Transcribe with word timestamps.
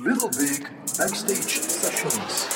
Little 0.00 0.28
Big 0.38 0.60
Backstage 0.96 1.48
Sessions. 1.48 2.46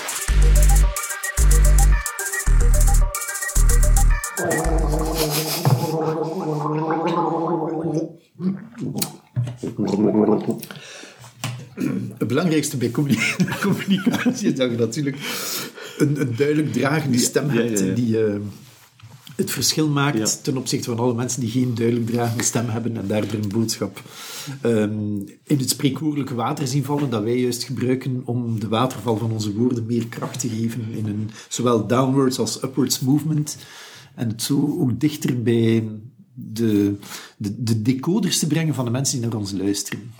Het 12.19 12.29
belangrijkste 12.29 12.77
bij 12.77 12.91
communi- 12.91 13.19
communicatie 13.63 14.49
is 14.49 14.55
dat 14.55 14.71
je 14.71 14.77
natuurlijk 14.77 15.17
een, 15.99 16.21
een 16.21 16.37
duidelijk 16.37 16.73
dragende 16.73 17.19
stem 17.19 17.49
hebt 17.49 17.79
ja, 17.79 17.85
ja. 17.85 17.95
die 17.95 18.25
eh, 18.25 18.35
het 19.37 19.51
verschil 19.51 19.89
maakt 19.89 20.19
Ja. 20.19 20.27
ten 20.43 20.57
opzichte 20.57 20.91
van 20.91 20.99
alle 20.99 21.15
mensen 21.15 21.41
die 21.41 21.51
geen 21.51 21.75
duidelijk 21.75 22.07
dragende 22.07 22.43
stem 22.45 22.69
hebben 22.69 22.97
en 22.97 23.07
daardoor 23.07 23.41
een 23.43 23.49
boodschap 23.49 24.03
ehm, 24.61 25.19
in 25.43 25.59
het 25.59 25.71
spreekwoordelijke 25.71 26.35
water 26.35 26.67
zien 26.67 26.85
vallen 26.85 27.11
dat 27.11 27.23
wij 27.23 27.39
juist 27.41 27.65
gebruiken 27.65 28.23
om 28.25 28.61
de 28.61 28.69
waterval 28.69 29.17
van 29.17 29.31
onze 29.33 29.55
woorden 29.55 29.87
meer 29.87 30.07
kracht 30.07 30.41
te 30.41 30.49
geven 30.49 30.85
in 30.93 31.07
een 31.07 31.31
zowel 31.49 31.87
downwards 31.87 32.39
als 32.39 32.63
upwards 32.63 33.01
movement 33.01 33.57
en 34.15 34.29
het 34.29 34.43
zo 34.43 34.77
ook 34.81 35.01
dichter 35.01 35.43
bij 35.43 35.89
de, 36.35 36.95
de, 37.37 37.63
de 37.63 37.83
decoders 37.83 38.39
te 38.39 38.47
brengen 38.47 38.75
van 38.75 38.85
de 38.85 38.91
mensen 38.91 39.21
die 39.21 39.29
naar 39.29 39.39
ons 39.39 39.53
luisteren. 39.53 40.11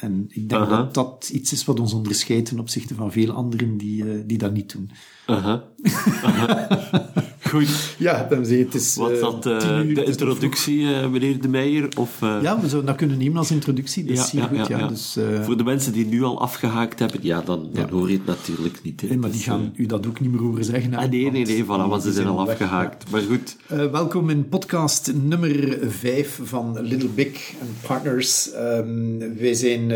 En 0.00 0.24
ik 0.28 0.48
denk 0.48 0.68
dat 0.68 0.94
dat 0.94 1.30
iets 1.32 1.52
is 1.52 1.64
wat 1.64 1.80
ons 1.80 1.92
onderscheidt 1.92 2.48
ten 2.48 2.58
opzichte 2.58 2.94
van 2.94 3.12
veel 3.12 3.30
anderen 3.30 3.76
die, 3.76 4.04
eh, 4.12 4.20
die 4.26 4.38
dat 4.38 4.52
niet 4.52 4.72
doen. 4.72 4.90
Aha. 5.26 5.64
Goed. 7.48 7.94
Ja, 7.98 8.26
dan 8.30 8.46
zie 8.46 8.58
je, 8.58 8.64
het 8.64 8.74
is... 8.74 8.96
Was 8.96 9.10
eh, 9.12 9.20
dat 9.20 9.46
eh, 9.46 9.56
tien 9.58 9.86
uur, 9.88 9.94
de 9.94 10.04
introductie, 10.04 10.94
eh, 10.94 11.08
meneer 11.08 11.40
De 11.40 11.48
Meijer? 11.48 11.88
Of. 11.98 12.20
Ja, 12.20 12.60
we 12.60 12.68
zouden 12.68 12.84
dat 12.86 12.96
kunnen 12.96 13.18
nemen 13.18 13.36
als 13.38 13.50
introductie. 13.50 14.04
Dat 14.04 14.16
is 14.16 14.28
zeer 14.28 14.42
goed, 14.42 14.66
ja. 14.66 14.86
Dus, 14.88 15.16
Voor 15.42 15.56
de 15.56 15.64
mensen 15.64 15.92
die 15.92 16.06
nu 16.06 16.22
al 16.22 16.40
afgehaakt 16.40 16.98
hebben, 16.98 17.18
ja, 17.22 17.40
dan, 17.44 17.68
dan 17.72 17.84
Ja. 17.86 17.90
hoor 17.90 18.10
je 18.10 18.16
het 18.16 18.26
natuurlijk 18.26 18.80
niet. 18.82 19.00
hè. 19.00 19.06
eh, 19.08 19.16
maar 19.16 19.30
die 19.30 19.38
Dus, 19.38 19.48
gaan 19.48 19.72
u 19.76 19.86
dat 19.86 20.06
ook 20.06 20.20
niet 20.20 20.30
meer 20.30 20.40
horen 20.40 20.64
zeggen. 20.64 20.94
ah, 20.94 21.10
nee, 21.10 21.30
nee, 21.30 21.44
nee, 21.46 21.64
voilà, 21.64 21.66
want 21.88 22.02
ze 22.02 22.12
zijn 22.12 22.26
al 22.26 22.36
weg, 22.46 22.48
afgehaakt. 22.60 23.10
Maar 23.10 23.22
goed. 23.22 23.56
Welkom 23.92 24.30
in 24.30 24.48
podcast 24.48 25.12
nummer 25.22 25.78
5 25.88 26.40
van 26.42 26.78
Little 26.80 27.08
Big 27.08 27.52
and 27.60 27.70
Partners. 27.86 28.52
Ehm, 28.52 29.18
wij 29.38 29.54
zijn 29.54 29.88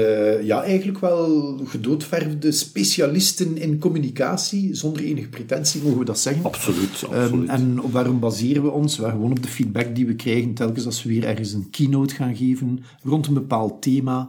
ja, 0.44 0.62
eigenlijk 0.62 0.98
wel 1.00 1.60
gedoodverfde 1.66 2.52
specialisten 2.52 3.56
in 3.58 3.78
communicatie. 3.78 4.74
Zonder 4.74 5.02
enige 5.02 5.28
pretentie 5.28 5.82
mogen 5.82 5.98
we 5.98 6.04
dat 6.04 6.18
zeggen. 6.18 6.44
Absoluut, 6.44 7.02
Ehm, 7.02 7.22
absoluut. 7.22 7.41
En 7.48 7.80
op 7.82 7.92
waarom 7.92 8.20
baseren 8.20 8.62
we 8.62 8.70
ons? 8.70 8.98
Wel, 8.98 9.10
gewoon 9.10 9.30
op 9.30 9.42
de 9.42 9.48
feedback 9.48 9.94
die 9.94 10.06
we 10.06 10.14
krijgen 10.14 10.54
telkens 10.54 10.86
als 10.86 11.02
we 11.02 11.08
weer 11.08 11.24
ergens 11.24 11.52
een 11.52 11.70
keynote 11.70 12.14
gaan 12.14 12.36
geven 12.36 12.84
rond 13.02 13.26
een 13.26 13.34
bepaald 13.34 13.82
thema. 13.82 14.28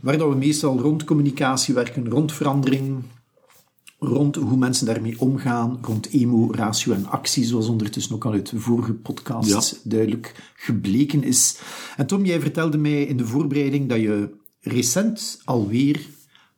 Waar 0.00 0.18
dat 0.18 0.28
we 0.28 0.34
meestal 0.34 0.78
rond 0.78 1.04
communicatie 1.04 1.74
werken, 1.74 2.08
rond 2.08 2.32
verandering, 2.32 3.02
rond 3.98 4.36
hoe 4.36 4.56
mensen 4.58 4.86
daarmee 4.86 5.20
omgaan, 5.20 5.78
rond 5.82 6.08
emo, 6.10 6.48
ratio 6.52 6.92
en 6.92 7.06
actie, 7.06 7.44
zoals 7.44 7.68
ondertussen 7.68 8.14
ook 8.14 8.24
al 8.24 8.32
uit 8.32 8.50
de 8.50 8.60
vorige 8.60 8.92
podcasts 8.92 9.70
Ja. 9.70 9.78
duidelijk 9.84 10.52
gebleken 10.56 11.22
is. 11.22 11.58
En 11.96 12.06
Tom, 12.06 12.24
jij 12.24 12.40
vertelde 12.40 12.78
mij 12.78 13.02
in 13.02 13.16
de 13.16 13.26
voorbereiding 13.26 13.88
dat 13.88 14.00
je 14.00 14.30
recent 14.60 15.40
alweer 15.44 16.00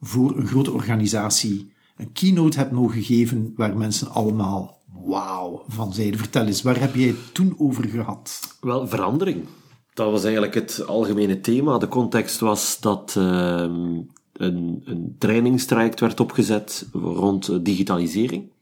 voor 0.01 0.37
een 0.39 0.47
grote 0.47 0.73
organisatie 0.73 1.73
een 1.97 2.13
keynote 2.13 2.59
hebt 2.59 2.73
mogen 2.73 3.03
geven 3.03 3.53
waar 3.57 3.77
mensen 3.77 4.11
allemaal 4.11 4.83
wauw 5.05 5.63
van 5.69 5.93
zeiden. 5.93 6.19
Vertel 6.19 6.47
eens, 6.47 6.63
waar 6.63 6.81
heb 6.81 6.95
jij 6.95 7.07
het 7.07 7.35
toen 7.35 7.55
over 7.59 7.85
gehad? 7.85 8.41
Wel, 8.61 8.89
verandering. 8.89 9.45
Dat 9.95 10.11
was 10.11 10.25
eigenlijk 10.25 10.55
het 10.55 10.87
algemene 10.87 11.41
thema. 11.41 11.79
De 11.79 11.89
context 11.89 12.41
was 12.41 12.81
dat 12.81 13.15
ehm, 13.17 14.01
een, 14.33 14.83
een 14.85 15.17
trainingstraject 15.19 16.01
werd 16.01 16.21
opgezet 16.21 16.87
rond 16.93 17.65
digitalisering. 17.65 18.53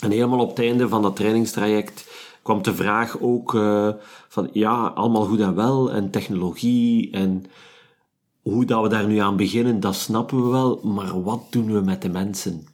En 0.00 0.10
helemaal 0.10 0.40
op 0.40 0.48
het 0.48 0.58
einde 0.58 0.88
van 0.88 1.02
dat 1.02 1.16
trainingstraject 1.16 2.08
kwam 2.42 2.62
de 2.62 2.74
vraag 2.74 3.20
ook 3.20 3.54
eh, 3.54 3.88
van, 4.28 4.48
ja, 4.52 4.86
allemaal 4.86 5.24
goed 5.24 5.40
en 5.40 5.54
wel, 5.54 5.92
en 5.92 6.10
technologie, 6.10 7.10
en 7.10 7.44
hoe 8.42 8.64
dat 8.64 8.82
we 8.82 8.88
daar 8.88 9.06
nu 9.06 9.18
aan 9.18 9.36
beginnen, 9.36 9.80
dat 9.80 9.94
snappen 9.94 10.44
we 10.44 10.50
wel, 10.50 10.80
maar 10.82 11.22
wat 11.22 11.42
doen 11.50 11.72
we 11.72 11.80
met 11.80 12.02
de 12.02 12.08
mensen? 12.08 12.66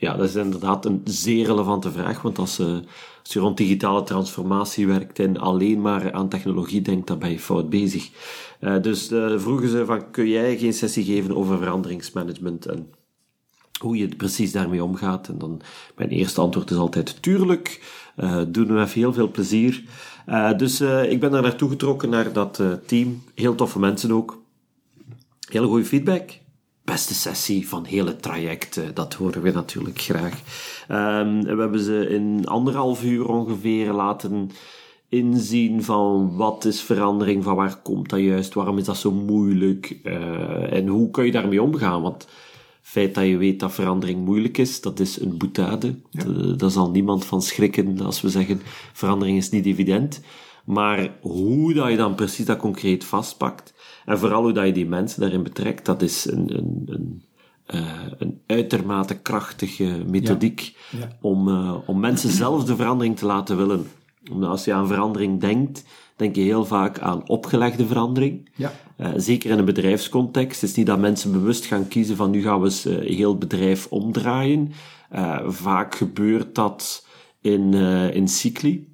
Ja, 0.00 0.16
dat 0.16 0.28
is 0.28 0.34
inderdaad 0.34 0.84
een 0.84 1.00
zeer 1.04 1.46
relevante 1.46 1.92
vraag, 1.92 2.22
want 2.22 2.38
als, 2.38 2.58
eh, 2.58 2.66
als 3.22 3.32
je 3.32 3.40
rond 3.40 3.56
digitale 3.56 4.02
transformatie 4.02 4.86
werkt 4.86 5.18
en 5.18 5.36
alleen 5.36 5.80
maar 5.80 6.12
aan 6.12 6.28
technologie 6.28 6.82
denkt, 6.82 7.06
dan 7.06 7.18
ben 7.18 7.30
je 7.30 7.38
fout 7.38 7.70
bezig. 7.70 8.10
Eh, 8.60 8.82
dus 8.82 9.10
eh, 9.10 9.38
vroegen 9.38 9.68
ze 9.68 9.84
van, 9.84 10.10
kun 10.10 10.28
jij 10.28 10.58
geen 10.58 10.72
sessie 10.72 11.04
geven 11.04 11.36
over 11.36 11.58
veranderingsmanagement 11.58 12.66
en 12.66 12.90
hoe 13.80 13.96
je 13.96 14.08
precies 14.16 14.52
daarmee 14.52 14.84
omgaat? 14.84 15.28
En 15.28 15.38
dan, 15.38 15.60
mijn 15.96 16.08
eerste 16.08 16.40
antwoord 16.40 16.70
is 16.70 16.76
altijd, 16.76 17.22
tuurlijk, 17.22 17.82
doen 18.48 18.66
we 18.66 18.72
met 18.72 18.92
heel 18.92 19.12
veel 19.12 19.30
plezier. 19.30 19.84
Dus 20.56 20.80
ik 20.80 21.20
ben 21.20 21.30
daar 21.30 21.42
naartoe 21.42 21.68
getrokken, 21.68 22.10
naar 22.10 22.32
dat 22.32 22.62
team. 22.86 23.22
Heel 23.34 23.54
toffe 23.54 23.78
mensen 23.78 24.12
ook. 24.12 24.42
Hele 25.48 25.66
goede 25.66 25.84
feedback. 25.84 26.30
Beste 26.84 27.14
sessie 27.14 27.68
van 27.68 27.84
heel 27.84 28.06
het 28.06 28.22
traject, 28.22 28.76
eh, 28.76 28.84
dat 28.94 29.14
horen 29.14 29.42
we 29.42 29.50
natuurlijk 29.50 30.00
graag. 30.00 30.40
Ehm, 30.88 31.40
we 31.42 31.60
hebben 31.60 31.80
ze 31.80 32.08
in 32.08 32.46
anderhalf 32.46 33.04
uur 33.04 33.28
ongeveer 33.28 33.92
laten 33.92 34.50
inzien 35.08 35.82
van 35.82 36.36
wat 36.36 36.64
is 36.64 36.80
verandering, 36.80 37.44
van 37.44 37.56
waar 37.56 37.76
komt 37.82 38.08
dat 38.08 38.20
juist, 38.20 38.54
waarom 38.54 38.78
is 38.78 38.84
dat 38.84 38.96
zo 38.96 39.12
moeilijk 39.12 39.98
eh, 40.04 40.72
en 40.72 40.86
hoe 40.86 41.10
kun 41.10 41.24
je 41.24 41.32
daarmee 41.32 41.62
omgaan. 41.62 42.02
Want 42.02 42.22
het 42.22 42.28
feit 42.82 43.14
dat 43.14 43.26
je 43.26 43.36
weet 43.36 43.60
dat 43.60 43.72
verandering 43.72 44.24
moeilijk 44.24 44.58
is, 44.58 44.80
dat 44.80 45.00
is 45.00 45.20
een 45.20 45.38
boetade. 45.38 45.94
Eh, 46.12 46.26
Daar 46.56 46.70
zal 46.70 46.90
niemand 46.90 47.24
van 47.24 47.42
schrikken 47.42 48.00
als 48.00 48.20
we 48.20 48.28
zeggen 48.28 48.60
verandering 48.92 49.36
is 49.38 49.50
niet 49.50 49.66
evident. 49.66 50.20
Maar 50.64 51.16
hoe 51.20 51.74
dat 51.74 51.90
je 51.90 51.96
dan 51.96 52.14
precies 52.14 52.46
dat 52.46 52.58
concreet 52.58 53.04
vastpakt, 53.04 53.72
en 54.04 54.18
vooral 54.18 54.42
hoe 54.42 54.52
dat 54.52 54.66
je 54.66 54.72
die 54.72 54.86
mensen 54.86 55.20
daarin 55.20 55.42
betrekt, 55.42 55.84
dat 55.84 56.02
is 56.02 56.30
een, 56.30 56.56
een, 56.56 56.82
een, 56.86 57.22
eh, 57.66 58.06
een 58.18 58.40
uitermate 58.46 59.18
krachtige 59.18 60.02
methodiek 60.06 60.76
Ja. 60.90 61.08
Om, 61.20 61.48
eh, 61.48 61.76
om 61.86 62.00
mensen 62.00 62.30
zelf 62.30 62.64
de 62.64 62.76
verandering 62.76 63.16
te 63.16 63.26
laten 63.26 63.56
willen. 63.56 63.86
Omdat 64.30 64.50
als 64.50 64.64
je 64.64 64.72
aan 64.72 64.86
verandering 64.86 65.40
denkt, 65.40 65.84
denk 66.16 66.34
je 66.34 66.42
heel 66.42 66.64
vaak 66.64 66.98
aan 66.98 67.28
opgelegde 67.28 67.86
verandering. 67.86 68.50
Ja. 68.54 68.72
Eh, 68.96 69.10
zeker 69.16 69.50
in 69.50 69.58
een 69.58 69.64
bedrijfscontext. 69.64 70.60
Het 70.60 70.70
is 70.70 70.76
niet 70.76 70.86
dat 70.86 70.98
mensen 70.98 71.32
bewust 71.32 71.64
gaan 71.64 71.88
kiezen 71.88 72.16
van 72.16 72.30
nu 72.30 72.42
gaan 72.42 72.60
we 72.60 72.64
eens 72.64 72.84
eh, 72.84 72.98
heel 72.98 73.30
het 73.30 73.38
bedrijf 73.38 73.86
omdraaien. 73.86 74.72
Vaak 75.46 75.94
gebeurt 75.94 76.54
dat 76.54 77.06
in, 77.40 77.74
in 78.12 78.28
cycli. 78.28 78.88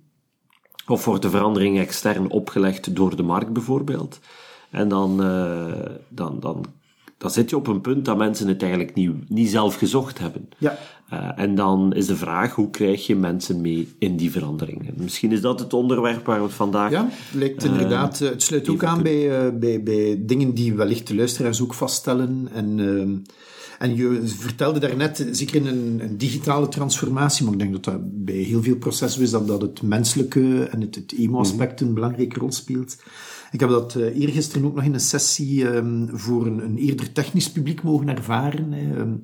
Of 0.86 1.04
wordt 1.04 1.22
de 1.22 1.30
verandering 1.30 1.78
extern 1.78 2.30
opgelegd 2.30 2.96
door 2.96 3.16
de 3.16 3.22
markt 3.22 3.52
bijvoorbeeld. 3.52 4.20
En 4.70 4.88
dan, 4.88 5.22
eh, 5.22 5.90
dan, 6.08 6.40
dan, 6.40 6.64
dan 7.18 7.30
zit 7.30 7.50
je 7.50 7.56
op 7.56 7.66
een 7.66 7.80
punt 7.80 8.04
dat 8.04 8.16
mensen 8.16 8.48
het 8.48 8.62
eigenlijk 8.62 8.94
niet, 8.94 9.30
niet 9.30 9.50
zelf 9.50 9.74
gezocht 9.74 10.18
hebben. 10.18 10.48
Ja. 10.58 10.78
Eh, 11.08 11.30
en 11.36 11.54
dan 11.54 11.92
is 11.92 12.06
de 12.06 12.16
vraag, 12.16 12.54
hoe 12.54 12.70
krijg 12.70 13.06
je 13.06 13.16
mensen 13.16 13.60
mee 13.60 13.94
in 13.98 14.16
die 14.16 14.30
verandering? 14.30 14.88
En 14.88 14.94
misschien 14.96 15.32
is 15.32 15.40
dat 15.40 15.60
het 15.60 15.72
onderwerp 15.72 16.26
waar 16.26 16.38
we 16.38 16.44
het 16.44 16.54
vandaag... 16.54 16.90
Ja, 16.90 17.08
lijkt 17.32 17.64
inderdaad. 17.64 18.20
eh, 18.20 18.28
het 18.28 18.42
sluit 18.42 18.68
ook 18.68 18.84
aan 18.84 19.02
bij, 19.02 19.58
bij, 19.58 19.82
bij 19.82 20.22
dingen 20.26 20.54
die 20.54 20.74
wellicht 20.74 21.06
de 21.06 21.14
luisteraars 21.14 21.62
ook 21.62 21.74
vaststellen. 21.74 22.48
En, 22.52 22.78
en 23.78 23.96
je 23.96 24.20
vertelde 24.24 24.78
daarnet, 24.78 25.28
zeker 25.30 25.56
in 25.56 25.66
een, 25.66 26.00
een 26.02 26.18
digitale 26.18 26.68
transformatie, 26.68 27.44
maar 27.44 27.52
ik 27.52 27.58
denk 27.58 27.72
dat 27.72 27.84
dat 27.84 28.24
bij 28.24 28.34
heel 28.34 28.62
veel 28.62 28.76
processen 28.76 29.22
is, 29.22 29.30
dat, 29.30 29.46
dat 29.46 29.62
het 29.62 29.82
menselijke 29.82 30.62
en 30.64 30.80
het, 30.80 30.94
het 30.94 31.14
emo-aspect 31.18 31.80
een 31.80 31.94
belangrijke 31.94 32.38
rol 32.38 32.52
speelt. 32.52 32.96
Ik 33.50 33.60
heb 33.60 33.68
dat 33.68 33.94
eh, 33.94 34.20
eergisteren 34.20 34.66
ook 34.66 34.74
nog 34.74 34.84
in 34.84 34.94
een 34.94 35.00
sessie 35.00 35.68
ehm, 35.68 36.06
voor 36.08 36.46
een, 36.46 36.64
een 36.64 36.76
eerder 36.76 37.12
technisch 37.12 37.50
publiek 37.50 37.82
mogen 37.82 38.08
ervaren, 38.08 38.72
hè, 38.72 38.96
ehm, 38.96 39.14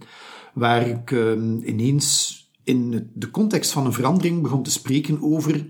waar 0.54 0.88
ik 0.88 1.10
ehm, 1.10 1.58
ineens 1.58 2.40
in 2.64 3.10
de 3.14 3.30
context 3.30 3.70
van 3.72 3.86
een 3.86 3.92
verandering 3.92 4.42
begon 4.42 4.62
te 4.62 4.70
spreken 4.70 5.22
over 5.22 5.64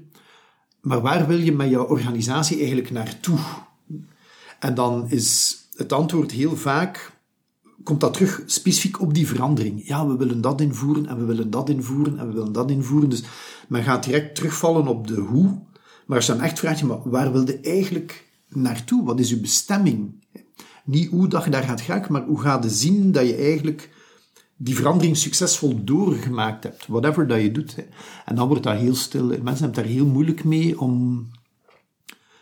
maar 0.82 1.00
waar 1.00 1.26
wil 1.26 1.38
je 1.38 1.52
met 1.52 1.70
je 1.70 1.88
organisatie 1.88 2.58
eigenlijk 2.58 2.90
naartoe? 2.90 3.38
En 4.58 4.74
dan 4.74 5.10
is 5.10 5.58
het 5.76 5.92
antwoord 5.92 6.30
heel 6.30 6.56
vaak, 6.56 7.12
komt 7.82 8.00
dat 8.00 8.12
terug 8.12 8.42
specifiek 8.46 9.00
op 9.00 9.14
die 9.14 9.26
verandering. 9.26 9.86
Ja, 9.86 10.06
we 10.06 10.16
willen 10.16 10.40
dat 10.40 10.60
invoeren 10.60 11.06
en 11.06 11.18
we 11.18 11.24
willen 11.24 11.50
dat 11.50 11.68
invoeren 11.68 12.18
en 12.18 12.26
we 12.26 12.32
willen 12.32 12.52
dat 12.52 12.70
invoeren. 12.70 13.08
Dus 13.08 13.22
men 13.68 13.82
gaat 13.82 14.04
direct 14.04 14.34
terugvallen 14.34 14.86
op 14.86 15.06
de 15.06 15.20
hoe. 15.20 15.60
Maar 16.06 16.16
als 16.16 16.26
je 16.26 16.32
dan 16.32 16.42
echt 16.42 16.58
vraagt, 16.58 16.82
maar 16.82 17.10
waar 17.10 17.32
wil 17.32 17.46
je 17.46 17.60
eigenlijk 17.60 18.30
naartoe? 18.54 19.04
Wat 19.04 19.20
is 19.20 19.28
je 19.28 19.40
bestemming? 19.40 20.24
Niet 20.84 21.10
hoe 21.10 21.28
dat 21.28 21.44
je 21.44 21.50
daar 21.50 21.62
gaat 21.62 21.80
geraken, 21.80 22.12
maar 22.12 22.24
hoe 22.24 22.40
gaat 22.40 22.64
je 22.64 22.70
zien 22.70 23.12
dat 23.12 23.26
je 23.26 23.34
eigenlijk 23.34 23.90
die 24.56 24.76
verandering 24.76 25.16
succesvol 25.16 25.84
doorgemaakt 25.84 26.62
hebt, 26.64 26.86
whatever 26.86 27.26
dat 27.26 27.40
je 27.40 27.52
doet. 27.52 27.74
En 28.24 28.34
dan 28.34 28.48
wordt 28.48 28.62
dat 28.62 28.78
heel 28.78 28.94
stil. 28.94 29.26
Mensen 29.26 29.64
hebben 29.64 29.72
daar 29.72 29.92
heel 29.92 30.06
moeilijk 30.06 30.44
mee 30.44 30.80
om 30.80 31.26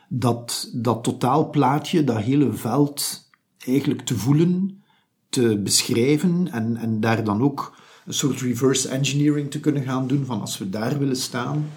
dat, 0.09 0.71
dat 0.75 1.05
totaalplaatje, 1.05 2.05
dat 2.05 2.17
hele 2.17 2.53
veld, 2.53 3.29
eigenlijk 3.59 4.01
te 4.01 4.19
voelen 4.19 4.81
te 5.29 5.59
beschrijven 5.59 6.49
en, 6.53 6.77
en 6.77 7.01
daar 7.01 7.25
dan 7.25 7.43
ook 7.43 7.77
een 8.07 8.15
soort 8.15 8.41
reverse 8.41 8.89
engineering 8.89 9.51
te 9.51 9.61
kunnen 9.61 9.83
gaan 9.83 10.07
doen 10.07 10.25
van 10.25 10.41
als 10.41 10.59
we 10.59 10.71
daar 10.71 10.99
willen 10.99 11.17
staan, 11.17 11.71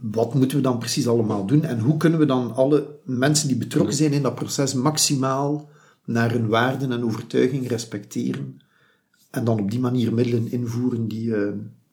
wat 0.00 0.34
moeten 0.34 0.56
we 0.56 0.62
dan 0.62 0.78
precies 0.78 1.08
allemaal 1.08 1.46
doen 1.46 1.64
en 1.64 1.78
hoe 1.78 1.96
kunnen 1.96 2.18
we 2.18 2.26
dan 2.26 2.54
alle 2.54 2.96
mensen 3.04 3.48
die 3.48 3.56
betrokken 3.56 3.94
zijn 3.94 4.12
in 4.12 4.22
dat 4.22 4.34
proces 4.34 4.74
maximaal 4.74 5.68
naar 6.04 6.30
hun 6.30 6.48
waarden 6.48 6.92
en 6.92 7.04
overtuiging 7.04 7.68
respecteren 7.68 8.60
en 9.30 9.44
dan 9.44 9.60
op 9.60 9.70
die 9.70 9.80
manier 9.80 10.14
middelen 10.14 10.50
invoeren 10.50 11.08
die 11.08 11.26
uh, 11.26 11.48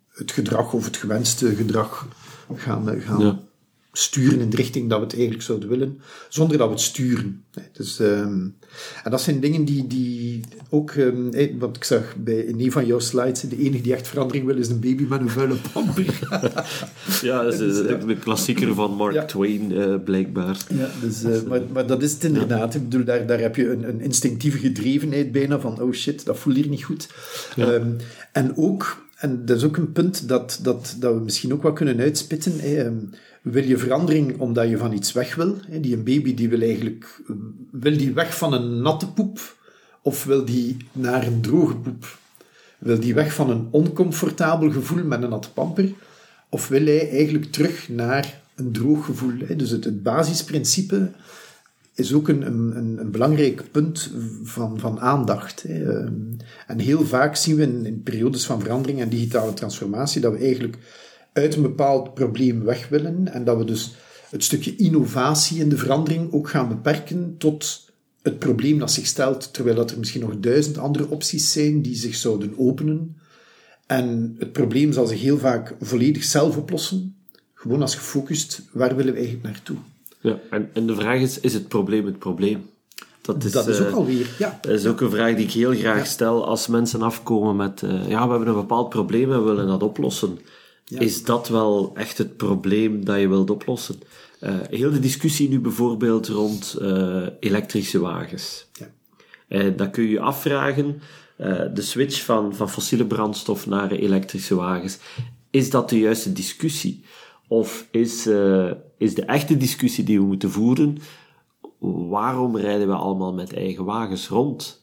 het 0.07 0.31
gedrag 0.31 0.73
of 0.73 0.85
het 0.85 0.97
gewenste 0.97 1.55
gedrag 1.55 2.07
gaan, 2.53 2.89
uh, 2.89 3.05
gaan. 3.05 3.39
Sturen 3.93 4.39
in 4.39 4.49
de 4.49 4.55
richting 4.55 4.89
dat 4.89 4.97
we 4.97 5.03
het 5.03 5.13
eigenlijk 5.13 5.43
zouden 5.43 5.69
willen, 5.69 6.01
zonder 6.29 6.57
dat 6.57 6.67
we 6.67 6.73
het 6.73 6.83
sturen. 6.83 7.43
Dus, 7.71 7.99
ehm, 7.99 8.47
en 9.03 9.11
dat 9.11 9.21
zijn 9.21 9.39
dingen 9.39 9.65
die, 9.65 9.87
die 9.87 10.41
ook, 10.69 10.91
ehm, 10.91 11.29
eh, 11.29 11.53
wat 11.59 11.75
ik 11.75 11.83
zag 11.83 12.15
bij, 12.15 12.35
in 12.35 12.59
een 12.59 12.71
van 12.71 12.85
jouw 12.85 12.99
slides, 12.99 13.41
de 13.41 13.57
enige 13.57 13.83
die 13.83 13.93
echt 13.93 14.07
verandering 14.07 14.45
wil 14.45 14.57
is 14.57 14.69
een 14.69 14.79
baby 14.79 15.05
met 15.09 15.19
een 15.19 15.29
vuile 15.29 15.55
pamper. 15.73 16.19
Ja, 17.21 17.43
dat 17.43 17.53
is 17.53 17.75
de, 17.75 17.97
de 18.05 18.15
klassieker 18.15 18.73
van 18.73 18.91
Mark 18.91 19.13
Ja. 19.13 19.25
Twain, 19.25 19.71
eh, 19.77 19.95
blijkbaar. 20.03 20.57
Ja, 20.69 20.89
dus, 21.01 21.23
eh, 21.23 21.41
maar, 21.47 21.61
maar 21.73 21.87
dat 21.87 22.01
is 22.01 22.13
het 22.13 22.23
inderdaad. 22.23 22.75
Ik 22.75 22.89
bedoel, 22.89 23.05
daar, 23.05 23.25
daar 23.25 23.39
heb 23.39 23.55
je 23.55 23.71
een, 23.71 23.87
een 23.87 24.01
instinctieve 24.01 24.57
gedrevenheid 24.57 25.31
bijna 25.31 25.59
van, 25.59 25.81
oh 25.81 25.93
shit, 25.93 26.25
dat 26.25 26.39
voelt 26.39 26.55
hier 26.55 26.67
niet 26.67 26.83
goed. 26.83 27.09
Ehm, 27.57 27.87
en 28.31 28.57
ook, 28.57 29.05
en 29.15 29.45
dat 29.45 29.57
is 29.57 29.63
ook 29.63 29.77
een 29.77 29.91
punt 29.91 30.27
dat, 30.27 30.59
dat, 30.63 30.95
dat 30.99 31.13
we 31.13 31.19
misschien 31.19 31.53
ook 31.53 31.63
wel 31.63 31.73
kunnen 31.73 31.99
uitspitten, 31.99 32.59
wil 33.41 33.63
je 33.63 33.77
verandering 33.77 34.39
omdat 34.39 34.69
je 34.69 34.77
van 34.77 34.93
iets 34.93 35.11
weg 35.11 35.35
wil? 35.35 35.55
Die 35.81 35.95
een 35.95 36.03
baby 36.03 36.33
die 36.33 36.49
wil 36.49 36.61
eigenlijk, 36.61 37.21
eh, 37.27 37.35
wil 37.71 37.97
die 37.97 38.13
weg 38.13 38.37
van 38.37 38.53
een 38.53 38.81
natte 38.81 39.11
poep, 39.11 39.55
of 40.01 40.23
wil 40.23 40.45
die 40.45 40.77
naar 40.91 41.27
een 41.27 41.41
droge 41.41 41.75
poep? 41.75 42.17
Wil 42.79 42.99
die 42.99 43.13
weg 43.13 43.33
van 43.33 43.49
een 43.49 43.67
oncomfortabel 43.71 44.71
gevoel 44.71 45.03
met 45.03 45.23
een 45.23 45.29
natte 45.29 45.51
pamper? 45.51 45.91
Of 46.49 46.67
wil 46.67 46.85
hij 46.85 47.09
eigenlijk 47.09 47.51
terug 47.51 47.89
naar 47.89 48.41
een 48.55 48.71
droog 48.71 49.05
gevoel? 49.05 49.33
Dus 49.57 49.69
het, 49.69 50.03
basisprincipe 50.03 51.11
is 51.93 52.13
ook 52.13 52.27
een, 52.27 52.45
een, 52.45 52.97
een- 52.99 53.11
belangrijk 53.11 53.63
punt 53.71 54.11
van, 54.43 54.79
van 54.79 54.99
aandacht. 54.99 55.63
Ehm, 55.63 56.13
En 56.67 56.79
heel 56.79 57.05
vaak 57.05 57.35
zien 57.35 57.55
we 57.55 57.63
in 57.87 58.01
periodes 58.03 58.45
van 58.45 58.61
verandering 58.61 58.99
en 59.01 59.09
digitale 59.09 59.53
transformatie 59.53 60.21
dat 60.21 60.31
we 60.33 60.37
eigenlijk 60.39 60.77
uit 61.33 61.55
een 61.55 61.61
bepaald 61.61 62.13
probleem 62.13 62.63
weg 62.63 62.89
willen 62.89 63.27
en 63.33 63.43
dat 63.43 63.57
we 63.57 63.65
dus 63.65 63.93
het 64.29 64.43
stukje 64.43 64.75
innovatie 64.75 65.59
in 65.59 65.69
de 65.69 65.77
verandering 65.77 66.33
ook 66.33 66.49
gaan 66.49 66.67
beperken 66.67 67.35
tot 67.37 67.89
het 68.21 68.39
probleem 68.39 68.79
dat 68.79 68.91
zich 68.91 69.05
stelt, 69.05 69.53
terwijl 69.53 69.75
dat 69.75 69.91
er 69.91 69.99
misschien 69.99 70.21
nog 70.21 70.39
duizend 70.39 70.77
andere 70.77 71.09
opties 71.09 71.51
zijn 71.51 71.81
die 71.81 71.95
zich 71.95 72.15
zouden 72.15 72.53
openen. 72.57 73.17
En 73.85 74.35
het 74.39 74.51
probleem 74.51 74.93
zal 74.93 75.07
zich 75.07 75.21
heel 75.21 75.37
vaak 75.37 75.75
volledig 75.79 76.23
zelf 76.23 76.57
oplossen. 76.57 77.15
Gewoon 77.53 77.81
als 77.81 77.95
gefocust, 77.95 78.61
waar 78.71 78.95
willen 78.95 79.13
we 79.13 79.19
eigenlijk 79.19 79.47
naartoe? 79.47 79.77
Ja, 80.19 80.39
en, 80.49 80.69
en 80.73 80.87
de 80.87 80.95
vraag 80.95 81.19
is, 81.19 81.39
is 81.39 81.53
het 81.53 81.67
probleem 81.67 82.05
het 82.05 82.19
probleem? 82.19 82.69
Dat 83.21 83.43
is, 83.43 83.51
dat 83.51 83.67
is 83.67 83.79
ook 83.79 83.87
eh, 83.87 83.93
alweer, 83.93 84.29
ja. 84.39 84.57
Dat 84.61 84.71
is 84.71 84.85
ook 84.85 85.01
een 85.01 85.11
vraag 85.11 85.35
die 85.35 85.45
ik 85.45 85.51
heel 85.51 85.73
graag 85.73 86.05
stel 86.05 86.47
als 86.47 86.67
mensen 86.67 87.01
afkomen 87.01 87.55
met, 87.55 87.83
eh, 87.83 88.09
ja, 88.09 88.25
we 88.25 88.29
hebben 88.29 88.47
een 88.47 88.61
bepaald 88.61 88.89
probleem 88.89 89.31
en 89.31 89.39
we 89.39 89.45
willen 89.45 89.67
dat 89.67 89.83
oplossen. 89.83 90.39
Is 90.99 91.23
dat 91.23 91.47
wel 91.47 91.91
echt 91.95 92.17
het 92.17 92.37
probleem 92.37 93.05
dat 93.05 93.19
je 93.19 93.27
wilt 93.27 93.49
oplossen? 93.49 93.99
Eh, 94.39 94.55
heel 94.69 94.91
de 94.91 94.99
discussie 94.99 95.49
nu 95.49 95.59
bijvoorbeeld 95.59 96.27
rond 96.27 96.77
eh, 96.81 97.27
elektrische 97.39 97.99
wagens. 97.99 98.67
Ja. 98.73 98.91
En 99.47 99.75
dan 99.75 99.91
kun 99.91 100.03
je 100.03 100.09
je 100.09 100.19
afvragen, 100.19 101.01
eh, 101.37 101.61
de 101.73 101.81
switch 101.81 102.23
van, 102.23 102.55
van 102.55 102.69
fossiele 102.69 103.05
brandstof 103.05 103.67
naar 103.67 103.91
elektrische 103.91 104.55
wagens, 104.55 104.97
is 105.49 105.69
dat 105.69 105.89
de 105.89 105.99
juiste 105.99 106.33
discussie? 106.33 107.03
Of 107.47 107.87
is, 107.91 108.27
eh, 108.27 108.71
is 108.97 109.15
de 109.15 109.25
echte 109.25 109.57
discussie 109.57 110.03
die 110.03 110.19
we 110.19 110.25
moeten 110.25 110.51
voeren, 110.51 110.97
waarom 112.09 112.57
rijden 112.57 112.87
we 112.87 112.93
allemaal 112.93 113.33
met 113.33 113.53
eigen 113.53 113.85
wagens 113.85 114.27
rond? 114.27 114.80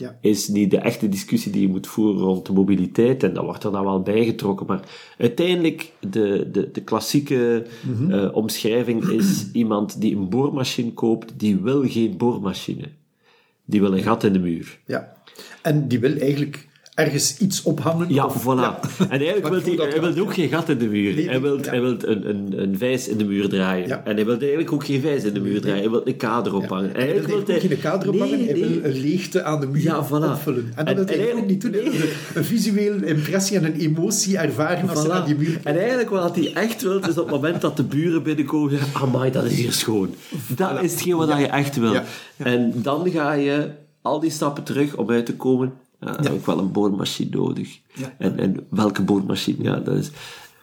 Ja. 0.00 0.18
Is 0.20 0.48
niet 0.48 0.70
de 0.70 0.78
echte 0.78 1.08
discussie 1.08 1.52
die 1.52 1.60
je 1.60 1.68
moet 1.68 1.86
voeren 1.86 2.22
rond 2.22 2.46
de 2.46 2.52
mobiliteit, 2.52 3.22
en 3.22 3.34
dat 3.34 3.44
wordt 3.44 3.64
er 3.64 3.72
dan 3.72 3.84
wel 3.84 4.02
bijgetrokken, 4.02 4.66
maar 4.66 4.80
uiteindelijk 5.18 5.92
de, 6.00 6.48
de, 6.52 6.70
de 6.70 6.80
klassieke 6.80 7.66
eh, 8.10 8.28
omschrijving 8.32 9.04
is 9.08 9.50
iemand 9.52 10.00
die 10.00 10.16
een 10.16 10.28
boormachine 10.28 10.92
koopt, 10.92 11.32
die 11.36 11.56
wil 11.56 11.88
geen 11.88 12.16
boormachine. 12.16 12.88
Die 13.64 13.80
wil 13.80 13.92
een 13.92 14.02
gat 14.02 14.24
in 14.24 14.32
de 14.32 14.38
muur. 14.38 14.78
Ja. 14.86 15.12
En 15.62 15.88
die 15.88 16.00
wil 16.00 16.16
eigenlijk 16.16 16.68
ergens 16.94 17.36
iets 17.38 17.62
ophangen. 17.62 18.06
Ja, 18.14 18.24
of- 18.26 18.42
voilà. 18.42 18.44
ja. 18.60 18.80
En 18.98 19.08
eigenlijk 19.20 19.48
wil 19.48 19.60
hij, 19.76 19.88
hij 19.90 20.00
wil 20.12 20.22
ook 20.24 20.34
geen 20.34 20.48
gat 20.48 20.68
in 20.68 20.78
de 20.78 20.86
muur. 20.86 21.14
Nee, 21.14 21.28
hij 21.28 21.40
wil, 21.40 21.56
ja. 21.58 21.70
hij 21.70 21.80
wil 21.80 21.96
een, 22.00 22.28
een, 22.28 22.62
een 22.62 22.78
vijs 22.78 23.08
in 23.08 23.16
de 23.18 23.24
muur 23.24 23.48
draaien. 23.48 23.88
Ja. 23.88 24.02
En 24.04 24.14
hij 24.14 24.24
wil 24.24 24.38
eigenlijk 24.38 24.72
ook 24.72 24.84
geen 24.84 25.00
vijs 25.00 25.24
in 25.24 25.34
de 25.34 25.40
muur 25.40 25.60
draaien. 25.60 25.80
Hij 25.80 25.90
wil 25.90 26.00
een 26.04 26.16
kader 26.16 26.54
ophangen. 26.54 26.90
Hij 26.92 27.22
wil 27.22 27.36
ook 27.38 27.46
geen 27.60 27.80
kader 27.80 28.08
ophangen, 28.08 28.38
Nee, 28.38 28.44
hij 28.50 28.60
nee. 28.60 28.68
wil 28.80 28.90
een 28.90 29.00
leegte 29.00 29.42
aan 29.42 29.60
de 29.60 29.66
muur 29.66 29.82
Ja, 29.82 30.06
voilà. 30.08 30.10
opvullen. 30.10 30.72
En 30.76 30.84
dat 30.96 31.08
wil 31.08 31.18
hij 31.18 31.34
ook 31.34 31.46
niet 31.46 31.60
doen. 31.60 31.72
Hij 31.72 31.82
wil 31.82 31.92
nee. 31.92 32.10
een- 32.34 32.44
visuele 32.44 33.06
impressie 33.06 33.56
en 33.56 33.64
een 33.64 33.74
emotie 33.76 34.38
ervaren 34.38 34.88
als 34.88 35.06
Voilà. 35.06 35.24
die 35.26 35.34
muur 35.36 35.60
En 35.64 35.78
eigenlijk 35.78 36.10
wat 36.10 36.36
hij 36.36 36.52
echt 36.54 36.82
wil, 36.82 36.98
is 36.98 37.08
op 37.08 37.16
het 37.16 37.30
moment 37.30 37.60
dat 37.60 37.76
de 37.76 37.84
buren 37.84 38.22
binnenkomen 38.22 38.70
zeggen, 38.70 39.00
amai, 39.00 39.30
dat 39.30 39.44
is 39.44 39.52
hier 39.54 39.72
schoon. 39.72 40.14
Dat 40.56 40.82
is 40.82 40.92
hetgeen 40.92 41.16
wat 41.16 41.28
je 41.38 41.46
echt 41.46 41.76
wil. 41.76 41.94
En 42.36 42.72
dan 42.76 43.10
ga 43.10 43.32
je 43.32 43.68
al 44.02 44.20
die 44.20 44.30
stappen 44.30 44.62
terug 44.62 44.96
om 44.96 45.10
uit 45.10 45.26
te 45.26 45.34
komen, 45.36 45.72
ja, 46.00 46.12
dan 46.12 46.24
heb 46.24 46.34
ik 46.34 46.44
wel 46.44 46.58
een 46.58 46.72
boormachine 46.72 47.36
nodig. 47.36 47.78
Ja. 47.94 48.14
En, 48.18 48.38
en 48.38 48.66
welke 48.70 49.02
boormachine? 49.02 49.62
Ja, 49.62 49.76
dat 49.76 49.96
is... 49.96 50.10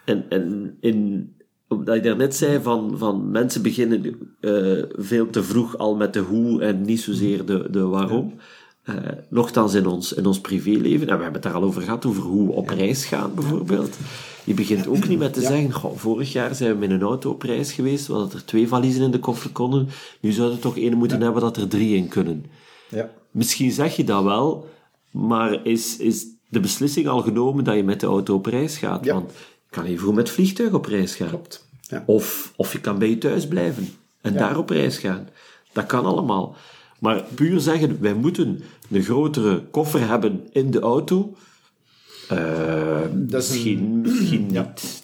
En, 0.06 0.26
en 0.30 0.78
in, 0.80 1.30
omdat 1.68 1.96
je 1.96 2.02
daarnet 2.02 2.36
zei 2.36 2.62
van, 2.62 2.98
van 2.98 3.32
mensen 3.32 3.62
beginnen 3.62 4.04
eh, 4.40 4.84
veel 4.90 5.30
te 5.30 5.44
vroeg 5.44 5.78
al 5.78 5.96
met 5.96 6.14
de 6.14 6.20
hoe 6.20 6.62
en 6.62 6.82
niet 6.82 7.02
zozeer 7.02 7.46
de, 7.46 7.68
de 7.72 7.86
waarom. 7.86 8.34
Eh, 8.84 8.96
nochtans 9.30 9.74
in 9.74 9.88
ons, 9.88 10.14
in 10.14 10.26
ons 10.26 10.42
privéleven, 10.42 11.08
en 11.08 11.18
we 11.18 11.24
hebben 11.24 11.42
het 11.42 11.44
daar 11.44 11.54
al 11.54 11.64
over 11.64 11.82
gehad, 11.82 12.06
over 12.06 12.24
hoe 12.24 12.48
we 12.48 12.54
op 12.54 12.70
reis 12.70 13.06
gaan 13.06 13.32
bijvoorbeeld. 13.36 13.98
Je 14.44 14.54
begint 14.54 14.88
ook 14.88 15.08
niet 15.08 15.20
met 15.20 15.34
te 15.34 15.42
zeggen, 15.42 15.74
goh, 15.74 15.98
vorig 15.98 16.32
jaar 16.32 16.56
zijn 16.56 16.72
we 16.72 16.78
met 16.78 16.90
een 16.90 17.02
auto 17.02 17.30
op 17.30 17.42
reis 17.42 17.72
geweest, 17.72 18.08
dat 18.08 18.34
er 18.34 18.46
twee 18.46 18.68
valiezen 18.68 19.04
in 19.04 19.12
de 19.12 19.20
koffer 19.20 19.50
konden. 19.50 19.88
Nu 20.22 20.32
zouden 20.32 20.56
we 20.56 20.64
toch 20.64 20.78
één 20.78 20.98
moeten 20.98 21.22
hebben 21.22 21.42
dat 21.42 21.58
er 21.58 21.68
drie 21.68 21.96
in 21.96 22.08
kunnen. 22.08 22.46
Ja. 22.90 23.10
Misschien 23.32 23.72
zeg 23.72 23.96
je 23.96 24.04
dat 24.04 24.24
wel, 24.24 24.70
maar 25.18 25.66
is, 25.66 25.98
is 25.98 26.26
de 26.50 26.60
beslissing 26.60 27.08
al 27.08 27.22
genomen 27.22 27.64
dat 27.64 27.76
je 27.76 27.84
met 27.84 28.00
de 28.00 28.08
auto 28.08 28.36
op 28.36 28.46
reis 28.46 28.78
gaat? 28.78 29.06
Ja. 29.06 29.14
Want 29.14 29.32
je 29.32 29.70
kan 29.70 29.86
even 29.86 30.06
goed 30.06 30.16
met 30.16 30.30
vliegtuig 30.30 30.74
op 30.74 30.86
reis 30.86 31.16
gaan. 31.16 31.30
Klopt. 31.30 31.68
Ja. 31.82 32.04
Of, 32.06 32.54
of 32.56 32.74
je 32.74 32.80
kan 32.80 33.00
bij 33.00 33.10
je 33.10 33.18
thuis 33.18 33.48
blijven 33.48 33.90
en 34.22 34.34
daar 34.34 34.58
op 34.58 34.70
reis 34.70 34.98
gaan. 34.98 35.30
Dat 35.72 35.86
kan 35.86 36.06
allemaal. 36.06 36.56
Maar 37.00 37.24
puur 37.36 37.60
zeggen, 37.60 38.02
wij 38.02 38.14
moeten 38.14 38.64
een 38.90 39.04
grotere 39.04 39.64
koffer 39.72 40.08
hebben 40.08 40.48
in 40.52 40.72
de 40.72 40.80
auto, 40.80 41.36
eh, 42.28 43.02
Dat 43.14 43.44
is 43.44 43.50
misschien, 43.50 44.02
misschien 44.02 44.46
niet. 44.52 44.54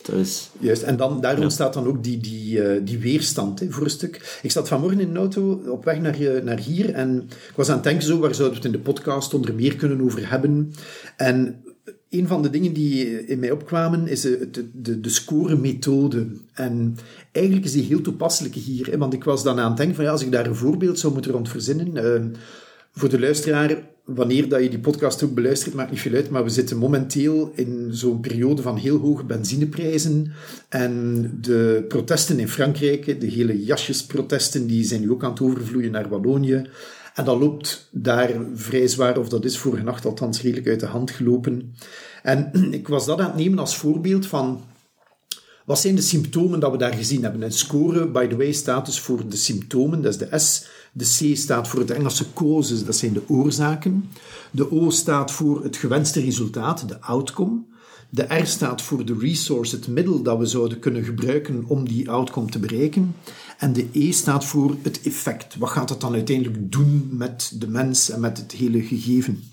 Dat 0.02 0.16
is, 0.16 0.50
Juist, 0.60 0.82
en 0.82 0.98
dan, 0.98 1.22
daar 1.22 1.40
ontstaat 1.40 1.74
dan 1.74 1.88
ook 1.88 2.04
die, 2.04 2.18
die, 2.18 2.62
eh, 2.62 2.82
die 2.84 3.00
weerstand 3.00 3.60
hè, 3.60 3.70
voor 3.70 3.84
een 3.84 3.90
stuk. 3.90 4.40
Ik 4.42 4.52
zat 4.52 4.68
vanmorgen 4.68 5.00
in 5.00 5.10
een 5.10 5.18
auto 5.18 5.62
op 5.68 5.86
weg 5.86 6.00
naar, 6.00 6.20
eh, 6.20 6.44
naar 6.44 6.60
hier 6.60 6.94
en 6.94 7.24
ik 7.30 7.56
was 7.56 7.70
aan 7.70 7.76
het 7.76 7.84
denken, 7.84 8.04
zo, 8.04 8.20
waar 8.20 8.36
zouden 8.36 8.60
we 8.60 8.66
het 8.66 8.76
in 8.76 8.82
de 8.84 8.92
podcast 8.92 9.34
onder 9.34 9.56
meer 9.56 9.76
kunnen 9.76 10.02
over 10.02 10.30
hebben? 10.30 10.74
En 11.18 11.64
een 12.10 12.28
van 12.28 12.42
de 12.42 12.50
dingen 12.50 12.74
die 12.74 13.26
in 13.26 13.40
mij 13.40 13.52
opkwamen 13.52 14.08
is 14.08 14.22
de, 14.22 14.50
de, 14.74 15.00
de 15.00 15.10
score-methode. 15.10 16.28
En 16.54 16.98
eigenlijk 17.32 17.66
is 17.66 17.72
die 17.72 17.84
heel 17.84 18.02
toepasselijk 18.02 18.56
hier, 18.56 18.92
hè, 18.92 18.98
want 18.98 19.14
ik 19.14 19.24
was 19.24 19.44
dan 19.44 19.60
aan 19.60 19.68
het 19.68 19.78
denken 19.78 19.96
van 19.96 20.06
ja, 20.06 20.12
als 20.12 20.24
ik 20.24 20.32
daar 20.32 20.46
een 20.46 20.56
voorbeeld 20.56 21.00
zou 21.00 21.14
moeten 21.14 21.32
rond 21.32 21.50
verzinnen. 21.50 22.36
Voor 22.94 23.10
de 23.10 23.20
luisteraar, 23.20 23.78
wanneer 24.06 24.50
dat 24.50 24.64
je 24.64 24.70
die 24.70 24.80
podcast 24.80 25.24
ook 25.24 25.34
beluistert, 25.34 25.74
maakt 25.74 25.92
niet 25.92 26.00
veel 26.00 26.14
uit, 26.14 26.30
maar 26.30 26.44
we 26.44 26.50
zitten 26.50 26.78
momenteel 26.78 27.52
in 27.56 27.90
zo'n 27.92 28.20
periode 28.20 28.62
van 28.62 28.78
heel 28.78 28.98
hoge 28.98 29.24
benzineprijzen 29.24 30.32
en 30.70 31.22
de 31.42 31.86
protesten 31.88 32.40
in 32.40 32.48
Frankrijk, 32.48 33.20
de 33.20 33.28
hele 33.28 33.64
jasjesprotesten, 33.64 34.68
die 34.68 34.84
zijn 34.84 35.02
nu 35.02 35.12
ook 35.12 35.24
aan 35.24 35.30
het 35.32 35.42
overvloeien 35.42 35.92
naar 35.92 36.10
Wallonië. 36.10 36.62
En 37.14 37.26
dat 37.26 37.40
loopt 37.40 37.90
daar 37.92 38.30
vrij 38.54 38.88
zwaar, 38.88 39.18
of 39.18 39.30
dat 39.30 39.46
is 39.46 39.58
vorige 39.58 39.84
nacht 39.84 40.06
althans 40.06 40.42
redelijk 40.42 40.68
uit 40.68 40.80
de 40.80 40.86
hand 40.86 41.12
gelopen. 41.12 41.76
En 42.24 42.52
ik 42.72 42.88
was 42.88 43.06
dat 43.06 43.20
aan 43.20 43.26
het 43.26 43.36
nemen 43.36 43.60
als 43.60 43.78
voorbeeld 43.78 44.28
van 44.28 44.64
wat 45.66 45.80
zijn 45.80 45.96
de 45.96 46.02
symptomen 46.02 46.60
dat 46.60 46.72
we 46.72 46.78
daar 46.78 46.94
gezien 46.94 47.24
hebben? 47.24 47.42
Een 47.42 47.52
score, 47.52 48.08
by 48.08 48.28
the 48.28 48.36
way, 48.36 48.52
staat 48.52 48.86
dus 48.86 49.00
voor 49.00 49.28
de 49.28 49.36
symptomen, 49.36 50.02
dat 50.02 50.14
is 50.14 50.18
de 50.30 50.40
S. 50.40 50.66
De 50.92 51.06
C 51.06 51.38
staat 51.38 51.68
voor 51.68 51.80
het 51.80 51.92
Engelse 51.92 52.26
causes, 52.34 52.86
dat 52.86 52.96
zijn 52.96 53.14
de 53.14 53.22
oorzaken. 53.28 54.10
De 54.52 54.72
O 54.72 54.90
staat 54.90 55.32
voor 55.32 55.64
het 55.64 55.78
gewenste 55.78 56.22
resultaat, 56.22 56.88
de 56.88 57.02
outcome. 57.02 57.62
De 58.10 58.24
R 58.24 58.46
staat 58.46 58.82
voor 58.82 59.06
de 59.06 59.16
resource, 59.20 59.76
het 59.76 59.88
middel 59.88 60.22
dat 60.22 60.38
we 60.38 60.46
zouden 60.46 60.80
kunnen 60.80 61.04
gebruiken 61.04 61.64
om 61.68 61.88
die 61.88 62.10
outcome 62.10 62.50
te 62.50 62.60
bereiken. 62.60 63.16
En 63.58 63.74
de 63.74 63.88
E 63.92 64.12
staat 64.12 64.46
voor 64.46 64.76
het 64.82 65.02
effect. 65.02 65.56
Wat 65.58 65.70
gaat 65.70 65.90
het 65.90 66.02
dan 66.02 66.14
uiteindelijk 66.14 66.72
doen 66.72 67.10
met 67.12 67.52
de 67.60 67.68
mens 67.68 68.10
en 68.10 68.20
met 68.20 68.38
het 68.38 68.52
hele 68.52 68.82
gegeven? 68.82 69.44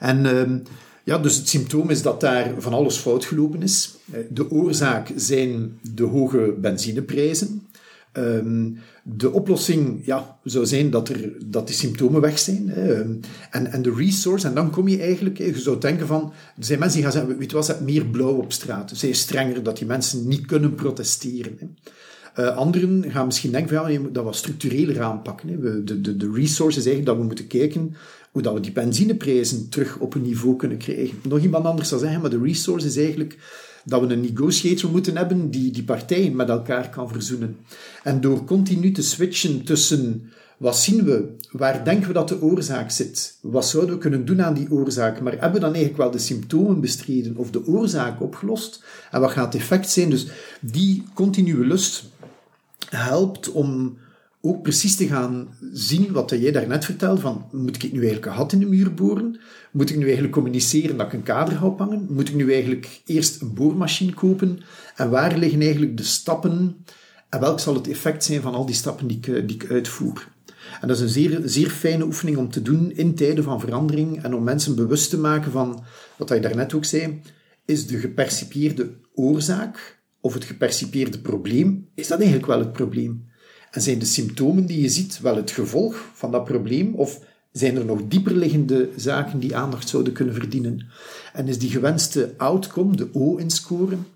En 0.00 0.26
ehm, 0.26 0.58
ja, 1.04 1.18
dus 1.18 1.36
het 1.36 1.48
symptoom 1.48 1.90
is 1.90 2.02
dat 2.02 2.20
daar 2.20 2.54
van 2.58 2.72
alles 2.72 2.96
fout 2.96 3.24
gelopen 3.24 3.62
is. 3.62 3.94
Eh, 4.12 4.20
de 4.30 4.50
oorzaak 4.50 5.12
zijn 5.16 5.78
de 5.94 6.04
hoge 6.04 6.54
benzineprijzen. 6.60 7.68
Ehm, 8.12 8.70
de 9.02 9.32
oplossing 9.32 10.06
ja, 10.06 10.38
zou 10.44 10.66
zijn 10.66 10.90
dat, 10.90 11.08
er, 11.08 11.32
dat 11.46 11.66
die 11.66 11.76
symptomen 11.76 12.20
weg 12.20 12.38
zijn. 12.38 12.70
Ehm, 12.70 13.14
en, 13.50 13.66
en 13.66 13.82
de 13.82 13.94
resource, 13.94 14.46
en 14.46 14.54
dan 14.54 14.70
kom 14.70 14.88
je 14.88 15.00
eigenlijk, 15.00 15.38
je 15.38 15.60
zou 15.60 15.80
denken 15.80 16.06
van, 16.06 16.32
er 16.56 16.64
zijn 16.64 16.78
mensen 16.78 17.00
die 17.00 17.10
gaan 17.10 17.18
zeggen, 17.18 17.38
weet 17.38 17.50
je 17.50 17.56
wat, 17.56 17.80
meer 17.80 18.06
blauw 18.06 18.36
op 18.36 18.52
straat. 18.52 18.92
Zij 18.94 19.12
strenger, 19.12 19.62
dat 19.62 19.76
die 19.76 19.86
mensen 19.86 20.28
niet 20.28 20.46
kunnen 20.46 20.74
protesteren. 20.74 21.76
Uh, 22.38 22.56
anderen 22.56 23.04
gaan 23.10 23.26
misschien 23.26 23.50
denken 23.50 23.76
van, 23.76 23.86
ja, 23.86 23.92
je 23.92 24.00
moet 24.00 24.14
dat 24.14 24.24
wat 24.24 24.36
structureler 24.36 25.02
aanpakken. 25.02 25.48
Hè. 25.48 25.84
De, 25.84 26.00
de, 26.00 26.16
de 26.16 26.30
resource 26.34 26.78
is 26.78 26.86
eigenlijk 26.86 27.06
dat 27.06 27.16
we 27.16 27.24
moeten 27.24 27.46
kijken 27.46 27.94
hoe 28.30 28.42
dat 28.42 28.54
we 28.54 28.60
die 28.60 28.72
benzineprijzen 28.72 29.68
terug 29.68 29.98
op 29.98 30.14
een 30.14 30.22
niveau 30.22 30.56
kunnen 30.56 30.78
krijgen. 30.78 31.18
Nog 31.22 31.38
iemand 31.38 31.64
anders 31.64 31.88
zal 31.88 31.98
zeggen, 31.98 32.20
maar 32.20 32.30
de 32.30 32.40
resource 32.42 32.86
is 32.86 32.96
eigenlijk 32.96 33.38
dat 33.84 34.00
we 34.00 34.12
een 34.12 34.20
negotiator 34.20 34.90
moeten 34.90 35.16
hebben 35.16 35.50
die 35.50 35.70
die 35.70 35.84
partijen 35.84 36.36
met 36.36 36.48
elkaar 36.48 36.90
kan 36.90 37.08
verzoenen. 37.08 37.56
En 38.02 38.20
door 38.20 38.44
continu 38.44 38.92
te 38.92 39.02
switchen 39.02 39.64
tussen 39.64 40.30
wat 40.56 40.78
zien 40.78 41.04
we, 41.04 41.36
waar 41.50 41.84
denken 41.84 42.06
we 42.06 42.12
dat 42.12 42.28
de 42.28 42.42
oorzaak 42.42 42.90
zit, 42.90 43.38
wat 43.40 43.66
zouden 43.66 43.94
we 43.94 44.00
kunnen 44.00 44.24
doen 44.24 44.42
aan 44.42 44.54
die 44.54 44.70
oorzaak, 44.70 45.20
maar 45.20 45.32
hebben 45.32 45.52
we 45.52 45.58
dan 45.58 45.74
eigenlijk 45.74 45.96
wel 45.96 46.10
de 46.10 46.18
symptomen 46.18 46.80
bestreden 46.80 47.36
of 47.36 47.50
de 47.50 47.66
oorzaak 47.66 48.22
opgelost 48.22 48.84
en 49.10 49.20
wat 49.20 49.30
gaat 49.30 49.52
het 49.52 49.62
effect 49.62 49.90
zijn? 49.90 50.10
Dus 50.10 50.26
die 50.60 51.04
continue 51.14 51.66
lust 51.66 52.04
helpt 52.88 53.50
om 53.50 53.98
ook 54.40 54.62
precies 54.62 54.96
te 54.96 55.06
gaan 55.06 55.48
zien 55.72 56.12
wat 56.12 56.30
jij 56.30 56.52
daarnet 56.52 56.84
vertelde, 56.84 57.20
van 57.20 57.46
moet 57.52 57.82
ik 57.82 57.92
nu 57.92 57.98
eigenlijk 57.98 58.26
een 58.26 58.32
gat 58.32 58.52
in 58.52 58.58
de 58.58 58.66
muur 58.66 58.94
boren? 58.94 59.40
Moet 59.72 59.90
ik 59.90 59.96
nu 59.96 60.04
eigenlijk 60.04 60.32
communiceren 60.32 60.96
dat 60.96 61.06
ik 61.06 61.12
een 61.12 61.22
kader 61.22 61.56
ga 61.56 61.66
ophangen? 61.66 62.06
Moet 62.10 62.28
ik 62.28 62.34
nu 62.34 62.52
eigenlijk 62.52 63.02
eerst 63.04 63.40
een 63.40 63.54
boormachine 63.54 64.14
kopen? 64.14 64.60
En 64.96 65.10
waar 65.10 65.38
liggen 65.38 65.60
eigenlijk 65.60 65.96
de 65.96 66.02
stappen? 66.02 66.84
En 67.28 67.40
welk 67.40 67.60
zal 67.60 67.74
het 67.74 67.88
effect 67.88 68.24
zijn 68.24 68.40
van 68.40 68.54
al 68.54 68.66
die 68.66 68.74
stappen 68.74 69.06
die 69.06 69.16
ik, 69.16 69.26
eh, 69.28 69.46
die 69.46 69.56
ik 69.56 69.70
uitvoer? 69.70 70.28
En 70.80 70.88
dat 70.88 70.96
is 70.96 71.02
een 71.02 71.08
zeer, 71.08 71.40
zeer 71.44 71.70
fijne 71.70 72.04
oefening 72.04 72.36
om 72.36 72.50
te 72.50 72.62
doen 72.62 72.90
in 72.90 73.14
tijden 73.14 73.44
van 73.44 73.60
verandering 73.60 74.22
en 74.22 74.34
om 74.34 74.42
mensen 74.42 74.74
bewust 74.74 75.10
te 75.10 75.18
maken 75.18 75.52
van, 75.52 75.84
wat 76.18 76.28
je 76.28 76.40
daarnet 76.40 76.74
ook 76.74 76.84
zei, 76.84 77.20
is 77.64 77.86
de 77.86 77.98
gepercipieerde 77.98 78.90
oorzaak 79.14 80.02
of 80.20 80.34
het 80.34 80.44
gepercipieerde 80.44 81.18
probleem, 81.18 81.88
is 81.94 82.08
dat 82.08 82.18
eigenlijk 82.18 82.48
wel 82.48 82.58
het 82.58 82.72
probleem? 82.72 83.29
En 83.70 83.80
zijn 83.80 83.98
de 83.98 84.04
symptomen 84.04 84.66
die 84.66 84.80
je 84.80 84.88
ziet 84.88 85.20
wel 85.20 85.36
het 85.36 85.50
gevolg 85.50 86.10
van 86.14 86.30
dat 86.30 86.44
probleem? 86.44 86.94
Of 86.94 87.20
zijn 87.52 87.76
er 87.76 87.84
nog 87.84 88.00
dieperliggende 88.08 88.88
zaken 88.96 89.38
die 89.38 89.56
aandacht 89.56 89.88
zouden 89.88 90.12
kunnen 90.12 90.34
verdienen? 90.34 90.86
En 91.32 91.48
is 91.48 91.58
die 91.58 91.70
gewenste 91.70 92.34
outcome, 92.36 92.96
de 92.96 93.08
O 93.12 93.36
in 93.36 93.50
scoren, 93.50 94.06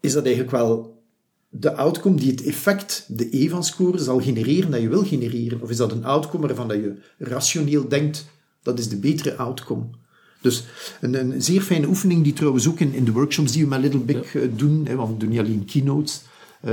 is 0.00 0.12
dat 0.12 0.24
eigenlijk 0.24 0.56
wel 0.56 1.02
de 1.48 1.74
outcome 1.74 2.16
die 2.16 2.30
het 2.30 2.42
effect, 2.42 3.04
de 3.08 3.36
E 3.36 3.48
van 3.48 3.64
scoren, 3.64 4.00
zal 4.00 4.20
genereren 4.20 4.70
dat 4.70 4.80
je 4.80 4.88
wil 4.88 5.04
genereren? 5.04 5.62
Of 5.62 5.70
is 5.70 5.76
dat 5.76 5.92
een 5.92 6.04
outcome 6.04 6.46
waarvan 6.46 6.68
dat 6.68 6.76
je 6.76 6.94
rationeel 7.18 7.88
denkt, 7.88 8.26
dat 8.62 8.78
is 8.78 8.88
de 8.88 8.96
betere 8.96 9.36
outcome? 9.36 9.84
Dus 10.40 10.64
een, 11.00 11.14
een 11.14 11.42
zeer 11.42 11.60
fijne 11.60 11.86
oefening 11.86 12.24
die 12.24 12.32
trouwens 12.32 12.68
ook 12.68 12.80
in, 12.80 12.92
in 12.92 13.04
de 13.04 13.12
workshops 13.12 13.52
die 13.52 13.62
we 13.62 13.68
met 13.68 13.80
Little 13.80 14.00
Big 14.00 14.34
eh, 14.34 14.42
doen, 14.56 14.86
hè, 14.86 14.94
want 14.94 15.10
we 15.10 15.16
doen 15.16 15.28
niet 15.28 15.38
alleen 15.38 15.64
keynotes, 15.64 16.22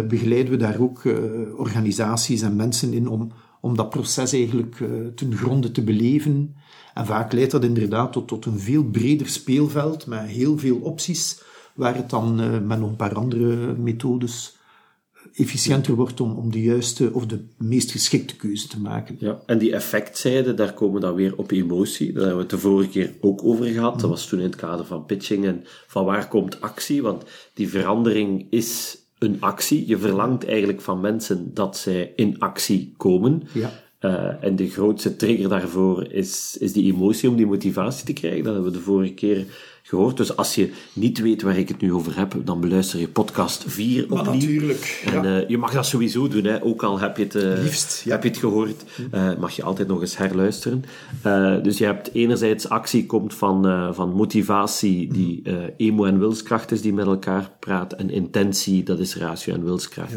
begeleiden 0.08 0.52
we 0.52 0.58
daar 0.58 0.80
ook 0.80 1.04
uh, 1.04 1.16
organisaties 1.56 2.42
en 2.42 2.56
mensen 2.56 2.94
in 2.94 3.08
om, 3.10 3.32
om 3.62 3.76
dat 3.76 3.90
proces 3.90 4.34
eigenlijk 4.34 4.80
uh, 4.80 5.08
ten 5.16 5.36
gronde 5.36 5.72
te 5.72 5.84
beleven. 5.84 6.56
En 6.94 7.06
vaak 7.06 7.34
leidt 7.34 7.52
dat 7.52 7.64
inderdaad 7.64 8.14
tot, 8.14 8.28
tot 8.28 8.46
een 8.46 8.60
veel 8.60 8.84
breder 8.84 9.28
speelveld 9.28 10.08
met 10.08 10.22
heel 10.22 10.58
veel 10.58 10.78
opties, 10.78 11.42
waar 11.76 11.96
het 11.96 12.10
dan 12.10 12.36
met 12.68 12.80
nog 12.80 12.90
een 12.90 12.96
paar 12.96 13.16
andere 13.16 13.76
methodes 13.78 14.60
efficiënter 15.34 15.96
wordt 15.96 16.22
om, 16.22 16.36
om 16.36 16.52
de 16.52 16.62
juiste 16.62 17.14
of 17.14 17.26
de 17.26 17.46
meest 17.58 17.92
geschikte 17.92 18.36
keuze 18.36 18.68
te 18.68 18.80
maken. 18.80 19.16
Ja, 19.20 19.40
en 19.46 19.58
die 19.58 19.74
effectzijde, 19.74 20.54
daar 20.54 20.74
komen 20.74 20.96
we 20.96 21.00
dan 21.00 21.16
weer 21.16 21.38
op 21.38 21.52
emotie. 21.52 22.14
Daar 22.14 22.26
hebben 22.26 22.36
we 22.36 22.42
het 22.42 22.52
de 22.52 22.58
vorige 22.58 22.90
keer 22.90 23.14
ook 23.22 23.44
over 23.44 23.66
gehad. 23.66 24.00
Dat 24.00 24.10
was 24.10 24.28
toen 24.28 24.40
in 24.40 24.46
het 24.46 24.56
kader 24.56 24.86
van 24.86 25.06
pitching 25.06 25.46
en 25.46 25.64
van 25.88 26.06
waar 26.06 26.28
komt 26.28 26.62
actie, 26.62 27.02
want 27.02 27.24
die 27.54 27.70
verandering 27.70 28.48
is 28.50 29.01
een 29.22 29.38
actie. 29.40 29.88
Je 29.88 29.98
verlangt 29.98 30.46
eigenlijk 30.46 30.82
van 30.82 31.00
mensen 31.00 31.54
dat 31.54 31.78
zij 31.78 32.14
in 32.16 32.40
actie 32.40 32.94
komen. 32.98 33.44
Ja. 33.54 33.72
Uh, 34.02 34.44
en 34.44 34.56
de 34.56 34.70
grootste 34.70 35.16
trigger 35.16 35.50
daarvoor 35.50 36.12
is, 36.12 36.58
is 36.60 36.74
die 36.74 36.94
emotie 36.94 37.30
om 37.30 37.36
die 37.36 37.46
motivatie 37.46 38.06
te 38.06 38.14
krijgen. 38.14 38.44
Dat 38.44 38.54
hebben 38.54 38.72
we 38.72 38.78
de 38.78 38.84
vorige 38.84 39.14
keer 39.14 39.46
gehoord. 39.84 40.18
Dus 40.18 40.36
als 40.36 40.56
je 40.56 40.72
niet 40.94 41.20
weet 41.20 41.42
waar 41.42 41.58
ik 41.58 41.68
het 41.68 41.82
nu 41.82 41.94
over 41.94 42.18
heb, 42.18 42.36
dan 42.44 42.62
beluister 42.62 43.00
je 43.00 43.08
podcast 43.08 43.64
4 43.68 44.06
maar 44.08 44.20
opnieuw. 44.20 44.34
natuurlijk. 44.34 45.04
En 45.06 45.24
ja. 45.24 45.40
uh, 45.40 45.50
je 45.50 45.58
mag 45.58 45.72
dat 45.72 45.86
sowieso 45.86 46.28
doen, 46.28 46.44
hè. 46.44 46.64
ook 46.64 46.84
al 46.84 47.00
heb 47.00 47.18
je 47.18 47.24
het, 47.24 47.36
uh, 47.36 47.64
Liefst, 47.64 48.02
ja. 48.06 48.12
heb 48.12 48.24
je 48.24 48.30
het 48.30 48.38
gehoord, 48.38 48.84
uh, 49.14 49.38
mag 49.40 49.52
je 49.52 49.64
altijd 49.64 49.88
nog 49.88 50.02
eens 50.02 50.18
herluisteren. 50.18 50.84
dus 51.64 51.78
je 51.78 51.86
hebt 51.86 52.14
enerzijds 52.14 52.70
actie 52.70 53.06
komt 53.06 53.34
van, 53.34 53.94
van 53.94 54.14
motivatie, 54.14 55.14
die 55.14 55.44
emo 55.78 56.06
en 56.06 56.20
wilskracht 56.20 56.72
is, 56.72 56.82
die 56.82 56.94
met 56.94 57.06
elkaar 57.06 57.52
praat, 57.60 57.94
en 57.94 58.10
intentie, 58.10 58.84
dat 58.84 59.00
is 59.00 59.16
ratio 59.16 59.54
en 59.54 59.64
wilskracht. 59.64 60.12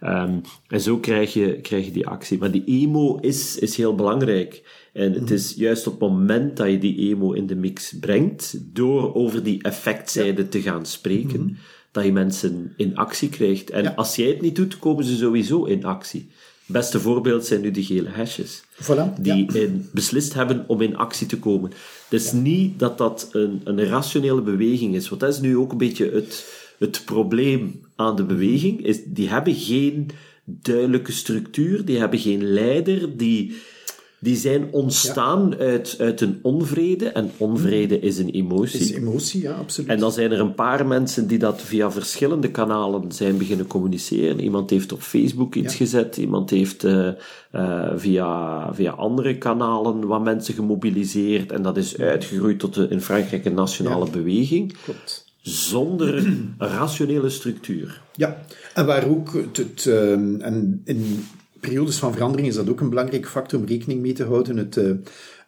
Ja. 0.00 0.22
Um, 0.22 0.40
en 0.68 0.80
zo 0.80 0.98
krijg 0.98 1.32
je, 1.32 1.60
krijg 1.60 1.84
je 1.84 1.90
die 1.90 2.06
actie. 2.06 2.38
Maar 2.38 2.50
die 2.50 2.64
emo 2.66 3.16
is, 3.16 3.58
is 3.58 3.76
heel 3.76 3.94
belangrijk. 3.94 4.62
En 4.98 5.12
het 5.12 5.30
is 5.30 5.54
juist 5.56 5.86
op 5.86 6.00
het 6.00 6.10
moment 6.10 6.56
dat 6.56 6.70
je 6.70 6.78
die 6.78 7.10
emo 7.10 7.32
in 7.32 7.46
de 7.46 7.54
mix 7.54 7.92
brengt, 8.00 8.58
door 8.74 9.14
over 9.14 9.42
die 9.42 9.62
effectzijde 9.62 10.42
ja. 10.42 10.48
te 10.48 10.62
gaan 10.62 10.86
spreken, 10.86 11.40
mm 11.40 11.46
-hmm. 11.46 11.56
dat 11.90 12.04
je 12.04 12.12
mensen 12.12 12.72
in 12.76 12.96
actie 12.96 13.28
krijgt. 13.28 13.70
En 13.70 13.82
ja. 13.82 13.92
als 13.96 14.16
jij 14.16 14.28
het 14.28 14.40
niet 14.40 14.56
doet, 14.56 14.78
komen 14.78 15.04
ze 15.04 15.16
sowieso 15.16 15.64
in 15.64 15.84
actie. 15.84 16.28
Beste 16.66 17.00
voorbeeld 17.00 17.46
zijn 17.46 17.60
nu 17.60 17.70
de 17.70 17.84
gele 17.84 18.08
hashjes. 18.08 18.62
Voilà, 18.82 19.20
die 19.20 19.52
ja. 19.52 19.60
in, 19.60 19.88
beslist 19.92 20.34
hebben 20.34 20.64
om 20.66 20.80
in 20.80 20.96
actie 20.96 21.26
te 21.26 21.38
komen. 21.38 21.70
Het 22.08 22.20
is 22.20 22.32
niet 22.32 22.78
dat 22.78 22.98
dat 22.98 23.28
een, 23.32 23.60
een 23.64 23.84
rationele 23.84 24.42
beweging 24.42 24.94
is. 24.94 25.08
Want 25.08 25.20
dat 25.20 25.34
is 25.34 25.40
nu 25.40 25.56
ook 25.56 25.72
een 25.72 25.78
beetje 25.78 26.10
het, 26.10 26.52
het 26.78 27.02
probleem 27.04 27.80
aan 27.96 28.16
de 28.16 28.24
beweging. 28.24 28.84
Is, 28.84 28.98
die 29.04 29.28
hebben 29.28 29.54
geen 29.54 30.10
duidelijke 30.44 31.12
structuur, 31.12 31.84
die 31.84 31.98
hebben 31.98 32.18
geen 32.18 32.44
leider, 32.44 33.16
die 33.16 33.56
die 34.20 34.36
zijn 34.36 34.68
ontstaan 34.72 35.54
ja. 35.58 35.64
uit, 35.64 35.96
uit 35.98 36.20
een 36.20 36.38
onvrede. 36.42 37.08
En 37.08 37.30
onvrede 37.36 38.00
is 38.00 38.18
een 38.18 38.30
emotie. 38.30 38.80
Is 38.80 38.92
emotie, 38.92 39.42
ja, 39.42 39.52
absoluut. 39.52 39.90
En 39.90 39.98
dan 39.98 40.12
zijn 40.12 40.32
er 40.32 40.40
een 40.40 40.54
paar 40.54 40.86
mensen 40.86 41.26
die 41.26 41.38
dat 41.38 41.62
via 41.62 41.90
verschillende 41.90 42.50
kanalen 42.50 43.12
zijn 43.12 43.38
beginnen 43.38 43.66
communiceren. 43.66 44.40
Iemand 44.40 44.70
heeft 44.70 44.92
op 44.92 45.00
Facebook 45.00 45.54
iets 45.54 45.72
ja. 45.72 45.78
gezet, 45.78 46.16
iemand 46.16 46.50
heeft 46.50 46.84
uh, 46.84 47.08
uh, 47.54 47.90
via, 47.96 48.74
via 48.74 48.90
andere 48.90 49.38
kanalen 49.38 50.06
wat 50.06 50.22
mensen 50.22 50.54
gemobiliseerd. 50.54 51.52
En 51.52 51.62
dat 51.62 51.76
is 51.76 51.98
uitgegroeid 51.98 52.58
tot 52.58 52.74
de, 52.74 52.86
in 52.88 53.00
Frankrijk 53.00 53.44
een 53.44 53.54
nationale 53.54 54.04
ja. 54.04 54.10
beweging. 54.10 54.76
Klopt. 54.82 55.26
Zonder 55.40 56.32
rationele 56.58 57.28
structuur. 57.28 58.02
Ja, 58.14 58.42
en 58.74 58.86
waar 58.86 59.08
ook 59.08 59.32
het, 59.32 59.56
het 59.56 59.84
uh, 59.84 60.12
en 60.12 60.80
in 60.84 61.24
periodes 61.60 61.96
van 61.96 62.12
verandering 62.12 62.48
is 62.48 62.54
dat 62.54 62.68
ook 62.68 62.80
een 62.80 62.88
belangrijke 62.88 63.28
factor 63.28 63.58
om 63.58 63.66
rekening 63.66 64.00
mee 64.00 64.12
te 64.12 64.24
houden. 64.24 64.56
Het, 64.56 64.76
uh, 64.76 64.90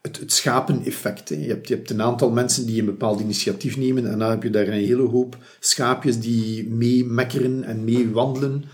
het, 0.03 0.21
het 0.21 0.33
schapeneffect. 0.33 1.29
Je 1.29 1.35
hebt, 1.35 1.69
je 1.69 1.75
hebt 1.75 1.91
een 1.91 2.03
aantal 2.03 2.31
mensen 2.31 2.67
die 2.67 2.81
een 2.81 2.85
bepaald 2.85 3.21
initiatief 3.21 3.77
nemen 3.77 4.11
en 4.11 4.19
dan 4.19 4.31
heb 4.31 4.43
je 4.43 4.51
daar 4.51 4.67
een 4.67 4.73
hele 4.73 5.09
hoop 5.09 5.37
schaapjes 5.61 6.21
die 6.21 6.69
mee 6.69 7.05
mekkeren 7.05 7.65
en 7.65 7.85
mee 7.85 8.11
wandelen. 8.11 8.65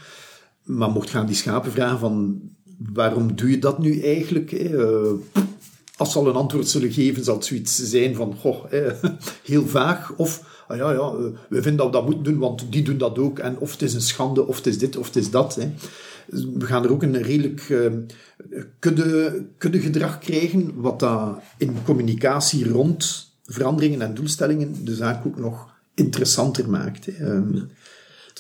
Maar 0.62 0.90
mocht 0.90 1.11
gaan 1.11 1.26
die 1.26 1.37
schapen 1.37 1.73
vragen 1.73 1.99
van 1.99 2.40
waarom 2.93 3.37
doe 3.37 3.50
je 3.50 3.59
dat 3.59 3.78
nu 3.78 4.00
eigenlijk? 4.00 4.52
Uh, 4.52 5.12
als 5.96 6.12
ze 6.12 6.18
al 6.18 6.28
een 6.28 6.34
antwoord 6.34 6.68
zullen 6.68 6.92
geven, 6.92 7.24
zal 7.24 7.34
het 7.34 7.44
zoiets 7.44 7.76
zijn 7.76 8.14
van 8.14 8.36
goh, 8.40 8.72
eh, 8.72 8.92
heel 9.44 9.66
vaag. 9.66 10.12
Of 10.16 10.64
ah 10.68 10.76
ja, 10.76 10.92
ja, 10.92 11.12
we 11.48 11.62
vinden 11.62 11.76
dat 11.76 11.86
we 11.86 11.92
dat 11.92 12.04
moeten 12.04 12.24
doen, 12.24 12.38
want 12.38 12.64
die 12.70 12.82
doen 12.82 12.98
dat 12.98 13.18
ook. 13.18 13.38
En 13.38 13.58
of 13.58 13.72
het 13.72 13.82
is 13.82 13.94
een 13.94 14.00
schande, 14.00 14.46
of 14.46 14.56
het 14.56 14.66
is 14.66 14.78
dit, 14.78 14.96
of 14.96 15.06
het 15.06 15.16
is 15.16 15.30
dat. 15.30 15.54
Hè. 15.54 15.72
We 16.54 16.66
gaan 16.66 16.84
er 16.84 16.90
ook 16.90 17.02
een 17.02 17.22
redelijk 17.22 17.68
uh, 17.68 17.92
kudde, 18.78 19.44
kudde 19.58 19.80
gedrag 19.80 20.18
krijgen, 20.18 20.80
wat 20.80 21.00
dat 21.00 21.38
in 21.58 21.76
communicatie 21.84 22.68
rond 22.68 23.30
veranderingen 23.44 24.02
en 24.02 24.14
doelstellingen 24.14 24.84
de 24.84 24.94
zaak 24.94 25.26
ook 25.26 25.38
nog 25.38 25.74
interessanter 25.94 26.70
maakt. 26.70 27.06
Hè. 27.06 27.26
Um, 27.26 27.68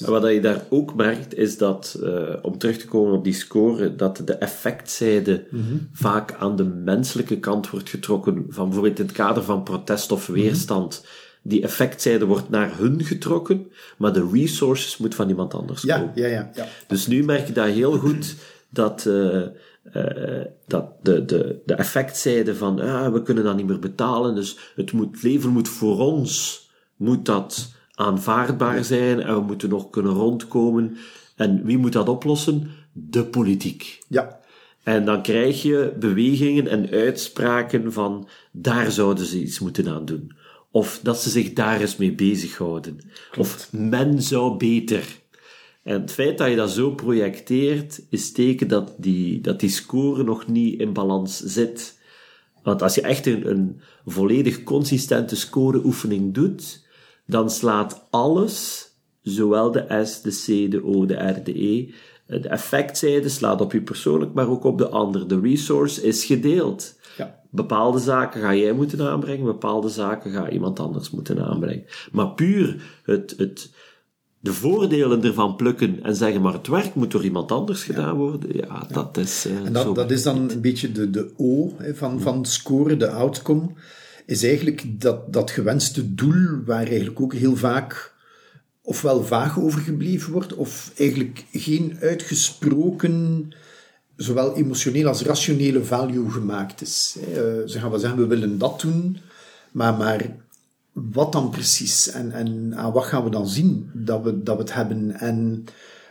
en 0.04 0.10
wat 0.10 0.32
je 0.32 0.40
daar 0.40 0.62
ook 0.68 0.94
merkt, 0.94 1.34
is 1.34 1.58
dat, 1.58 1.98
uh, 2.02 2.34
om 2.42 2.58
terug 2.58 2.78
te 2.78 2.86
komen 2.86 3.12
op 3.12 3.24
die 3.24 3.34
score, 3.34 3.96
dat 3.96 4.22
de 4.24 4.34
effectzijde 4.34 5.46
mm 5.50 5.60
-hmm. 5.60 5.88
vaak 5.92 6.34
aan 6.38 6.56
de 6.56 6.64
menselijke 6.64 7.38
kant 7.38 7.70
wordt 7.70 7.88
getrokken, 7.88 8.46
van 8.48 8.64
bijvoorbeeld 8.64 8.98
in 8.98 9.06
het 9.06 9.14
kader 9.14 9.42
van 9.42 9.62
protest 9.62 10.12
of 10.12 10.26
weerstand. 10.26 11.00
Mm 11.00 11.06
-hmm 11.06 11.24
die 11.48 11.62
effectzijde 11.62 12.24
wordt 12.24 12.48
naar 12.48 12.78
hun 12.78 13.04
getrokken, 13.04 13.70
maar 13.98 14.12
de 14.12 14.28
resources 14.32 14.96
moet 14.96 15.14
van 15.14 15.28
iemand 15.28 15.54
anders 15.54 15.82
Ja, 15.82 15.98
komen. 15.98 16.12
ja, 16.14 16.26
ja. 16.26 16.50
ja. 16.54 16.66
Dus 16.86 17.06
nu 17.06 17.24
merk 17.24 17.46
je 17.46 17.52
dat 17.52 17.66
heel 17.66 17.98
goed 17.98 18.34
dat, 18.68 19.06
eh, 19.06 19.42
dat 20.66 20.90
de, 21.02 21.24
de, 21.24 21.60
de 21.64 21.74
effectzijde 21.74 22.54
van 22.54 22.80
ah, 22.80 23.12
we 23.12 23.22
kunnen 23.22 23.44
dat 23.44 23.56
niet 23.56 23.66
meer 23.66 23.78
betalen, 23.78 24.34
dus 24.34 24.58
het, 24.74 24.92
moet, 24.92 25.12
het 25.12 25.22
leven 25.22 25.50
moet 25.50 25.68
voor 25.68 25.98
ons 25.98 26.68
moet 26.96 27.26
dat 27.26 27.72
aanvaardbaar 27.96 28.84
zijn 28.84 29.20
en 29.20 29.34
we 29.34 29.40
moeten 29.40 29.68
nog 29.68 29.90
kunnen 29.90 30.12
rondkomen. 30.12 30.96
En 31.36 31.64
wie 31.64 31.78
moet 31.78 31.92
dat 31.92 32.08
oplossen? 32.08 32.70
De 32.92 33.24
politiek. 33.24 33.98
ja. 34.08 34.44
En 34.82 35.04
dan 35.04 35.22
krijg 35.22 35.62
je 35.62 35.92
bewegingen 35.98 36.68
en 36.68 36.90
uitspraken 36.90 37.92
van 37.92 38.28
daar 38.52 38.90
zouden 38.90 39.26
ze 39.26 39.40
iets 39.40 39.58
moeten 39.58 39.88
aan 39.88 40.04
doen. 40.04 40.32
Of 40.70 41.00
dat 41.02 41.20
ze 41.22 41.30
zich 41.30 41.52
daar 41.52 41.80
eens 41.80 41.96
mee 41.96 42.14
bezighouden. 42.14 43.00
Of 43.38 43.72
men 43.72 44.22
zou 44.22 44.56
beter. 44.56 45.04
En 45.82 46.00
het 46.00 46.12
feit 46.12 46.38
dat 46.38 46.48
je 46.48 46.56
dat 46.56 46.70
zo 46.70 46.90
projecteert, 46.90 48.02
is 48.10 48.32
teken 48.32 48.68
dat 48.68 48.94
die, 48.98 49.40
dat 49.40 49.60
die 49.60 49.70
score 49.70 50.24
nog 50.24 50.46
niet 50.46 50.80
in 50.80 50.92
balans 50.92 51.40
zit. 51.40 51.98
Want 52.62 52.82
als 52.82 52.94
je 52.94 53.00
echt 53.00 53.26
een, 53.26 53.50
een 53.50 53.80
volledig 54.04 54.62
consistente 54.62 55.36
scoreoefening 55.36 56.34
doet, 56.34 56.85
dan 57.26 57.50
slaat 57.50 58.06
alles, 58.10 58.88
zowel 59.22 59.70
de 59.70 60.02
S, 60.04 60.22
de 60.22 60.30
C, 60.30 60.70
de 60.70 60.84
O, 60.84 61.06
de 61.06 61.14
R, 61.14 61.44
de 61.44 61.64
E, 61.64 61.92
de 62.26 62.48
effectzijde 62.48 63.28
slaat 63.28 63.60
op 63.60 63.72
je 63.72 63.82
persoonlijk, 63.82 64.34
maar 64.34 64.48
ook 64.48 64.64
op 64.64 64.78
de 64.78 64.88
ander. 64.88 65.28
De 65.28 65.40
resource 65.40 66.02
is 66.02 66.24
gedeeld. 66.24 66.94
Ja. 67.16 67.40
Bepaalde 67.50 67.98
zaken 67.98 68.40
ga 68.40 68.54
jij 68.54 68.72
moeten 68.72 69.00
aanbrengen, 69.00 69.44
bepaalde 69.44 69.88
zaken 69.88 70.32
ga 70.32 70.50
iemand 70.50 70.80
anders 70.80 71.10
moeten 71.10 71.44
aanbrengen. 71.44 71.84
Maar 72.12 72.28
puur 72.28 72.82
het, 73.02 73.34
het, 73.36 73.70
de 74.40 74.52
voordelen 74.52 75.24
ervan 75.24 75.56
plukken 75.56 76.02
en 76.02 76.16
zeggen, 76.16 76.42
maar 76.42 76.52
het 76.52 76.66
werk 76.66 76.94
moet 76.94 77.10
door 77.10 77.24
iemand 77.24 77.52
anders 77.52 77.84
gedaan 77.84 78.16
worden, 78.16 78.56
ja, 78.56 78.86
dat 78.92 79.16
is 79.16 79.46
eh, 79.46 79.66
En 79.66 79.72
dat, 79.72 79.94
dat 79.94 80.10
is 80.10 80.22
dan 80.22 80.50
een 80.50 80.60
beetje 80.60 80.92
de, 80.92 81.10
de 81.10 81.32
O 81.36 81.72
hè, 81.76 81.94
van, 81.94 82.20
van 82.20 82.44
scoren, 82.44 82.98
de 82.98 83.10
outcome, 83.10 83.68
is 84.26 84.42
eigenlijk 84.42 85.00
dat, 85.00 85.32
dat 85.32 85.50
gewenste 85.50 86.14
doel 86.14 86.64
waar 86.64 86.86
eigenlijk 86.86 87.20
ook 87.20 87.34
heel 87.34 87.56
vaak 87.56 88.14
ofwel 88.82 89.24
vaag 89.24 89.58
over 89.60 89.80
gebleven 89.80 90.32
wordt, 90.32 90.54
of 90.54 90.92
eigenlijk 90.96 91.44
geen 91.52 91.96
uitgesproken, 92.00 93.48
zowel 94.16 94.56
emotioneel 94.56 95.06
als 95.06 95.22
rationele 95.22 95.84
value 95.84 96.30
gemaakt 96.30 96.80
is. 96.80 97.16
Eh, 97.20 97.34
Ze 97.66 97.78
gaan 97.78 97.90
wel 97.90 97.98
zeggen, 97.98 98.18
we 98.18 98.26
willen 98.26 98.58
dat 98.58 98.80
doen, 98.80 99.18
maar, 99.70 99.94
maar 99.94 100.36
wat 100.92 101.32
dan 101.32 101.50
precies? 101.50 102.10
En, 102.10 102.32
en 102.32 102.72
aan 102.76 102.92
wat 102.92 103.04
gaan 103.04 103.24
we 103.24 103.30
dan 103.30 103.48
zien 103.48 103.90
dat 103.92 104.22
we, 104.22 104.42
dat 104.42 104.56
we 104.56 104.62
het 104.62 104.74
hebben? 104.74 105.10
En 105.12 105.66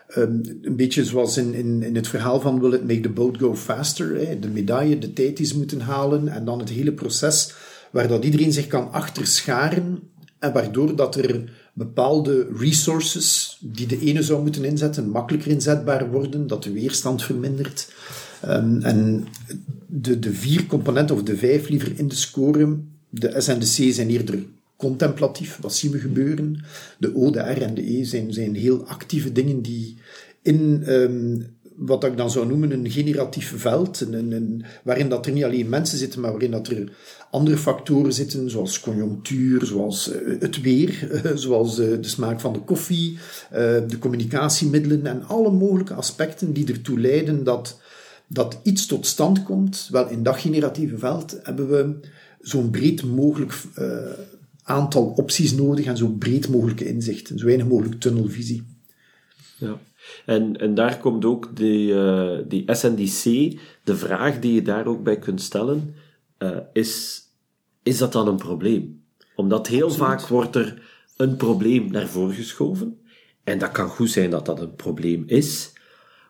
Ehm, 0.08 0.40
een 0.62 0.76
beetje 0.76 1.06
zoals 1.06 1.38
in, 1.38 1.54
in, 1.54 1.84
in 1.84 1.96
het 1.96 2.08
verhaal 2.08 2.42
van 2.42 2.60
Will 2.60 2.74
it 2.74 2.88
make 2.88 3.00
the 3.00 3.10
boat 3.10 3.38
go 3.38 3.56
faster? 3.56 4.28
Hè? 4.28 4.40
De 4.40 4.48
medaille, 4.48 4.98
de 4.98 5.14
tijd 5.14 5.38
die 5.38 5.46
ze 5.46 5.58
moeten 5.58 5.80
halen 5.80 6.28
en 6.28 6.46
dan 6.46 6.60
het 6.60 6.70
hele 6.70 6.92
proces 6.92 7.54
waar 7.96 8.08
dat 8.08 8.24
iedereen 8.24 8.54
zich 8.54 8.68
kan 8.68 8.92
achterscharen 8.92 10.00
en 10.40 10.54
waardoor 10.54 10.96
dat 10.96 11.16
er 11.16 11.52
bepaalde 11.74 12.48
resources 12.58 13.58
die 13.62 13.88
de 13.88 14.00
ene 14.00 14.24
zou 14.24 14.42
moeten 14.42 14.64
inzetten 14.64 15.10
makkelijker 15.10 15.52
inzetbaar 15.52 16.12
worden, 16.12 16.48
dat 16.48 16.64
de 16.64 16.72
weerstand 16.72 17.24
vermindert. 17.24 17.94
Ehm, 18.42 18.82
en 18.82 19.28
de, 19.88 20.20
de 20.20 20.34
vier 20.34 20.66
componenten, 20.66 21.16
of 21.16 21.24
de 21.24 21.38
vijf 21.38 21.70
liever 21.70 22.00
in 22.00 22.08
de 22.08 22.16
score, 22.16 22.78
de 23.10 23.42
S 23.42 23.48
en 23.48 23.60
de 23.60 23.66
C 23.66 23.94
zijn 23.94 24.10
eerder 24.10 24.46
contemplatief, 24.76 25.58
wat 25.62 25.76
zien 25.76 25.92
we 25.92 26.00
gebeuren. 26.00 26.64
De 26.98 27.16
O, 27.16 27.32
de 27.32 27.40
R 27.40 27.62
en 27.62 27.74
de 27.74 27.92
E 27.98 28.04
zijn, 28.04 28.34
zijn 28.34 28.56
heel 28.56 28.88
actieve 28.88 29.32
dingen 29.32 29.62
die 29.62 29.98
in 30.42 30.84
ehm, 30.86 31.38
wat 31.76 32.04
ik 32.04 32.18
dan 32.18 32.32
zou 32.32 32.48
noemen 32.48 32.72
een 32.72 32.90
generatief 32.90 33.54
veld, 33.58 34.02
een, 34.02 34.32
een, 34.32 34.66
waarin 34.84 35.10
dat 35.10 35.26
er 35.26 35.32
niet 35.32 35.44
alleen 35.44 35.70
mensen 35.70 35.98
zitten, 35.98 36.22
maar 36.22 36.32
waarin 36.32 36.52
dat 36.52 36.68
er 36.68 36.92
andere 37.32 37.58
factoren 37.58 38.14
zitten, 38.14 38.50
zoals 38.50 38.80
conjunctuur, 38.80 39.66
zoals 39.66 40.12
eh, 40.12 40.40
het 40.40 40.62
weer, 40.62 41.12
eh, 41.12 41.32
zoals 41.36 41.80
eh, 41.80 41.88
de 42.02 42.08
smaak 42.08 42.40
van 42.40 42.54
de 42.54 42.60
koffie, 42.60 43.18
de 43.88 43.98
communicatiemiddelen 44.00 45.06
en 45.06 45.24
alle 45.24 45.52
mogelijke 45.52 45.94
aspecten 45.94 46.54
die 46.54 46.68
ertoe 46.68 47.00
leiden 47.00 47.44
dat, 47.44 47.80
dat 48.28 48.60
iets 48.64 48.86
tot 48.86 49.06
stand 49.06 49.44
komt. 49.44 49.88
Wel, 49.92 50.10
in 50.10 50.24
dat 50.24 50.38
generatieve 50.38 50.98
veld 50.98 51.40
hebben 51.44 51.70
we 51.70 52.00
zo'n 52.40 52.70
breed 52.70 53.04
mogelijk 53.04 53.54
aantal 54.64 55.06
opties 55.06 55.54
nodig 55.54 55.86
en 55.86 55.98
zo 55.98 56.08
breed 56.08 56.50
mogelijke 56.50 56.88
inzichten, 56.88 57.40
zo 57.40 57.46
weinig 57.46 57.68
mogelijk 57.68 58.00
tunnelvisie. 58.00 58.64
Ja. 59.58 59.80
En, 60.26 60.58
en 60.58 60.74
daar 60.74 60.98
komt 60.98 61.26
ook 61.26 61.56
die, 61.56 62.00
eh, 62.00 62.38
die 62.48 62.64
SNDC, 62.76 63.24
de 63.84 63.96
vraag 63.96 64.40
die 64.40 64.54
je 64.54 64.62
daar 64.62 64.86
ook 64.86 65.04
bij 65.04 65.20
kunt 65.20 65.42
stellen, 65.42 65.96
eh, 66.38 66.58
is, 66.74 67.22
is 67.84 67.98
dat 67.98 68.12
dan 68.12 68.28
een 68.28 68.38
probleem? 68.38 69.04
Omdat 69.36 69.68
heel 69.68 69.92
vaak 69.92 70.28
wordt 70.28 70.56
er 70.56 70.82
een 71.18 71.36
probleem 71.36 71.92
naar 71.92 72.08
voren 72.08 72.36
geschoven. 72.36 73.00
En 73.44 73.60
dat 73.60 73.72
kan 73.72 73.90
goed 73.90 74.10
zijn 74.10 74.30
dat 74.30 74.46
dat 74.46 74.60
een 74.60 74.76
probleem 74.76 75.24
is. 75.28 75.74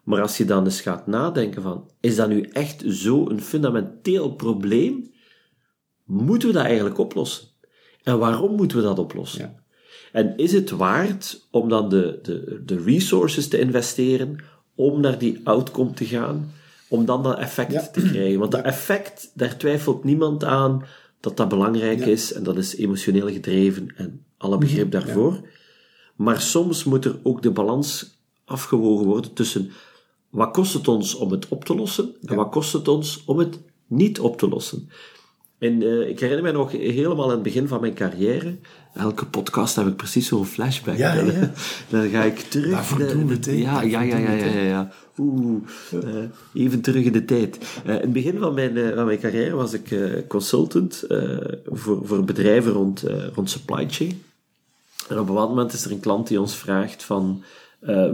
Maar 0.03 0.21
als 0.21 0.37
je 0.37 0.45
dan 0.45 0.63
eens 0.63 0.81
gaat 0.81 1.07
nadenken 1.07 1.61
van, 1.61 1.89
is 1.99 2.15
dat 2.15 2.29
nu 2.29 2.41
echt 2.41 2.83
zo'n 2.85 3.39
fundamenteel 3.39 4.35
probleem? 4.35 5.13
Moeten 6.03 6.47
we 6.47 6.53
dat 6.53 6.65
eigenlijk 6.65 6.97
oplossen? 6.97 7.47
En 8.03 8.19
waarom 8.19 8.55
moeten 8.55 8.77
we 8.77 8.83
dat 8.83 8.99
oplossen? 8.99 9.39
Ja. 9.41 9.63
En 10.15 10.37
is 10.37 10.51
het 10.51 10.69
waard 10.69 11.47
om 11.51 11.69
dan 11.69 11.89
de, 11.89 12.19
de, 12.21 12.61
de 12.65 12.81
resources 12.83 13.47
te 13.47 13.59
investeren 13.59 14.37
om 14.75 14.99
naar 15.01 15.17
die 15.17 15.41
outcome 15.43 15.93
te 15.93 16.05
gaan, 16.05 16.51
om 16.87 17.05
dan 17.05 17.23
dat 17.23 17.37
effect 17.37 17.71
Ja. 17.71 17.87
te 17.87 18.01
krijgen? 18.01 18.39
Want 18.39 18.51
dat 18.51 18.61
effect, 18.63 19.31
daar 19.33 19.57
twijfelt 19.57 20.03
niemand 20.03 20.43
aan 20.43 20.85
dat 21.19 21.37
dat 21.37 21.49
belangrijk 21.49 21.99
Ja. 21.99 22.05
is 22.05 22.33
en 22.33 22.43
dat 22.43 22.57
is 22.57 22.75
emotioneel 22.75 23.27
gedreven 23.29 23.87
en 23.95 24.23
alle 24.37 24.57
begrip 24.57 24.91
daarvoor. 24.91 25.39
Maar 26.15 26.41
soms 26.41 26.83
moet 26.83 27.05
er 27.05 27.19
ook 27.23 27.41
de 27.41 27.51
balans 27.51 28.17
afgewogen 28.45 29.05
worden 29.05 29.33
tussen 29.33 29.71
wat 30.29 30.51
kost 30.53 30.73
het 30.73 30.87
ons 30.87 31.15
om 31.15 31.31
het 31.31 31.47
op 31.47 31.65
te 31.65 31.75
lossen 31.75 32.15
en 32.25 32.35
wat 32.35 32.49
kost 32.51 32.73
het 32.73 32.87
ons 32.87 33.23
om 33.25 33.37
het 33.39 33.59
niet 33.87 34.19
op 34.19 34.37
te 34.37 34.47
lossen. 34.47 34.89
En 35.57 35.81
eh, 35.81 36.09
ik 36.09 36.19
herinner 36.19 36.43
mij 36.43 36.51
nog 36.51 36.71
helemaal 36.71 37.25
aan 37.25 37.31
het 37.31 37.43
begin 37.43 37.67
van 37.67 37.81
mijn 37.81 37.93
carrière. 37.93 38.55
Elke 38.93 39.25
podcast 39.25 39.75
heb 39.75 39.87
ik 39.87 39.95
precies 39.95 40.27
zo'n 40.27 40.45
flashback. 40.45 40.97
Ja, 40.97 41.15
Dan- 41.15 41.25
ja. 41.25 41.51
Dan 41.89 42.09
ga 42.09 42.23
ik 42.23 42.39
terug. 42.39 42.71
Daarvoor 42.71 42.97
doen 43.07 43.27
we 43.27 43.33
het, 43.33 43.45
hè. 43.45 43.51
Ja, 43.51 43.81
ja, 43.81 44.01
ja, 44.01 44.17
ja, 44.17 44.45
ja. 44.45 44.91
Oeh, 45.17 45.61
eh, 46.03 46.63
even 46.63 46.81
terug 46.81 47.03
in 47.05 47.11
de 47.11 47.25
tijd. 47.25 47.57
Eh, 47.85 47.95
in 47.95 48.01
het 48.01 48.13
begin 48.13 48.39
van 48.39 48.53
mijn, 48.53 48.93
van 48.95 49.05
mijn 49.05 49.19
carrière 49.19 49.55
was 49.55 49.73
ik 49.73 49.95
consultant 50.27 51.03
voor, 51.65 51.99
voor 52.03 52.23
bedrijven 52.23 52.71
rond, 52.71 53.03
rond 53.33 53.49
supply 53.49 53.85
chain. 53.89 54.21
En 55.09 55.13
op 55.15 55.19
een 55.19 55.25
bepaald 55.25 55.49
moment 55.49 55.73
is 55.73 55.85
er 55.85 55.91
een 55.91 55.99
klant 55.99 56.27
die 56.27 56.39
ons 56.39 56.55
vraagt 56.55 57.03
van, 57.03 57.43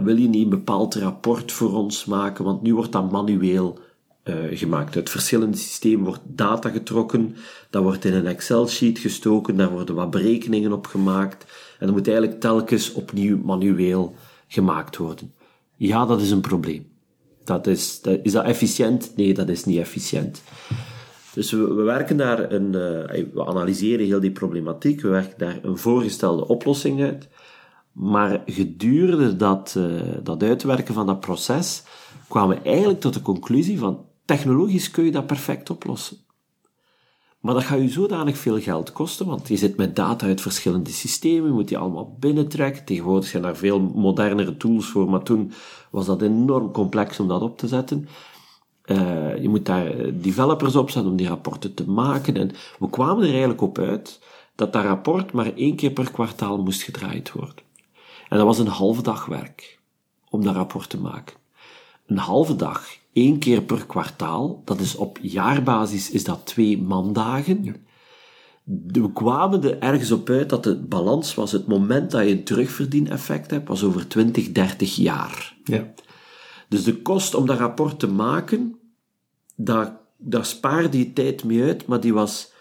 wil 0.04 0.16
je 0.16 0.28
niet 0.28 0.44
een 0.44 0.48
bepaald 0.50 0.94
rapport 0.94 1.52
voor 1.52 1.72
ons 1.74 2.04
maken, 2.04 2.44
want 2.44 2.62
nu 2.62 2.74
wordt 2.74 2.92
dat 2.92 3.10
manueel 3.10 3.78
eh, 4.22 4.34
gemaakt. 4.50 4.96
Uit 4.96 5.10
verschillende 5.10 5.56
systemen 5.56 6.04
wordt 6.04 6.20
data 6.24 6.68
getrokken, 6.68 7.36
dat 7.70 7.82
wordt 7.82 8.04
in 8.04 8.14
een 8.14 8.26
Excel-sheet 8.26 8.98
gestoken, 8.98 9.56
daar 9.56 9.70
worden 9.70 9.94
wat 9.94 10.10
berekeningen 10.10 10.72
op 10.72 10.86
gemaakt, 10.86 11.44
en 11.78 11.86
dat 11.86 11.96
moet 11.96 12.08
eigenlijk 12.08 12.40
telkens 12.40 12.92
opnieuw 12.92 13.38
manueel 13.44 14.14
gemaakt 14.48 14.96
worden. 14.96 15.32
Ja, 15.76 16.06
dat 16.06 16.20
is 16.20 16.30
een 16.30 16.40
probleem. 16.40 16.90
Dat 17.44 17.66
is, 17.66 18.00
dat, 18.00 18.18
is 18.22 18.32
dat 18.32 18.44
efficiënt? 18.44 19.12
Nee, 19.16 19.34
dat 19.34 19.48
is 19.48 19.64
niet 19.64 19.78
efficiënt. 19.78 20.42
Dus 21.34 21.50
we, 21.50 21.74
we 21.74 21.82
werken 21.82 22.16
daar 22.16 22.52
een, 22.52 22.74
eh, 22.74 23.24
we 23.32 23.46
analyseren 23.46 24.06
heel 24.06 24.20
die 24.20 24.30
problematiek, 24.30 25.00
we 25.00 25.08
werken 25.08 25.38
daar 25.38 25.58
een 25.62 25.78
voorgestelde 25.78 26.48
oplossing 26.48 27.02
uit. 27.02 27.28
Maar 27.92 28.42
gedurende 28.46 29.36
dat, 29.36 29.74
eh, 29.76 29.84
dat 30.22 30.42
uitwerken 30.42 30.94
van 30.94 31.06
dat 31.06 31.20
proces 31.20 31.82
kwamen 32.28 32.56
we 32.56 32.62
eigenlijk 32.62 33.00
tot 33.00 33.14
de 33.14 33.22
conclusie 33.22 33.78
van 33.78 34.04
technologisch 34.24 34.90
kun 34.90 35.04
je 35.04 35.10
dat 35.10 35.26
perfect 35.26 35.70
oplossen. 35.70 36.16
Maar 37.40 37.54
dat 37.54 37.64
gaat 37.64 37.80
je 37.80 37.88
zodanig 37.88 38.38
veel 38.38 38.60
geld 38.60 38.92
kosten, 38.92 39.26
want 39.26 39.48
je 39.48 39.56
zit 39.56 39.76
met 39.76 39.96
data 39.96 40.26
uit 40.26 40.40
verschillende 40.40 40.90
systemen, 40.90 41.46
je 41.46 41.54
moet 41.54 41.68
die 41.68 41.78
allemaal 41.78 42.16
binnentrekken. 42.18 42.84
Tegenwoordig 42.84 43.28
zijn 43.28 43.42
daar 43.42 43.56
veel 43.56 43.80
modernere 43.80 44.56
tools 44.56 44.86
voor, 44.86 45.10
maar 45.10 45.22
toen 45.22 45.52
was 45.90 46.06
dat 46.06 46.22
enorm 46.22 46.70
complex 46.70 47.20
om 47.20 47.28
dat 47.28 47.42
op 47.42 47.58
te 47.58 47.68
zetten. 47.68 48.08
Eh, 48.82 49.42
je 49.42 49.48
moet 49.48 49.66
daar 49.66 49.86
eh, 49.86 50.12
developers 50.14 50.76
op 50.76 50.90
zetten 50.90 51.10
om 51.10 51.16
die 51.16 51.28
rapporten 51.28 51.74
te 51.74 51.90
maken. 51.90 52.36
En 52.36 52.50
we 52.78 52.90
kwamen 52.90 53.22
er 53.22 53.30
eigenlijk 53.30 53.60
op 53.60 53.78
uit 53.78 54.20
dat 54.54 54.72
dat 54.72 54.84
rapport 54.84 55.32
maar 55.32 55.54
één 55.54 55.76
keer 55.76 55.90
per 55.90 56.10
kwartaal 56.10 56.62
moest 56.62 56.82
gedraaid 56.82 57.32
worden. 57.32 57.64
En 58.28 58.38
dat 58.38 58.46
was 58.46 58.58
een 58.58 58.66
halve 58.66 59.02
dag 59.02 59.26
werk 59.26 59.80
om 60.30 60.44
dat 60.44 60.54
rapport 60.54 60.88
te 60.88 61.00
maken. 61.00 61.36
Een 62.06 62.18
halve 62.18 62.56
dag, 62.56 62.86
één 63.12 63.38
keer 63.38 63.62
per 63.62 63.86
kwartaal, 63.86 64.62
dat 64.64 64.80
is 64.80 64.94
op 64.94 65.18
jaarbasis 65.22 66.10
is 66.10 66.24
dat 66.24 66.46
twee 66.46 66.82
mandagen. 66.82 67.86
we 68.86 69.12
kwamen 69.12 69.62
er 69.62 69.78
ergens 69.78 70.10
op 70.10 70.28
uit 70.28 70.48
dat 70.48 70.64
de 70.64 70.76
balans 70.76 71.34
was 71.34 71.52
het 71.52 71.66
moment 71.66 72.10
dat 72.10 72.24
je 72.24 72.30
een 72.30 72.44
terugverdieneffect 72.44 73.50
hebt, 73.50 73.68
was 73.68 73.84
over 73.84 74.08
20, 74.08 74.52
30 74.52 74.96
jaar. 74.96 75.56
Ja. 75.64 75.92
Dus 76.68 76.84
de 76.84 77.02
kost 77.02 77.34
om 77.34 77.46
dat 77.46 77.58
rapport 77.58 77.98
te 77.98 78.08
maken, 78.08 78.78
daar, 79.56 80.00
daar 80.16 80.44
spaarde 80.44 80.98
je 80.98 81.12
tijd 81.12 81.44
mee 81.44 81.62
uit, 81.62 81.86
maar 81.86 82.00
die 82.00 82.14
was 82.14 82.52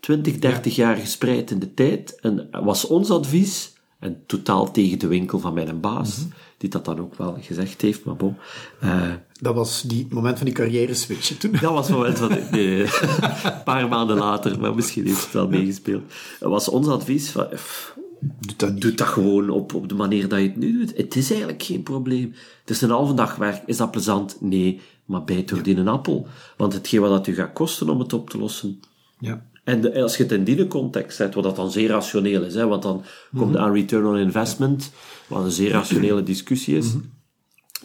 20, 0.00 0.38
30 0.38 0.76
jaar 0.76 0.96
gespreid 0.96 1.50
in 1.50 1.58
de 1.58 1.74
tijd. 1.74 2.20
En 2.20 2.48
was 2.50 2.86
ons 2.86 3.10
advies, 3.10 3.76
en 3.98 4.22
totaal 4.26 4.70
tegen 4.70 4.98
de 4.98 5.06
winkel 5.06 5.38
van 5.38 5.54
mijn 5.54 5.80
baas, 5.80 6.26
die 6.60 6.70
dat 6.70 6.84
dan 6.84 7.00
ook 7.00 7.14
wel 7.14 7.36
gezegd 7.40 7.80
heeft, 7.80 8.04
maar 8.04 8.16
bon. 8.16 8.36
eh, 8.80 9.12
Dat 9.40 9.54
was 9.54 9.82
die 9.82 10.06
moment 10.10 10.36
van 10.36 10.46
die 10.46 10.54
carrière 10.54 10.94
switch 10.94 11.36
toen. 11.38 11.50
dat 11.60 11.72
was 11.72 11.86
het 11.88 11.96
moment 11.96 12.18
van... 12.18 12.38
Nee, 12.50 12.80
een 12.82 13.62
paar 13.64 13.88
maanden 13.88 14.16
later, 14.16 14.60
maar 14.60 14.74
misschien 14.74 15.06
heeft 15.06 15.22
het 15.24 15.32
wel 15.32 15.48
meegespeeld. 15.48 16.02
Dat 16.40 16.50
was 16.50 16.68
ons 16.68 16.86
advies 16.88 17.30
van... 17.30 17.48
pff, 17.48 17.96
Doe 18.20 18.54
dat. 18.56 18.80
Doe 18.80 18.94
dat 18.94 19.06
gewoon 19.06 19.50
op, 19.50 19.74
op 19.74 19.88
de 19.88 19.94
manier 19.94 20.28
dat 20.28 20.38
je 20.40 20.46
het 20.46 20.56
nu 20.56 20.78
doet. 20.78 20.96
Het 20.96 21.16
is 21.16 21.30
eigenlijk 21.30 21.62
geen 21.62 21.82
probleem. 21.82 22.34
Het 22.60 22.70
is 22.70 22.80
een 22.80 22.90
halve 22.90 23.14
dag 23.14 23.36
werk. 23.36 23.62
Is 23.66 23.76
dat 23.76 23.90
plezant? 23.90 24.36
Nee. 24.40 24.80
Maar 25.04 25.24
bijt 25.24 25.48
door 25.48 25.62
die 25.62 25.76
een 25.76 25.88
appel. 25.88 26.26
Want 26.56 26.72
hetgeen 26.72 27.00
wat 27.00 27.10
het 27.12 27.26
u 27.26 27.34
gaat 27.34 27.52
kosten 27.52 27.88
om 27.88 27.98
het 27.98 28.12
op 28.12 28.30
te 28.30 28.38
lossen... 28.38 28.80
Ja. 29.18 29.42
En 29.64 29.80
de- 29.80 30.02
als 30.02 30.16
je 30.16 30.22
het 30.22 30.32
in 30.32 30.44
die 30.44 30.66
context 30.66 31.16
zet, 31.16 31.34
wat 31.34 31.44
dat 31.44 31.56
dan 31.56 31.70
zeer 31.70 31.88
rationeel 31.88 32.42
is, 32.42 32.54
hè, 32.54 32.66
want 32.66 32.82
dan 32.82 33.02
komt 33.36 33.56
aan 33.56 33.72
return 33.72 34.06
on 34.06 34.16
investment, 34.16 34.90
wat 35.30 35.44
een 35.44 35.50
zeer 35.50 35.70
rationele 35.70 36.22
discussie 36.22 36.76
is, 36.76 36.86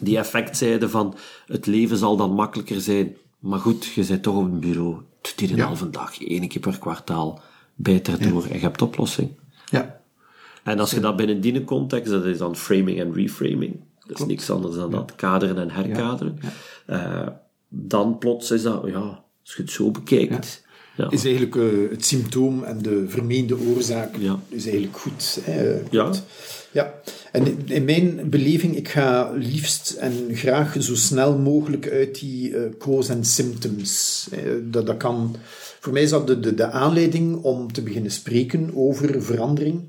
die 0.00 0.18
effectzijde 0.18 0.88
van 0.88 1.14
het 1.46 1.66
leven 1.66 1.96
zal 1.96 2.16
dan 2.16 2.30
makkelijker 2.32 2.80
zijn, 2.80 3.16
maar 3.38 3.58
goed, 3.58 3.84
je 3.84 4.04
zit 4.04 4.22
toch 4.22 4.36
op 4.36 4.44
een 4.44 4.60
bureau, 4.60 4.94
doe 5.20 5.32
die 5.36 5.50
een 5.50 5.56
Ja. 5.56 5.64
halve 5.66 5.90
dag, 5.90 6.20
één 6.22 6.48
keer 6.48 6.60
per 6.60 6.78
kwartaal, 6.78 7.40
bijt 7.74 8.08
erdoor 8.08 8.44
en 8.44 8.54
je 8.54 8.60
hebt 8.60 8.82
oplossing. 8.82 9.30
Ja. 9.70 10.00
En 10.64 10.78
als 10.78 10.90
je 10.90 11.00
dat 11.00 11.16
binnen 11.16 11.40
die 11.40 11.64
context, 11.64 12.10
dat 12.10 12.24
is 12.24 12.38
dan 12.38 12.56
framing 12.56 13.00
en 13.00 13.12
reframing, 13.14 13.80
dat 14.06 14.18
is 14.20 14.26
niks 14.26 14.50
anders 14.50 14.74
dan 14.74 14.90
dat, 14.90 15.14
kaderen 15.14 15.58
en 15.58 15.70
herkaderen, 15.70 16.38
eh, 16.86 17.26
dan 17.68 18.18
plots 18.18 18.50
is 18.50 18.62
dat, 18.62 18.82
ja, 18.86 19.22
als 19.42 19.54
je 19.56 19.62
het 19.62 19.70
zo 19.70 19.90
bekijkt, 19.90 20.64
ja. 20.96 21.10
Is 21.10 21.24
eigenlijk 21.24 21.56
eh, 21.56 21.90
het 21.90 22.04
symptoom 22.04 22.62
en 22.64 22.82
de 22.82 23.04
vermeende 23.08 23.58
oorzaak 23.58 24.16
Ja. 24.16 24.38
is 24.48 24.64
eigenlijk 24.66 24.96
goed. 24.98 25.38
Hè, 25.42 25.80
Ja. 25.90 26.12
Ja. 26.76 26.94
En 27.32 27.68
in- 27.68 27.84
mijn 27.84 28.30
beleving, 28.30 28.76
ik 28.76 28.88
ga 28.88 29.30
liefst 29.34 29.90
en 29.90 30.12
graag 30.32 30.76
zo 30.78 30.94
snel 30.94 31.38
mogelijk 31.38 31.90
uit 31.90 32.20
die 32.20 32.56
eh 32.56 32.62
cause 32.78 33.12
en 33.12 33.24
symptoms. 33.24 34.26
Eh, 34.32 34.38
dat, 34.70 34.86
dat 34.86 34.96
kan, 34.96 35.36
voor 35.80 35.92
mij 35.92 36.02
is 36.02 36.10
dat 36.10 36.26
de, 36.26 36.40
de, 36.40 36.54
de 36.54 36.70
aanleiding 36.70 37.42
om 37.42 37.72
te 37.72 37.82
beginnen 37.82 38.10
spreken 38.10 38.70
over 38.74 39.22
verandering. 39.22 39.80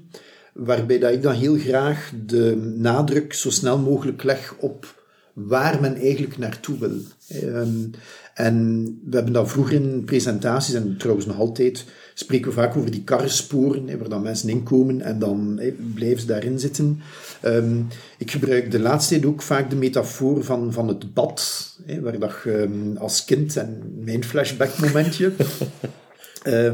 Waarbij 0.53 0.99
dat 0.99 1.11
ik 1.13 1.21
dan 1.21 1.33
heel 1.33 1.57
graag 1.57 2.11
de 2.25 2.73
nadruk 2.77 3.33
zo 3.33 3.49
snel 3.49 3.77
mogelijk 3.77 4.23
leg 4.23 4.55
op 4.59 4.95
waar 5.33 5.81
men 5.81 5.95
eigenlijk 5.95 6.37
naartoe 6.37 6.77
wil. 6.79 6.97
Ehm, 7.27 7.85
en 8.33 8.85
we 9.09 9.15
hebben 9.15 9.33
dat 9.33 9.49
vroeger 9.51 9.73
in 9.75 10.03
presentaties, 10.05 10.73
en 10.73 10.95
trouwens 10.97 11.27
nog 11.27 11.39
altijd, 11.39 11.85
spreken 12.19 12.47
we 12.47 12.53
vaak 12.53 12.77
over 12.77 12.91
die 12.91 13.03
karrensporen, 13.03 13.97
waar 13.99 14.09
dan 14.09 14.21
mensen 14.21 14.49
inkomen 14.49 15.01
en 15.01 15.19
dan 15.19 15.61
blijven 15.93 16.19
ze 16.19 16.25
daarin 16.25 16.59
zitten. 16.59 17.01
Ehm, 17.41 17.81
ik 18.17 18.31
gebruik 18.31 18.71
de 18.71 18.79
laatste 18.79 19.13
tijd 19.13 19.25
ook 19.25 19.41
vaak 19.41 19.69
de 19.69 19.75
metafoor 19.75 20.43
van, 20.43 20.73
van 20.73 20.87
het 20.87 21.13
bad, 21.13 21.69
waar 22.01 22.19
dat 22.19 22.33
ehm, 22.45 22.97
als 22.97 23.25
kind, 23.25 23.57
en 23.57 23.93
mijn 24.03 24.23
flashback 24.23 24.77
momentje, 24.77 25.31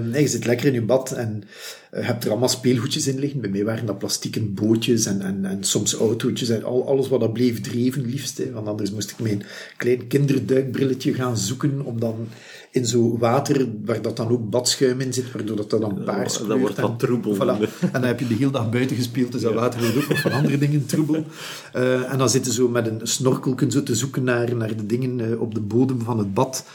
Nee, 0.10 0.22
je 0.22 0.28
zit 0.28 0.46
lekker 0.46 0.68
in 0.68 0.74
je 0.74 0.82
bad 0.82 1.12
en 1.12 1.44
je 1.92 2.00
hebt 2.00 2.24
er 2.24 2.30
allemaal 2.30 2.50
speelgoedjes 2.50 3.08
in 3.08 3.20
liggen. 3.20 3.42
Bij 3.42 3.50
mij 3.50 3.64
waren 3.64 3.86
dat 3.86 3.98
plastieken 3.98 4.54
bootjes 4.54 5.06
en, 5.06 5.22
en, 5.22 5.46
en 5.46 5.64
soms 5.64 5.94
autootjes 5.94 6.50
en 6.50 6.64
al, 6.64 6.88
alles 6.88 7.08
wat 7.08 7.20
dat 7.20 7.34
bleef 7.34 7.62
dreven 7.62 8.06
liefst. 8.06 8.38
Hè. 8.38 8.52
Want 8.52 8.68
anders 8.68 8.92
moest 8.92 9.12
ik 9.12 9.20
mijn 9.20 9.44
klein 9.78 10.08
kinderduikbrilletje 10.08 11.14
gaan 11.14 11.38
zoeken 11.38 11.82
om 11.82 12.00
dan 12.00 12.28
in 12.72 12.86
zo 12.86 13.18
water, 13.18 13.68
waar 13.86 14.02
dat 14.02 14.18
dan 14.18 14.30
ook 14.30 14.50
badschuim 14.50 15.02
in 15.02 15.14
zit, 15.14 15.32
waardoor 15.32 15.56
dat 15.56 15.70
dan 15.70 16.04
paars 16.06 16.38
dat 16.38 16.48
wordt 16.48 16.60
kleurt 16.60 16.80
wat 16.80 16.92
en- 16.92 16.98
troebel. 16.98 17.36
Voilà. 17.36 17.80
En 17.80 17.92
dan 17.92 18.04
heb 18.04 18.20
je 18.20 18.28
de 18.28 18.34
hele 18.34 18.52
dag 18.52 18.70
buiten 18.70 18.96
gespeeld, 18.96 19.32
dus 19.32 19.42
dat 19.42 19.54
water 19.54 19.80
wordt 19.82 19.98
ook 19.98 20.10
nog 20.10 20.20
van 20.20 20.32
andere 20.32 20.58
dingen 20.58 20.86
troebel. 20.86 21.26
Eh, 21.74 22.12
en 22.12 22.18
dan 22.18 22.30
zitten 22.30 22.52
ze 22.52 22.62
zo 22.62 22.70
met 22.70 22.88
een 22.88 23.00
snorkelken 23.04 23.72
zo 23.72 23.84
te 23.84 23.96
zoeken 23.96 24.24
naar, 24.24 24.56
naar 24.56 24.76
de 24.76 24.86
dingen 24.86 25.32
eh, 25.32 25.42
op 25.42 25.54
de 25.54 25.60
bodem 25.60 26.02
van 26.02 26.18
het 26.18 26.34
bad. 26.34 26.66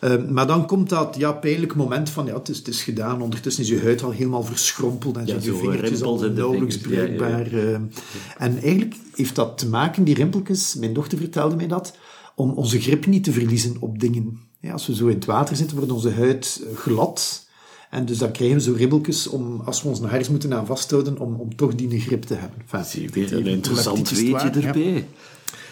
Eh, 0.00 0.24
maar 0.28 0.46
dan 0.46 0.66
komt 0.66 0.88
dat 0.88 1.16
ja, 1.18 1.32
pijnlijke 1.32 1.76
moment 1.76 2.10
van, 2.10 2.26
ja, 2.26 2.34
het 2.34 2.48
is, 2.48 2.58
het 2.58 2.68
is 2.68 2.82
gedaan. 2.82 3.22
Ondertussen 3.22 3.62
is 3.62 3.68
je 3.68 3.80
huid 3.80 4.02
al 4.02 4.10
helemaal 4.10 4.42
verschrompeld 4.44 5.16
en 5.16 5.26
zijn 5.26 5.42
je 5.42 5.54
vingertjes 5.54 6.02
al 6.02 6.18
nauwelijks 6.18 6.78
ja, 6.88 7.02
ja, 7.02 7.40
eh. 7.40 7.74
En 8.38 8.58
eigenlijk 8.62 8.94
heeft 9.14 9.34
dat 9.34 9.58
te 9.58 9.68
maken, 9.68 10.04
die 10.04 10.14
rimpeltjes, 10.14 10.74
mijn 10.74 10.92
dochter 10.92 11.18
vertelde 11.18 11.56
mij 11.56 11.66
dat, 11.66 11.96
om 12.34 12.50
onze 12.50 12.80
grip 12.80 13.06
niet 13.06 13.24
te 13.24 13.32
verliezen 13.32 13.76
op 13.80 13.98
dingen. 13.98 14.40
Ja, 14.60 14.72
als 14.72 14.86
we 14.86 14.94
zo 14.94 15.06
in 15.06 15.14
het 15.14 15.24
water 15.24 15.56
zitten, 15.56 15.76
wordt 15.76 15.92
onze 15.92 16.12
huid 16.12 16.62
eh, 16.64 16.76
glad. 16.76 17.46
En 17.90 18.04
dus 18.04 18.18
dan 18.18 18.32
krijgen 18.32 18.56
we 18.56 18.62
zo 18.62 18.72
ribbeltjes 18.72 19.26
om, 19.26 19.60
als 19.60 19.82
we 19.82 19.88
ons 19.88 20.00
ergens 20.00 20.28
moeten 20.28 20.54
aan 20.54 20.66
vasthouden, 20.66 21.18
om, 21.18 21.34
om 21.34 21.56
toch 21.56 21.74
die 21.74 22.00
grip 22.00 22.22
te 22.22 22.34
hebben. 22.34 22.58
Enfin, 22.72 23.10
Weer 23.12 23.32
een 23.32 23.42
die 23.42 23.52
interessant 23.52 24.10
weetje 24.10 24.60
ja. 24.60 25.02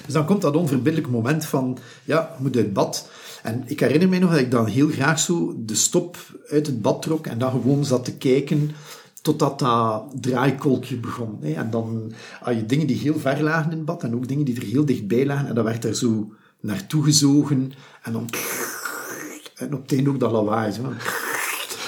Dus 0.07 0.15
dan 0.15 0.27
komt 0.27 0.43
dat 0.43 0.57
onverbiddelijk 0.57 1.13
moment 1.13 1.45
van, 1.45 1.79
ja, 2.05 2.35
je 2.37 2.43
moet 2.43 2.57
uit 2.57 2.73
bad. 2.73 3.09
En 3.43 3.63
ik 3.67 3.81
herinner 3.81 4.09
mij 4.09 4.19
nog 4.19 4.31
dat 4.31 4.41
ik 4.41 4.51
dan 4.51 4.67
heel 4.67 4.89
graag 4.89 5.19
zo 5.19 5.55
de 5.59 5.75
stop 5.75 6.17
uit 6.51 6.67
het 6.67 6.83
bad 6.83 7.03
trok 7.03 7.27
en 7.27 7.39
dan 7.39 7.51
gewoon 7.51 7.85
zat 7.85 8.05
te 8.05 8.17
kijken 8.17 8.71
totdat 9.23 9.59
dat 9.59 10.03
draaikolkje 10.21 10.97
begon. 10.97 11.39
Hè. 11.41 11.53
En 11.53 11.71
dan 11.71 12.13
had 12.41 12.55
je 12.55 12.67
dingen 12.67 12.87
die 12.87 12.97
heel 12.97 13.19
ver 13.19 13.43
lagen 13.43 13.71
in 13.71 13.77
het 13.77 13.87
bad 13.87 14.03
en 14.03 14.15
ook 14.15 14.29
dingen 14.29 14.45
die 14.45 14.57
er 14.57 14.63
heel 14.67 14.85
dichtbij 14.85 15.27
lagen. 15.27 15.49
En 15.49 15.55
dan 15.55 15.65
werd 15.65 15.85
er 15.85 15.95
zo 15.95 16.33
naartoe 16.61 17.05
gezogen 17.05 17.73
en 18.03 18.13
dan... 18.13 18.29
En 19.57 19.75
op 19.75 19.83
het 19.83 19.93
einde 19.93 20.11
ook 20.11 20.21
dat 20.21 20.33
lawaai. 20.33 20.73
Zo. 20.73 20.83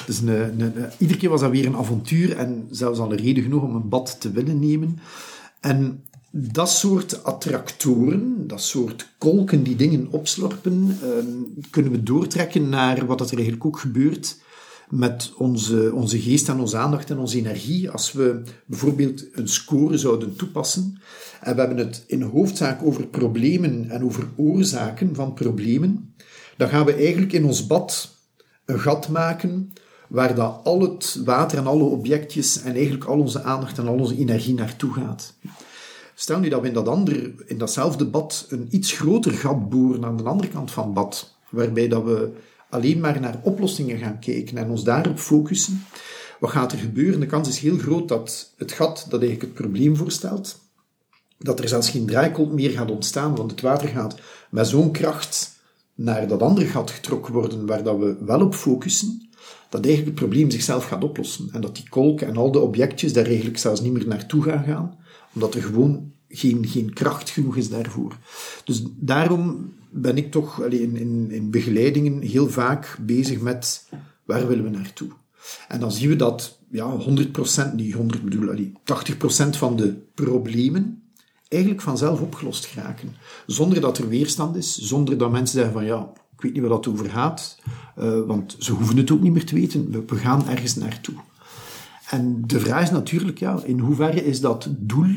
Dus 0.07 0.21
een, 0.21 0.29
een- 0.61 0.75
iedere 0.99 1.19
keer 1.19 1.29
was 1.31 1.41
dat 1.41 1.51
weer 1.51 1.67
een 1.67 1.77
avontuur 1.77 2.37
en 2.37 2.69
zelfs 2.71 2.99
al 2.99 3.11
een 3.13 3.19
reden 3.19 3.43
genoeg 3.43 3.63
om 3.63 3.75
een 3.75 3.89
bad 3.89 4.21
te 4.21 4.31
willen 4.31 4.59
nemen. 4.59 4.99
En 5.61 6.03
dat 6.31 6.71
soort 6.71 7.25
attractoren, 7.25 8.47
dat 8.47 8.63
soort 8.63 9.09
kolken 9.19 9.63
die 9.63 9.77
dingen 9.77 10.09
opslorpen, 10.11 10.99
ehm, 11.03 11.27
kunnen 11.71 11.93
we 11.93 12.03
doortrekken 12.03 12.69
naar 12.69 13.07
wat 13.07 13.21
er 13.21 13.37
eigenlijk 13.37 13.65
ook 13.65 13.79
gebeurt 13.79 14.37
met 14.91 15.33
onze, 15.37 15.93
onze 15.95 16.21
geest 16.21 16.49
en 16.49 16.61
onze 16.61 16.77
aandacht 16.77 17.11
en 17.11 17.19
onze 17.19 17.39
energie. 17.39 17.91
Als 17.91 18.13
we 18.13 18.43
bijvoorbeeld 18.67 19.25
een 19.33 19.49
score 19.49 19.99
zouden 19.99 20.37
toepassen 20.37 21.01
en 21.41 21.55
we 21.55 21.61
hebben 21.61 21.79
het 21.79 22.05
in 22.07 22.23
hoofdzaak 22.23 22.83
over 22.83 23.07
problemen 23.07 23.91
en 23.91 24.05
over 24.05 24.29
oorzaken 24.37 25.15
van 25.15 25.35
problemen, 25.35 26.15
dan 26.57 26.69
gaan 26.69 26.85
we 26.85 26.95
eigenlijk 26.95 27.33
in 27.33 27.45
ons 27.45 27.67
bad 27.67 28.17
een 28.65 28.81
gat 28.81 29.09
maken 29.09 29.73
waar 30.09 30.35
dat 30.35 30.61
al 30.65 30.81
het 30.81 31.21
water 31.25 31.59
en 31.59 31.67
alle 31.67 31.85
objectjes 31.85 32.63
en 32.63 32.75
eigenlijk 32.75 33.05
al 33.05 33.19
onze 33.19 33.43
aandacht 33.43 33.79
en 33.79 33.89
al 33.89 33.99
onze 33.99 34.17
energie 34.17 34.55
naartoe 34.55 34.93
gaat. 34.93 35.35
Stel 36.21 36.39
nu 36.39 36.49
dat 36.49 36.61
we 36.61 36.67
in, 36.67 36.73
dat 36.73 37.09
in 37.47 37.59
datzelfde 37.59 38.05
bad 38.05 38.47
een 38.49 38.69
iets 38.71 38.93
groter 38.93 39.33
gat 39.33 39.69
boren 39.69 40.05
aan 40.05 40.17
de 40.17 40.23
andere 40.23 40.49
kant 40.49 40.71
van 40.71 40.85
het 40.85 40.95
bad, 40.95 41.35
waarbij 41.49 41.89
dat 41.89 42.05
we 42.05 42.33
alleen 42.71 43.01
maar 43.01 43.21
naar 43.21 43.41
oplossingen 43.43 43.99
gaan 43.99 44.19
kijken 44.19 44.57
en 44.57 44.71
ons 44.71 44.85
daarop 44.85 45.19
focussen. 45.19 45.85
Wat 46.41 46.51
gaat 46.51 46.73
er 46.73 46.79
gebeuren? 46.79 47.21
De 47.21 47.27
kans 47.27 47.49
is 47.49 47.59
heel 47.59 47.79
groot 47.79 48.09
dat 48.09 48.53
het 48.57 48.73
gat 48.73 49.07
dat 49.09 49.21
eigenlijk 49.21 49.43
het 49.43 49.63
probleem 49.63 49.97
voorstelt, 49.97 50.59
dat 51.39 51.61
er 51.61 51.69
zelfs 51.69 51.91
geen 51.91 52.07
draaikolk 52.07 52.53
meer 52.53 52.71
gaat 52.71 52.91
ontstaan, 52.91 53.37
want 53.37 53.51
het 53.51 53.61
water 53.61 53.89
gaat 53.89 54.21
met 54.51 54.69
zo'n 54.69 54.91
kracht 54.91 55.57
naar 55.95 56.29
dat 56.29 56.43
andere 56.43 56.67
gat 56.67 56.91
getrokken 56.91 57.33
worden 57.33 57.67
waar 57.67 57.83
dat 57.83 57.99
we 57.99 58.17
wel 58.25 58.41
op 58.41 58.55
focussen, 58.55 59.29
dat 59.69 59.85
eigenlijk 59.85 60.19
het 60.19 60.29
probleem 60.29 60.51
zichzelf 60.51 60.85
gaat 60.85 61.05
oplossen. 61.05 61.49
En 61.53 61.61
dat 61.61 61.77
die 61.77 61.89
kolk 61.89 62.21
en 62.21 62.37
al 62.37 62.51
de 62.51 62.61
objectjes 62.61 63.13
daar 63.13 63.27
eigenlijk 63.27 63.59
zelfs 63.59 63.81
niet 63.81 63.93
meer 63.93 64.07
naartoe 64.07 64.43
gaan 64.43 64.65
gaan, 64.65 64.99
omdat 65.39 65.55
er 65.55 65.63
gewoon 65.63 66.13
geen, 66.29 66.67
geen 66.67 66.93
kracht 66.93 67.31
genoeg 67.31 67.57
is 67.57 67.69
daarvoor. 67.69 68.19
Dus 68.65 68.83
daarom 68.97 69.73
ben 69.91 70.17
ik 70.17 70.31
toch 70.31 70.63
in, 70.63 70.97
in, 70.97 71.31
in 71.31 71.51
begeleidingen 71.51 72.21
heel 72.21 72.49
vaak 72.49 72.99
bezig 73.01 73.41
met 73.41 73.89
waar 74.25 74.49
willen 74.49 74.65
we 74.65 74.71
naartoe. 74.71 75.09
En 75.69 75.81
dan 75.81 75.93
zien 75.93 76.09
we 76.09 76.17
dat 76.17 76.59
ja, 76.71 76.97
100%, 77.71 77.75
niet 77.75 77.95
100 77.95 78.23
bedoel, 78.23 78.51
allee, 78.51 78.73
80% 78.73 79.49
van 79.51 79.77
de 79.77 79.95
problemen 80.15 81.03
eigenlijk 81.49 81.83
vanzelf 81.83 82.21
opgelost 82.21 82.67
geraken. 82.67 83.15
Zonder 83.47 83.81
dat 83.81 83.99
er 83.99 84.09
weerstand 84.09 84.57
is, 84.57 84.79
zonder 84.79 85.19
dat 85.19 85.31
mensen 85.31 85.57
zeggen 85.57 85.73
van 85.73 85.85
ja, 85.85 86.13
ik 86.37 86.43
weet 86.43 86.53
niet 86.53 86.61
waar 86.61 86.71
dat 86.71 86.89
over 86.89 87.11
gaat, 87.11 87.59
eh, 87.97 88.21
want 88.27 88.57
ze 88.59 88.73
hoeven 88.73 88.97
het 88.97 89.11
ook 89.11 89.21
niet 89.21 89.33
meer 89.33 89.47
te 89.47 89.55
weten, 89.55 89.91
we, 89.91 90.03
we 90.07 90.17
gaan 90.17 90.49
ergens 90.49 90.75
naartoe. 90.75 91.15
En 92.11 92.43
de 92.47 92.61
vraag 92.61 92.83
is 92.83 92.91
natuurlijk, 92.91 93.39
ja, 93.39 93.61
in 93.65 93.79
hoeverre 93.79 94.25
is 94.25 94.41
dat 94.41 94.69
doel, 94.79 95.15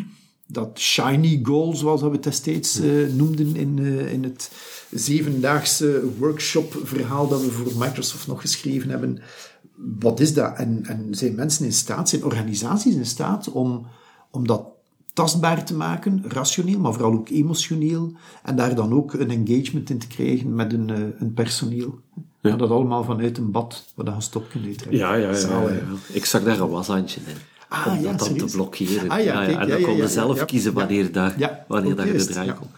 dat 0.48 0.80
shiny 0.80 1.40
goal, 1.44 1.76
zoals 1.76 2.02
we 2.02 2.10
het 2.10 2.24
destijds 2.24 2.80
eh, 2.80 2.92
noemden 3.14 3.56
in, 3.56 3.80
eh, 3.80 4.14
in 4.14 4.24
het 4.24 4.52
zevendaagse 4.92 6.04
workshop-verhaal 6.18 7.28
dat 7.28 7.42
we 7.42 7.52
voor 7.52 7.72
Microsoft 7.78 8.28
nog 8.28 8.42
geschreven 8.42 8.90
hebben, 8.90 9.22
wat 10.00 10.20
is 10.20 10.34
dat? 10.34 10.56
En, 10.56 10.86
en 10.86 11.08
zijn 11.12 11.36
mensen 11.36 11.66
in 11.66 11.74
staat, 11.74 12.10
zijn 12.10 12.24
organisaties 12.24 12.96
in 12.96 13.06
staat 13.06 13.52
om, 13.52 13.86
om 14.32 14.48
dat 14.48 14.64
tastbaar 15.14 15.66
te 15.66 15.76
maken, 15.76 16.24
rationeel, 16.28 16.80
maar 16.80 16.94
vooral 16.94 17.14
ook 17.14 17.30
emotioneel, 17.30 18.14
en 18.44 18.56
daar 18.56 18.76
dan 18.76 18.94
ook 18.94 19.14
een 19.14 19.30
engagement 19.30 19.90
in 19.90 19.98
te 19.98 20.08
krijgen 20.08 20.56
met 20.56 20.74
een, 20.74 20.90
eh, 20.90 21.04
een 21.20 21.34
personeel. 21.34 22.00
Ja. 22.42 22.56
dat 22.56 22.70
allemaal 22.70 23.04
vanuit 23.04 23.38
een 23.38 23.52
bad, 23.52 23.86
waar 23.96 24.16
je 24.16 24.22
stop 24.22 24.50
kunt 24.50 24.66
uitrekken. 24.66 24.98
Ja, 24.98 25.14
ja, 25.14 25.28
ja, 25.30 25.34
Zalig. 25.34 25.70
ja, 25.70 25.76
ja. 25.76 26.14
Ik 26.14 26.26
zag 26.26 26.44
daar 26.44 26.60
een 26.60 26.70
washandje 26.70 27.22
in. 27.26 27.36
Ah, 27.70 27.88
om 27.88 28.04
dat 28.04 28.20
dan 28.20 28.38
te 28.38 28.46
blokkeren. 28.46 29.10
Ah, 29.10 29.60
en 29.62 29.68
dan 29.68 29.82
kon 29.82 29.96
je 29.96 30.08
zelf 30.08 30.46
kiezen 30.46 30.74
wanneer, 30.74 31.12
daar, 31.12 31.64
wanneer 31.68 31.96
daar 31.96 32.08
je 32.08 32.44
ja. 32.44 32.54
komt. 32.54 32.70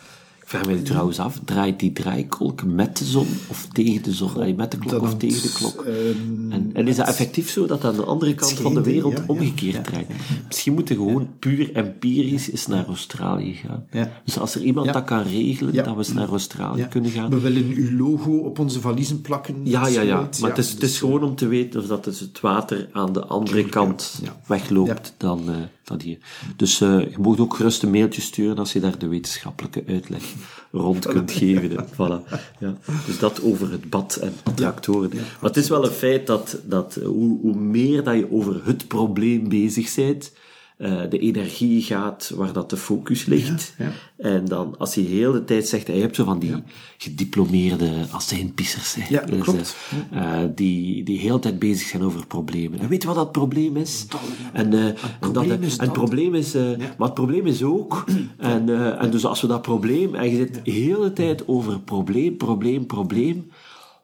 Vraag 0.54 0.68
me 0.68 0.74
nu 0.74 0.82
trouwens 0.82 1.20
af, 1.20 1.40
draait 1.46 1.80
die 1.80 1.92
draaikolk 1.92 2.64
met 2.64 2.98
de 2.98 3.06
zon 3.06 3.28
of 3.48 3.68
tegen 3.72 4.04
de 4.04 4.14
zon? 4.14 4.56
Met 4.56 4.72
de 4.72 4.78
klok 4.78 5.02
of 5.02 5.18
tegen 5.18 5.42
de 5.42 5.52
klok? 5.54 5.82
ehm, 5.82 6.52
En, 6.52 6.70
en 6.74 6.88
is 6.88 6.96
dat 6.96 7.08
effectief 7.08 7.50
zo 7.50 7.66
dat 7.66 7.86
aan 7.86 7.96
de 7.96 8.04
andere 8.04 8.36
kant 8.36 8.54
van 8.54 8.74
de 8.74 8.82
wereld 8.82 9.22
omgekeerd 9.28 9.84
draait? 9.84 10.08
Misschien 10.48 10.74
moeten 10.74 10.96
we 10.98 11.02
gewoon 11.02 11.30
puur 11.40 11.76
empirisch 11.76 12.52
eens 12.52 12.68
naar 12.68 12.86
Australië 12.86 13.54
gaan. 13.54 13.86
Dus 14.26 14.40
als 14.40 14.56
er 14.56 14.62
iemand 14.62 14.94
dat 14.94 15.04
kan 15.04 15.24
regelen, 15.24 15.74
dat 15.74 15.86
we 15.86 15.98
eens 15.98 16.14
naar 16.14 16.30
Australië 16.30 16.88
kunnen 16.90 17.12
gaan. 17.12 17.30
We 17.30 17.40
willen 17.40 17.66
uw 17.76 17.98
logo 17.98 18.38
op 18.38 18.60
onze 18.60 18.80
valiezen 18.80 19.22
plakken. 19.22 19.56
Ja, 19.64 19.88
ja, 19.88 20.02
ja. 20.02 20.30
Maar 20.40 20.50
het 20.50 20.58
is, 20.58 20.72
het 20.72 20.84
is 20.84 20.90
dus, 20.90 21.00
gewoon 21.00 21.24
om 21.24 21.36
te 21.36 21.48
weten 21.48 21.82
of 21.82 21.88
dat 21.88 22.04
dus 22.04 22.20
het 22.20 22.40
water 22.40 22.90
aan 22.92 23.14
de 23.14 23.26
andere 23.26 23.66
kant 23.66 24.22
wegloopt 24.48 25.14
dan, 25.18 25.42
dan 25.84 26.02
hier. 26.02 26.18
Dus 26.56 26.82
eh, 26.82 27.00
je 27.00 27.18
mag 27.20 27.40
ook 27.40 27.56
gerust 27.56 27.84
een 27.84 27.92
mailtje 27.92 28.22
sturen 28.22 28.58
als 28.58 28.74
je 28.74 28.80
daar 28.80 28.98
de 28.98 29.08
wetenschappelijke 29.08 29.84
uitleg 29.88 30.24
rond 30.72 31.06
kunt 31.06 31.32
geven. 31.32 31.70
hè. 31.72 31.84
Voilà. 31.86 32.40
Ja. 32.60 32.78
Dus 33.06 33.20
dat 33.20 33.42
over 33.42 33.72
het 33.72 33.90
bad 33.90 34.16
en 34.16 34.34
attractoren. 34.44 35.10
maar 35.14 35.50
het 35.50 35.58
is 35.58 35.70
wel 35.70 35.86
een 35.86 35.92
feit 35.92 36.28
dat, 36.28 36.58
dat 36.66 36.96
eh, 36.96 37.06
hoe, 37.06 37.40
hoe 37.42 37.56
meer 37.56 38.04
dat 38.04 38.16
je 38.16 38.32
over 38.32 38.66
het 38.66 38.88
probleem 38.88 39.50
bezig 39.50 39.96
bent, 39.96 40.32
eh, 40.78 41.02
de 41.10 41.20
energie 41.20 41.82
gaat 41.82 42.32
waar 42.36 42.54
dat 42.54 42.70
de 42.70 42.78
focus 42.78 43.26
ligt. 43.26 43.74
Ja, 43.78 43.86
ja. 43.86 43.92
En 44.18 44.46
dan, 44.46 44.76
als 44.78 44.96
je 44.96 45.02
heel 45.02 45.32
de 45.32 45.44
tijd 45.44 45.68
zegt, 45.68 45.88
je 45.88 45.94
hebt 45.94 46.16
zo 46.16 46.24
van 46.24 46.40
die 46.40 46.54
gediplomeerde 46.98 47.92
azijnpissers, 48.12 48.96
hè. 48.96 49.06
Ja, 49.10 49.22
Dus, 49.26 49.42
klopt. 49.42 49.76
eh, 50.12 50.44
eh, 50.44 50.50
die, 50.56 51.04
die 51.04 51.20
heel 51.20 51.34
de 51.36 51.40
tijd 51.42 51.60
bezig 51.60 51.88
zijn 51.88 52.04
over 52.04 52.28
problemen. 52.28 52.80
En 52.80 52.88
weet 52.88 53.02
je 53.02 53.08
wat 53.08 53.18
dat 53.18 53.32
probleem 53.32 53.78
is? 53.78 54.06
En, 54.54 54.74
en, 54.74 54.96
dat, 55.32 55.46
en 55.46 55.64
is 55.64 55.72
het 55.72 55.80
dat. 55.82 55.94
probleem 55.94 56.36
is, 56.36 56.54
maar 56.54 57.08
het 57.08 57.14
probleem 57.14 57.46
is 57.48 57.64
ook, 57.64 58.06
en, 58.38 58.98
en 59.00 59.12
dus 59.12 59.26
als 59.26 59.42
we 59.42 59.48
dat 59.48 59.62
probleem, 59.62 60.16
en 60.16 60.30
je 60.30 60.36
zit 60.36 60.60
heel 60.64 61.02
de 61.02 61.14
tijd 61.14 61.48
over 61.48 61.80
probleem, 61.80 62.38
probleem, 62.38 62.86
probleem, 62.86 63.52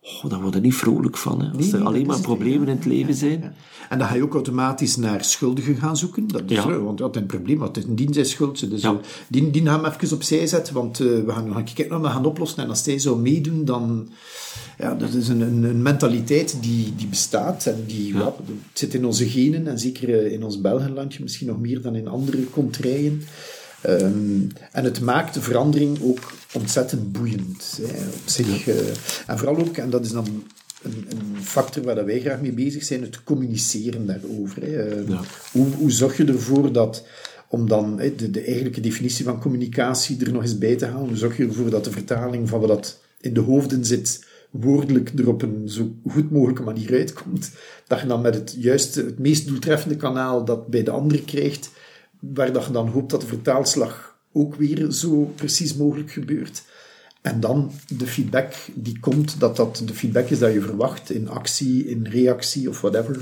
oh, 0.01 0.29
daar 0.29 0.41
word 0.41 0.53
je 0.53 0.59
niet 0.59 0.75
vrolijk 0.75 1.17
van, 1.17 1.41
hè. 1.41 1.51
Als 1.51 1.71
Nee, 1.71 1.81
er 1.81 1.88
alleen 1.88 2.05
maar 2.05 2.21
problemen 2.21 2.67
in 2.67 2.75
het 2.75 2.85
leven 2.85 3.13
zijn. 3.13 3.55
En 3.89 3.97
dan 3.97 4.07
ga 4.07 4.15
je 4.15 4.23
ook 4.23 4.33
automatisch 4.33 4.95
naar 4.95 5.23
schuldigen 5.23 5.75
gaan 5.75 5.97
zoeken. 5.97 6.27
Dat 6.27 6.43
is, 6.47 6.63
want 6.63 6.97
dat 6.97 7.15
is 7.15 7.21
een 7.21 7.27
probleem, 7.27 7.57
want 7.57 7.75
het 7.75 7.83
is 7.83 7.89
een 7.89 7.95
dien 7.95 8.13
zijn 8.13 8.25
schuld. 8.25 8.69
Dus 8.69 8.85
die, 9.27 9.49
die 9.49 9.65
gaan 9.65 9.81
we 9.81 9.91
even 10.01 10.15
opzij 10.15 10.47
zetten, 10.47 10.73
want 10.73 10.99
eh, 10.99 11.07
we 11.07 11.31
gaan, 11.31 11.53
gaan 11.53 11.63
kijken 11.63 12.01
we 12.01 12.07
gaan 12.07 12.25
oplossen. 12.25 12.63
En 12.63 12.69
als 12.69 12.85
hij 12.85 12.99
zou 12.99 13.19
meedoen, 13.19 13.65
dan... 13.65 14.09
Ja, 14.77 14.95
dat 14.95 15.13
is 15.13 15.27
een, 15.27 15.41
een, 15.41 15.63
een 15.63 15.81
mentaliteit 15.81 16.57
die, 16.62 16.95
die 16.95 17.07
bestaat 17.07 17.65
en 17.65 17.83
die 17.88 18.13
ja, 18.13 18.33
het 18.47 18.55
zit 18.73 18.93
in 18.93 19.05
onze 19.05 19.29
genen 19.29 19.67
en 19.67 19.79
zeker 19.79 20.19
eh, 20.19 20.31
in 20.31 20.43
ons 20.43 20.62
Belgenlandje 20.62 21.23
misschien 21.23 21.47
nog 21.47 21.59
meer 21.59 21.81
dan 21.81 21.95
in 21.95 22.07
andere 22.07 22.49
contraien. 22.49 23.23
Ehm, 23.81 24.41
en 24.71 24.83
het 24.83 25.01
maakt 25.01 25.33
de 25.33 25.41
verandering 25.41 26.01
ook 26.01 26.31
ontzettend 26.53 27.11
boeiend 27.11 27.79
hè, 27.81 28.05
op 28.07 28.21
zich. 28.25 28.67
eh. 28.67 28.75
en 29.27 29.37
vooral 29.37 29.57
ook, 29.57 29.77
en 29.77 29.89
dat 29.89 30.05
is 30.05 30.11
dan 30.11 30.43
een, 30.81 31.05
een 31.09 31.41
factor 31.43 31.83
waar 31.83 31.95
dat 31.95 32.05
wij 32.05 32.19
graag 32.21 32.41
mee 32.41 32.51
bezig 32.51 32.83
zijn, 32.83 33.01
het 33.01 33.23
communiceren 33.23 34.05
daarover. 34.05 34.61
Hè. 34.61 34.83
Eh, 34.87 35.07
Ja. 35.07 35.21
hoe, 35.51 35.65
hoe 35.77 35.91
zorg 35.91 36.17
je 36.17 36.25
ervoor 36.25 36.71
dat, 36.71 37.05
om 37.47 37.67
dan 37.67 37.99
hè, 37.99 38.15
de, 38.15 38.31
de 38.31 38.41
eigenlijke 38.43 38.81
definitie 38.81 39.25
van 39.25 39.41
communicatie 39.41 40.25
er 40.25 40.31
nog 40.31 40.41
eens 40.41 40.57
bij 40.57 40.75
te 40.75 40.85
halen, 40.85 41.07
hoe 41.07 41.17
zorg 41.17 41.37
je 41.37 41.45
ervoor 41.45 41.69
dat 41.69 41.83
de 41.83 41.91
vertaling 41.91 42.49
van 42.49 42.59
wat 42.59 42.69
dat 42.69 42.99
in 43.21 43.33
de 43.33 43.39
hoofden 43.39 43.85
zit, 43.85 44.25
woordelijk 44.49 45.11
er 45.19 45.27
op 45.27 45.41
een 45.41 45.63
zo 45.69 45.91
goed 46.07 46.31
mogelijke 46.31 46.63
manier 46.63 46.93
uitkomt, 46.93 47.51
dat 47.87 47.99
je 47.99 48.07
dan 48.07 48.21
met 48.21 48.33
het 48.35 48.55
juiste, 48.59 49.03
het 49.05 49.19
meest 49.19 49.47
doeltreffende 49.47 49.95
kanaal 49.95 50.45
dat 50.45 50.67
bij 50.67 50.83
de 50.83 50.91
ander 50.91 51.21
krijgt, 51.21 51.69
waar 52.19 52.53
dat 52.53 52.65
je 52.65 52.71
dan 52.71 52.88
hoopt 52.88 53.12
dat 53.12 53.21
de 53.21 53.27
vertaalslag 53.27 54.17
ook 54.34 54.55
weer 54.55 54.91
zo 54.91 55.32
precies 55.36 55.75
mogelijk 55.75 56.12
gebeurt. 56.12 56.63
En 57.21 57.39
dan 57.39 57.71
de 57.97 58.08
feedback 58.08 58.53
die 58.73 58.99
komt, 58.99 59.39
dat 59.39 59.55
dat 59.55 59.82
de 59.86 59.93
feedback 59.93 60.29
is 60.29 60.39
dat 60.39 60.53
je 60.53 60.62
verwacht 60.62 61.10
in 61.10 61.29
actie, 61.29 61.88
in 61.88 62.08
reactie 62.08 62.69
of 62.69 62.82
whatever. 62.82 63.19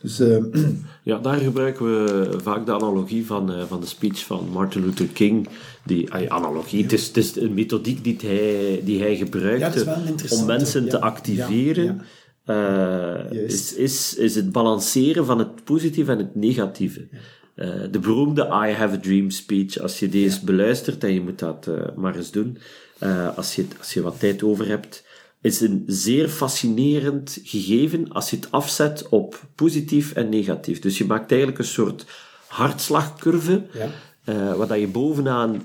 Dus 0.00 0.20
eh, 0.20 0.44
Ja, 1.02 1.18
daar 1.18 1.38
gebruiken 1.38 1.84
we 1.84 2.38
vaak 2.42 2.66
de 2.66 2.72
analogie 2.72 3.26
van, 3.26 3.52
eh, 3.52 3.62
van 3.62 3.80
de 3.80 3.86
speech 3.86 4.24
van 4.24 4.48
Martin 4.52 4.84
Luther 4.84 5.06
King. 5.06 5.48
Die 5.84 6.08
ja, 6.18 6.28
analogie, 6.28 6.82
het, 6.82 6.92
is, 6.92 7.06
het 7.06 7.16
is 7.16 7.36
een 7.36 7.54
methodiek 7.54 8.04
die 8.04 8.16
hij, 8.24 8.80
die 8.84 9.00
hij 9.00 9.16
gebruikte 9.16 9.96
interessante, 10.06 10.34
om 10.34 10.46
mensen 10.46 10.88
te 10.88 11.00
activeren. 11.00 12.00
eh, 12.44 13.30
is, 13.30 13.74
is, 13.74 14.14
is 14.14 14.34
het 14.34 14.52
balanceren 14.52 15.26
van 15.26 15.38
het 15.38 15.64
positieve 15.64 16.12
en 16.12 16.18
het 16.18 16.34
negatieve. 16.34 17.08
Eh, 17.54 17.68
de 17.90 17.98
beroemde 17.98 18.42
I 18.42 18.72
have 18.72 18.94
a 18.94 18.98
dream 19.00 19.30
speech, 19.30 19.78
als 19.78 19.98
je 19.98 20.08
deze 20.08 20.44
beluistert, 20.44 21.04
en 21.04 21.12
je 21.12 21.20
moet 21.20 21.38
dat 21.38 21.66
eh, 21.66 21.96
maar 21.96 22.16
eens 22.16 22.30
doen, 22.30 22.58
eh, 22.98 23.36
als, 23.36 23.54
je, 23.54 23.66
als 23.78 23.92
je 23.92 24.02
wat 24.02 24.20
tijd 24.20 24.42
over 24.42 24.68
hebt, 24.68 25.04
is 25.40 25.60
een 25.60 25.84
zeer 25.86 26.28
fascinerend 26.28 27.38
gegeven 27.42 28.12
als 28.12 28.30
je 28.30 28.36
het 28.36 28.50
afzet 28.50 29.08
op 29.08 29.42
positief 29.54 30.12
en 30.12 30.28
negatief. 30.28 30.80
Dus 30.80 30.98
je 30.98 31.04
maakt 31.04 31.30
eigenlijk 31.30 31.60
een 31.60 31.66
soort 31.66 32.06
hartslagcurve, 32.46 33.66
Ja. 33.72 34.56
waar 34.56 34.66
dat 34.66 34.80
je 34.80 34.88
bovenaan 34.88 35.62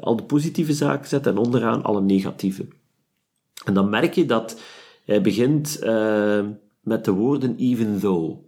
al 0.00 0.16
de 0.16 0.22
positieve 0.22 0.72
zaken 0.72 1.08
zet 1.08 1.26
en 1.26 1.36
onderaan 1.36 1.82
alle 1.82 2.00
negatieve. 2.00 2.66
En 3.64 3.74
dan 3.74 3.88
merk 3.88 4.14
je 4.14 4.26
dat 4.26 4.60
hij 5.04 5.20
begint 5.20 5.78
met 6.80 7.04
de 7.04 7.10
woorden 7.10 7.56
even 7.56 8.00
though. 8.00 8.43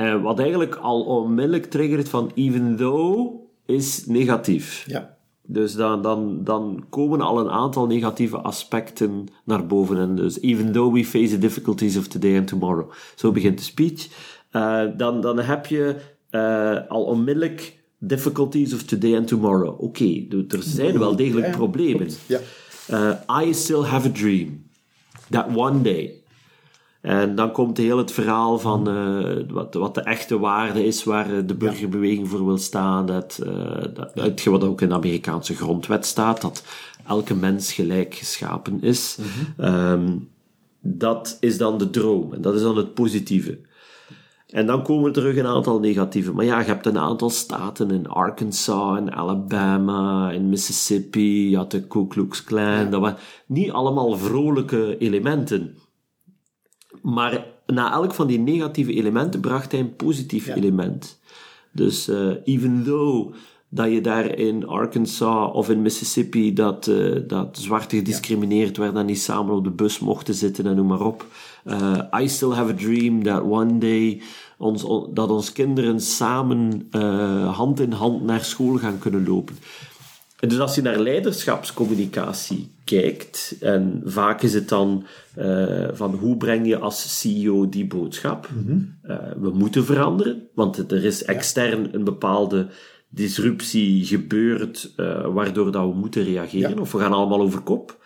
En 0.00 0.22
wat 0.22 0.38
eigenlijk 0.38 0.74
al 0.74 1.02
onmiddellijk 1.02 1.64
triggert 1.64 2.08
van 2.08 2.30
even 2.34 2.76
though 2.76 3.34
is 3.66 4.06
negatief. 4.06 4.84
ja. 4.86 5.18
Dus 5.42 5.74
dan, 5.74 6.02
dan, 6.02 6.44
dan 6.44 6.84
komen 6.90 7.20
al 7.20 7.40
een 7.40 7.50
aantal 7.50 7.86
negatieve 7.86 8.36
aspecten 8.36 9.26
naar 9.44 9.66
boven. 9.66 9.98
En 9.98 10.14
dus, 10.14 10.40
even 10.40 10.72
though 10.72 10.94
we 10.94 11.04
face 11.04 11.28
the 11.28 11.38
difficulties 11.38 11.96
of 11.96 12.06
today 12.06 12.38
and 12.38 12.46
tomorrow. 12.46 12.90
Zo 13.14 13.32
begint 13.32 13.58
de 13.58 13.64
speech. 13.64 14.08
Eh, 14.50 14.82
dan, 14.96 15.20
dan 15.20 15.38
heb 15.38 15.66
je 15.66 15.96
eh, 16.30 16.76
al 16.88 17.04
onmiddellijk 17.04 17.78
difficulties 17.98 18.74
of 18.74 18.82
today 18.82 19.16
and 19.16 19.26
tomorrow. 19.26 19.80
Oké, 19.80 20.26
er 20.48 20.62
zijn 20.62 20.98
wel 20.98 21.16
degelijk 21.16 21.50
problemen. 21.50 22.08
Ja. 22.26 22.40
I 23.42 23.54
still 23.54 23.82
have 23.82 24.08
a 24.08 24.12
dream. 24.12 24.62
That 25.30 25.46
one 25.54 25.80
day. 25.82 26.19
En 27.00 27.34
dan 27.34 27.52
komt 27.52 27.76
heel 27.76 27.98
het 27.98 28.12
verhaal 28.12 28.58
van 28.58 28.88
eh, 28.88 29.52
wat, 29.52 29.74
wat 29.74 29.94
de 29.94 30.00
echte 30.00 30.38
waarde 30.38 30.86
is 30.86 31.04
waar 31.04 31.36
eh, 31.36 31.42
de 31.46 31.54
burgerbeweging 31.54 32.28
voor 32.28 32.44
wil 32.44 32.58
staan. 32.58 33.06
Dat, 33.06 33.40
eh, 33.46 33.84
dat, 34.14 34.44
wat 34.44 34.64
ook 34.64 34.80
in 34.80 34.88
de 34.88 34.94
Amerikaanse 34.94 35.54
grondwet 35.54 36.06
staat, 36.06 36.40
dat 36.40 36.64
elke 37.06 37.34
mens 37.34 37.72
gelijk 37.72 38.14
geschapen 38.14 38.82
is. 38.82 39.18
Ehm, 39.56 40.16
dat 40.80 41.36
is 41.40 41.58
dan 41.58 41.78
de 41.78 41.90
droom 41.90 42.34
en 42.34 42.40
dat 42.40 42.54
is 42.54 42.62
dan 42.62 42.76
het 42.76 42.94
positieve. 42.94 43.58
En 44.46 44.66
dan 44.66 44.82
komen 44.82 45.06
er 45.06 45.12
terug 45.12 45.36
een 45.36 45.46
aantal 45.46 45.80
negatieve. 45.80 46.32
Maar 46.32 46.44
ja, 46.44 46.58
je 46.58 46.64
hebt 46.64 46.86
een 46.86 46.98
aantal 46.98 47.30
staten 47.30 47.90
in 47.90 48.08
Arkansas, 48.08 48.98
in 48.98 49.12
Alabama, 49.12 50.30
in 50.30 50.48
Mississippi, 50.48 51.50
je 51.50 51.56
had 51.56 51.70
de 51.70 51.86
Ku 51.86 52.06
Klux 52.06 52.44
Klan. 52.44 52.90
Dat 52.90 53.00
waren 53.00 53.18
niet 53.46 53.70
allemaal 53.70 54.18
vrolijke 54.18 54.98
elementen. 54.98 55.76
Maar 57.02 57.44
na 57.66 57.92
elk 57.92 58.14
van 58.14 58.26
die 58.26 58.38
negatieve 58.38 58.92
elementen 58.94 59.40
bracht 59.40 59.72
hij 59.72 59.80
een 59.80 59.96
positief 59.96 60.46
element. 60.48 61.18
Dus 61.72 62.08
eh, 62.08 62.30
even 62.44 62.82
though 62.84 63.34
dat 63.68 63.92
je 63.92 64.00
daar 64.00 64.34
in 64.38 64.66
Arkansas 64.66 65.52
of 65.52 65.70
in 65.70 65.82
Mississippi 65.82 66.52
dat, 66.52 66.86
eh, 66.86 67.16
dat 67.26 67.58
zwarte 67.60 67.96
gediscrimineerd 67.96 68.76
werden 68.76 69.00
en 69.00 69.06
niet 69.06 69.20
samen 69.20 69.54
op 69.54 69.64
de 69.64 69.70
bus 69.70 69.98
mochten 69.98 70.34
zitten 70.34 70.66
en 70.66 70.76
noem 70.76 70.86
maar 70.86 71.00
op. 71.06 71.26
Eh, 71.64 71.98
I 72.20 72.28
still 72.28 72.50
have 72.50 72.72
a 72.72 72.76
dream 72.76 73.22
that 73.22 73.42
one 73.42 73.78
day 73.78 74.20
ons, 74.58 74.84
on- 74.84 75.10
dat 75.14 75.30
ons 75.30 75.52
kinderen 75.52 76.00
samen 76.00 76.88
hand 77.54 77.80
in 77.80 77.92
hand 77.92 78.22
naar 78.22 78.44
school 78.44 78.76
gaan 78.76 78.98
kunnen 78.98 79.26
lopen. 79.26 79.56
Dus 80.48 80.58
als 80.58 80.74
je 80.74 80.82
naar 80.82 80.98
leiderschapscommunicatie 80.98 82.70
kijkt, 82.84 83.56
en 83.60 84.02
vaak 84.04 84.42
is 84.42 84.54
het 84.54 84.68
dan 84.68 85.04
eh, 85.34 85.88
van 85.92 86.14
hoe 86.14 86.36
breng 86.36 86.66
je 86.66 86.78
als 86.78 87.20
CEO 87.20 87.68
die 87.68 87.86
boodschap? 87.86 88.48
Eh, 89.02 89.16
we 89.40 89.50
moeten 89.50 89.84
veranderen, 89.84 90.42
want 90.54 90.92
er 90.92 91.04
is 91.04 91.24
extern 91.24 91.88
een 91.94 92.04
bepaalde 92.04 92.66
disruptie 93.08 94.04
gebeurd, 94.04 94.92
eh, 94.96 95.26
waardoor 95.26 95.72
dat 95.72 95.82
we 95.82 95.94
moeten 95.94 96.24
reageren, 96.24 96.70
Ja. 96.74 96.80
of 96.80 96.92
we 96.92 96.98
gaan 96.98 97.12
allemaal 97.12 97.40
over 97.40 97.60
kop. 97.60 97.98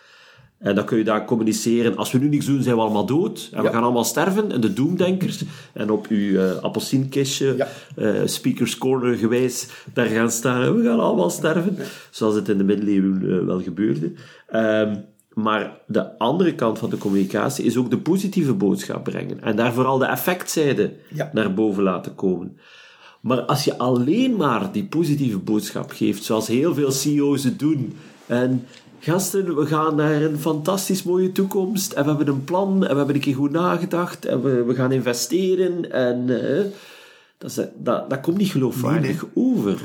En 0.57 0.75
dan 0.75 0.85
kun 0.85 0.97
je 0.97 1.03
daar 1.03 1.25
communiceren. 1.25 1.95
Als 1.97 2.11
we 2.11 2.17
nu 2.17 2.27
niks 2.29 2.45
doen, 2.45 2.63
zijn 2.63 2.75
we 2.75 2.81
allemaal 2.81 3.05
dood. 3.05 3.49
En 3.53 3.63
we 3.63 3.69
gaan 3.69 3.83
allemaal 3.83 4.03
sterven. 4.03 4.51
En 4.51 4.61
de 4.61 4.73
doemdenkers. 4.73 5.43
En 5.73 5.89
op 5.91 6.07
uw 6.07 6.39
eh 6.39 6.55
appelsienkistje, 6.63 7.55
Ja. 7.57 7.67
eh, 7.95 8.21
speakers 8.25 8.77
corner 8.77 9.15
gewijs, 9.17 9.67
daar 9.93 10.05
gaan 10.05 10.31
staan. 10.31 10.61
En 10.61 10.75
we 10.77 10.83
gaan 10.83 10.99
allemaal 10.99 11.29
sterven. 11.29 11.77
Zoals 12.11 12.35
het 12.35 12.49
in 12.49 12.57
de 12.57 12.63
middeleeuwen 12.63 13.39
eh, 13.39 13.45
wel 13.45 13.61
gebeurde. 13.61 14.11
Ehm, 14.47 14.95
maar 15.33 15.77
de 15.87 16.17
andere 16.17 16.55
kant 16.55 16.79
van 16.79 16.89
de 16.89 16.97
communicatie 16.97 17.65
is 17.65 17.77
ook 17.77 17.89
de 17.89 17.97
positieve 17.97 18.53
boodschap 18.53 19.03
brengen. 19.03 19.41
En 19.43 19.55
daar 19.55 19.73
vooral 19.73 19.97
de 19.97 20.05
effectzijde 20.05 20.93
naar 21.33 21.53
boven 21.53 21.83
laten 21.83 22.15
komen. 22.15 22.57
Maar 23.21 23.41
als 23.41 23.63
je 23.63 23.77
alleen 23.77 24.35
maar 24.35 24.71
die 24.71 24.85
positieve 24.85 25.37
boodschap 25.37 25.91
geeft, 25.91 26.23
zoals 26.23 26.47
heel 26.47 26.73
veel 26.73 26.91
CEO's 26.91 27.43
het 27.43 27.59
doen, 27.59 27.93
en 28.25 28.65
gasten, 29.05 29.55
we 29.55 29.65
gaan 29.65 29.95
naar 29.95 30.21
een 30.21 30.39
fantastisch 30.39 31.03
mooie 31.03 31.31
toekomst, 31.31 31.91
en 31.91 32.03
we 32.03 32.09
hebben 32.09 32.27
een 32.27 32.43
plan, 32.43 32.73
en 32.83 32.91
we 32.91 32.97
hebben 32.97 33.15
een 33.15 33.21
keer 33.21 33.35
goed 33.35 33.51
nagedacht, 33.51 34.25
en 34.25 34.41
we, 34.41 34.63
we 34.63 34.75
gaan 34.75 34.91
investeren, 34.91 35.91
en 35.91 36.47
eh, 36.57 36.65
dat, 37.37 37.49
is, 37.49 37.65
dat, 37.75 38.09
dat 38.09 38.21
komt 38.21 38.37
niet 38.37 38.51
geloofwaardig 38.51 39.25
over. 39.33 39.79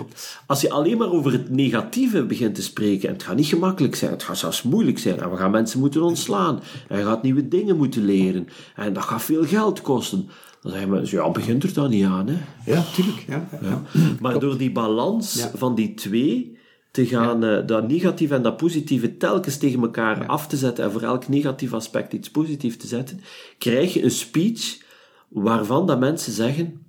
Als 0.46 0.60
je 0.60 0.70
alleen 0.70 0.98
maar 0.98 1.10
over 1.10 1.32
het 1.32 1.50
negatieve 1.50 2.24
begint 2.24 2.54
te 2.54 2.62
spreken, 2.62 3.08
en 3.08 3.14
het 3.14 3.22
gaat 3.22 3.36
niet 3.36 3.46
gemakkelijk 3.46 3.94
zijn, 3.94 4.10
het 4.10 4.22
gaat 4.22 4.38
zelfs 4.38 4.62
moeilijk 4.62 4.98
zijn, 4.98 5.20
en 5.20 5.30
we 5.30 5.36
gaan 5.36 5.50
mensen 5.50 5.80
moeten 5.80 6.02
ontslaan, 6.02 6.60
en 6.88 6.98
je 6.98 7.04
gaat 7.04 7.22
nieuwe 7.22 7.48
dingen 7.48 7.76
moeten 7.76 8.04
leren, 8.04 8.48
en 8.74 8.92
dat 8.92 9.04
gaat 9.04 9.22
veel 9.22 9.44
geld 9.44 9.80
kosten. 9.80 10.28
Dan 10.62 10.72
zeggen 10.72 10.90
mensen, 10.90 11.18
ja, 11.18 11.30
begint 11.30 11.62
er 11.62 11.72
dan 11.72 11.90
niet 11.90 12.04
aan, 12.04 12.28
hè. 12.28 12.36
Ja, 12.72 12.84
tuurlijk. 12.94 13.24
Ja, 13.28 13.48
ja. 13.62 13.82
Maar 14.20 14.38
door 14.38 14.56
die 14.56 14.72
balans 14.72 15.46
van 15.54 15.74
die 15.74 15.94
twee 15.94 16.58
te 16.90 17.06
gaan, 17.06 17.44
eh, 17.44 17.66
dat 17.66 17.88
negatieve 17.88 18.34
en 18.34 18.42
dat 18.42 18.56
positieve 18.56 19.16
telkens 19.16 19.56
tegen 19.56 19.80
elkaar 19.80 20.26
af 20.26 20.46
te 20.46 20.56
zetten 20.56 20.84
en 20.84 20.92
voor 20.92 21.02
elk 21.02 21.28
negatief 21.28 21.72
aspect 21.72 22.12
iets 22.12 22.30
positiefs 22.30 22.76
te 22.76 22.86
zetten, 22.86 23.20
krijg 23.58 23.94
je 23.94 24.02
een 24.02 24.10
speech 24.10 24.82
waarvan 25.28 25.86
dat 25.86 25.98
mensen 25.98 26.32
zeggen, 26.32 26.86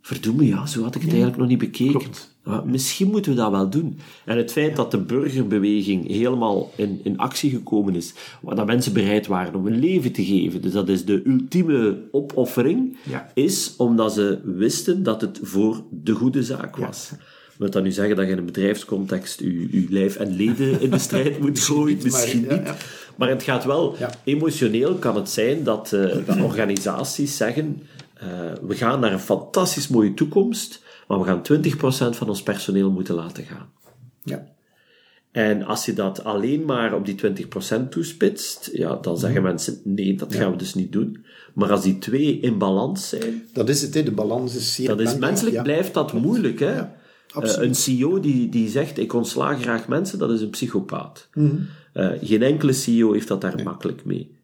verdomme 0.00 0.46
ja, 0.46 0.66
zo 0.66 0.82
had 0.82 0.94
ik 0.94 1.00
het 1.00 1.10
eigenlijk 1.10 1.40
nog 1.40 1.48
niet 1.48 1.58
bekeken. 1.58 2.00
Klopt. 2.00 2.36
Misschien 2.64 3.10
moeten 3.10 3.32
we 3.32 3.38
dat 3.38 3.50
wel 3.50 3.70
doen. 3.70 3.98
En 4.24 4.36
het 4.36 4.52
feit 4.52 4.76
dat 4.76 4.90
de 4.90 4.98
burgerbeweging 4.98 6.06
helemaal 6.06 6.72
in, 6.76 7.00
in 7.02 7.18
actie 7.18 7.50
gekomen 7.50 7.94
is, 7.94 8.14
waar 8.40 8.54
dat 8.54 8.66
mensen 8.66 8.92
bereid 8.92 9.26
waren 9.26 9.54
om 9.54 9.66
hun 9.66 9.78
leven 9.78 10.12
te 10.12 10.24
geven, 10.24 10.62
dus 10.62 10.72
dat 10.72 10.88
is 10.88 11.04
de 11.04 11.22
ultieme 11.26 12.08
opoffering, 12.10 12.96
is 13.34 13.74
omdat 13.76 14.12
ze 14.12 14.40
wisten 14.44 15.02
dat 15.02 15.20
het 15.20 15.38
voor 15.42 15.82
de 15.90 16.12
goede 16.12 16.42
zaak 16.42 16.76
was. 16.76 17.10
Wil 17.58 17.70
dat 17.70 17.82
nu 17.82 17.90
zeggen 17.90 18.16
dat 18.16 18.26
je 18.26 18.32
in 18.32 18.38
een 18.38 18.44
bedrijfscontext 18.44 19.40
je, 19.40 19.80
je 19.80 19.86
lijf 19.90 20.16
en 20.16 20.36
leden 20.36 20.80
in 20.80 20.90
de 20.90 20.98
strijd 20.98 21.40
moet 21.42 21.58
gooien? 21.58 21.98
Misschien 22.02 22.40
niet. 22.40 22.50
ja. 22.50 22.76
Maar 23.16 23.28
het 23.28 23.42
gaat 23.42 23.64
wel, 23.64 23.96
emotioneel 24.24 24.94
kan 24.94 25.16
het 25.16 25.30
zijn 25.30 25.62
dat, 25.64 25.92
eh, 25.92 26.16
dat 26.26 26.40
organisaties 26.40 27.36
zeggen, 27.36 27.82
eh, 28.14 28.28
we 28.62 28.74
gaan 28.74 29.00
naar 29.00 29.12
een 29.12 29.20
fantastisch 29.20 29.88
mooie 29.88 30.14
toekomst, 30.14 30.82
maar 31.08 31.18
we 31.18 31.24
gaan 31.24 31.42
20% 31.42 32.16
van 32.16 32.28
ons 32.28 32.42
personeel 32.42 32.90
moeten 32.90 33.14
laten 33.14 33.44
gaan. 33.44 33.68
ja. 34.22 34.56
En 35.32 35.62
als 35.62 35.84
je 35.84 35.92
dat 35.92 36.24
alleen 36.24 36.64
maar 36.64 36.94
op 36.94 37.04
die 37.06 37.14
20% 37.14 37.90
toespitst, 37.90 38.70
ja, 38.72 38.94
dan 38.94 39.18
zeggen 39.18 39.40
Mhm. 39.40 39.48
mensen, 39.48 39.80
nee, 39.84 40.14
dat 40.14 40.34
gaan 40.34 40.50
we 40.50 40.56
dus 40.56 40.74
niet 40.74 40.92
doen. 40.92 41.24
Maar 41.54 41.70
als 41.70 41.82
die 41.82 41.98
twee 41.98 42.40
in 42.40 42.58
balans 42.58 43.08
zijn, 43.08 43.42
Dat 43.52 43.68
is 43.68 43.82
het, 43.82 43.94
hè. 43.94 44.02
de 44.02 44.10
balans 44.10 44.54
is 44.56 44.74
zeer 44.74 44.88
dat 44.88 45.00
is 45.00 45.16
menselijk 45.16 45.56
ja. 45.56 45.62
blijft 45.62 45.94
dat 45.94 46.12
moeilijk, 46.12 46.58
hè? 46.58 46.74
Ja, 46.74 46.96
Eh, 47.34 47.52
een 47.56 47.74
CEO 47.74 48.20
die, 48.20 48.48
die 48.48 48.68
zegt, 48.68 48.98
ik 48.98 49.12
ontslaag 49.12 49.60
graag 49.60 49.88
mensen, 49.88 50.18
dat 50.18 50.30
is 50.30 50.40
een 50.40 50.50
psychopaat. 50.50 51.28
Mhm. 51.34 51.56
Eh, 51.92 52.10
geen 52.22 52.42
enkele 52.42 52.72
CEO 52.72 53.12
heeft 53.12 53.28
dat 53.28 53.40
daar 53.40 53.62
makkelijk 53.64 54.04
mee. 54.04 54.36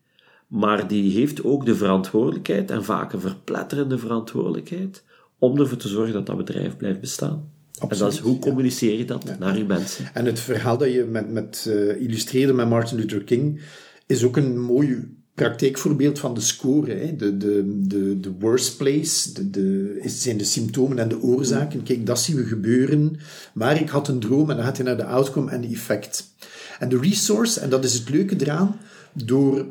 Maar 0.46 0.88
die 0.88 1.12
heeft 1.12 1.44
ook 1.44 1.66
de 1.66 1.74
verantwoordelijkheid, 1.74 2.70
en 2.70 2.84
vaak 2.84 3.12
een 3.12 3.20
verpletterende 3.20 3.98
verantwoordelijkheid, 3.98 5.04
om 5.38 5.60
ervoor 5.60 5.78
te 5.78 5.88
zorgen 5.88 6.12
dat 6.12 6.26
dat 6.26 6.36
bedrijf 6.36 6.76
blijft 6.76 7.00
bestaan. 7.00 7.52
en 7.88 7.98
dat 7.98 8.12
is, 8.12 8.18
hoe 8.18 8.38
communiceer 8.38 8.98
je 8.98 9.04
dat 9.04 9.38
naar 9.38 9.58
je 9.58 9.64
mensen? 9.64 10.10
En 10.14 10.24
het 10.24 10.40
verhaal 10.40 10.78
dat 10.78 10.92
je 10.92 11.04
met, 11.04 11.30
met, 11.30 11.66
eh, 11.68 12.00
illustreerde 12.00 12.52
met 12.52 12.68
Martin 12.68 12.96
Luther 12.96 13.24
King 13.24 13.60
is 14.06 14.24
ook 14.24 14.36
een 14.36 14.60
mooi 14.60 15.16
praktijkvoorbeeld 15.34 16.18
van 16.18 16.34
de 16.34 16.40
score. 16.40 16.94
Hè. 16.94 17.16
De, 17.16 17.36
de, 17.36 17.80
de, 17.86 18.20
de 18.20 18.32
worst 18.38 18.76
place 18.76 19.32
de, 19.32 19.50
de, 19.50 20.00
zijn 20.04 20.36
de 20.36 20.44
symptomen 20.44 20.98
en 20.98 21.08
de 21.08 21.22
oorzaken. 21.22 21.82
Kijk, 21.82 22.06
dat 22.06 22.20
zien 22.20 22.36
we 22.36 22.44
gebeuren. 22.44 23.16
Maar 23.54 23.80
ik 23.80 23.88
had 23.88 24.08
een 24.08 24.20
droom 24.20 24.50
en 24.50 24.56
dan 24.56 24.64
gaat 24.64 24.76
hij 24.76 24.86
naar 24.86 24.96
de 24.96 25.04
outcome 25.04 25.50
en 25.50 25.60
de 25.60 25.68
effect. 25.68 26.34
En 26.78 26.88
de 26.88 26.98
resource, 26.98 27.60
en 27.60 27.70
dat 27.70 27.84
is 27.84 27.94
het 27.94 28.08
leuke 28.08 28.36
eraan, 28.38 28.76
door 29.12 29.66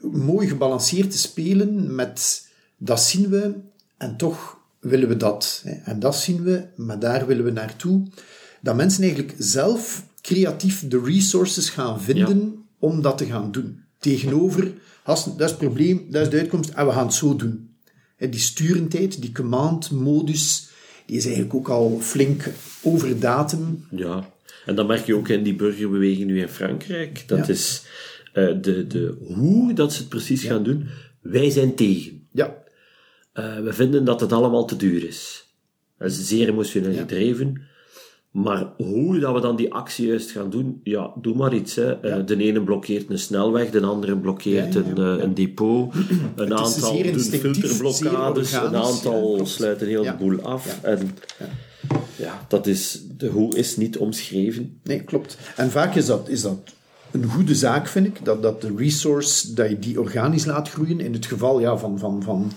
mooi 0.00 0.48
gebalanceerd 0.48 1.10
te 1.10 1.18
spelen 1.18 1.94
met 1.94 2.48
dat 2.78 3.00
zien 3.00 3.28
we 3.28 3.54
en 3.96 4.16
toch 4.16 4.58
willen 4.80 5.08
we 5.08 5.16
dat. 5.16 5.60
Hè. 5.64 5.72
En 5.72 5.98
dat 5.98 6.16
zien 6.16 6.42
we, 6.42 6.66
maar 6.76 6.98
daar 6.98 7.26
willen 7.26 7.44
we 7.44 7.50
naartoe. 7.50 8.06
Dat 8.60 8.76
mensen 8.76 9.02
eigenlijk 9.02 9.34
zelf 9.38 10.06
creatief 10.20 10.88
de 10.88 11.00
resources 11.04 11.70
gaan 11.70 12.00
vinden 12.00 12.64
om 12.78 13.02
dat 13.02 13.18
te 13.18 13.24
gaan 13.24 13.52
doen. 13.52 13.80
Tegenover, 13.98 14.72
gasten, 15.06 15.32
dat 15.36 15.40
is 15.40 15.50
het 15.50 15.58
probleem, 15.58 16.06
dat 16.10 16.22
is 16.22 16.28
de 16.30 16.38
uitkomst 16.38 16.70
en 16.70 16.86
we 16.86 16.92
gaan 16.92 17.06
het 17.06 17.14
zo 17.14 17.36
doen. 17.36 17.74
Die 18.18 18.40
sturendheid, 18.40 19.20
die 19.20 19.32
command-modus, 19.32 20.68
die 21.06 21.16
is 21.16 21.24
eigenlijk 21.24 21.54
ook 21.54 21.68
al 21.68 21.98
flink 22.00 22.44
over 22.82 23.20
datum. 23.20 23.86
Ja, 23.90 24.30
en 24.66 24.74
dat 24.74 24.86
merk 24.86 25.06
je 25.06 25.14
ook 25.16 25.28
in 25.28 25.42
die 25.42 25.54
burgerbeweging 25.54 26.26
nu 26.26 26.40
in 26.40 26.48
Frankrijk. 26.48 27.24
Dat 27.26 27.38
Ja. 27.46 27.52
is 27.52 27.82
eh, 28.32 28.46
de, 28.60 28.86
de 28.86 29.16
hoe 29.34 29.72
dat 29.72 29.92
ze 29.92 29.98
het 30.00 30.08
precies 30.08 30.42
gaan 30.44 30.62
doen. 30.62 30.88
Wij 31.22 31.50
zijn 31.50 31.74
tegen. 31.74 32.28
Ja, 32.32 32.64
Eh, 33.32 33.60
we 33.60 33.72
vinden 33.72 34.04
dat 34.04 34.20
het 34.20 34.32
allemaal 34.32 34.64
te 34.66 34.76
duur 34.76 35.04
is. 35.06 35.44
Dat 35.98 36.10
is 36.10 36.26
zeer 36.28 36.48
emotioneel 36.48 36.96
gedreven. 36.96 37.62
Maar 38.36 38.66
hoe 38.76 39.18
dat 39.18 39.34
we 39.34 39.40
dan 39.40 39.56
die 39.56 39.72
actie 39.72 40.06
juist 40.06 40.30
gaan 40.30 40.50
doen, 40.50 40.80
ja, 40.82 41.12
doe 41.20 41.34
maar 41.34 41.54
iets. 41.54 41.74
Hè. 41.74 42.00
Eh, 42.00 42.26
de 42.26 42.36
ene 42.36 42.62
blokkeert 42.62 43.10
een 43.10 43.18
snelweg, 43.18 43.70
de 43.70 43.80
andere 43.80 44.16
blokkeert 44.16 44.74
Ja, 44.74 44.80
ja, 44.80 44.86
ja. 44.86 44.92
Een, 45.02 45.18
eh, 45.18 45.22
een 45.24 45.34
depot. 45.34 45.94
Een 46.36 46.54
aantal 46.54 47.02
doen 47.02 47.18
filterblokkades, 47.20 48.52
een 48.52 48.76
aantal 48.76 49.30
ja, 49.30 49.34
klopt. 49.34 49.48
sluiten 49.48 49.86
heel 49.86 50.02
Ja. 50.02 50.12
de 50.12 50.24
boel 50.24 50.40
af. 50.40 50.78
En 50.82 51.18
ja, 52.16 52.44
dat 52.48 52.66
is, 52.66 53.02
de 53.16 53.26
hoe 53.26 53.56
is 53.56 53.76
niet 53.76 53.98
omschreven. 53.98 54.78
Nee, 54.82 55.02
klopt. 55.02 55.38
En 55.56 55.70
vaak 55.70 55.94
is 55.94 56.06
dat, 56.06 56.28
is 56.28 56.42
dat 56.42 56.58
een 57.10 57.24
goede 57.24 57.54
zaak, 57.54 57.88
vind 57.88 58.06
ik, 58.06 58.24
dat, 58.24 58.42
dat 58.42 58.60
de 58.60 58.74
resource, 58.76 59.54
dat 59.54 59.68
je 59.68 59.78
die 59.78 60.00
organisch 60.00 60.44
laat 60.44 60.70
groeien. 60.70 61.00
In 61.00 61.12
het 61.12 61.26
geval 61.26 61.60
ja, 61.60 61.76
van, 61.76 61.98
van, 61.98 62.22
van 62.22 62.52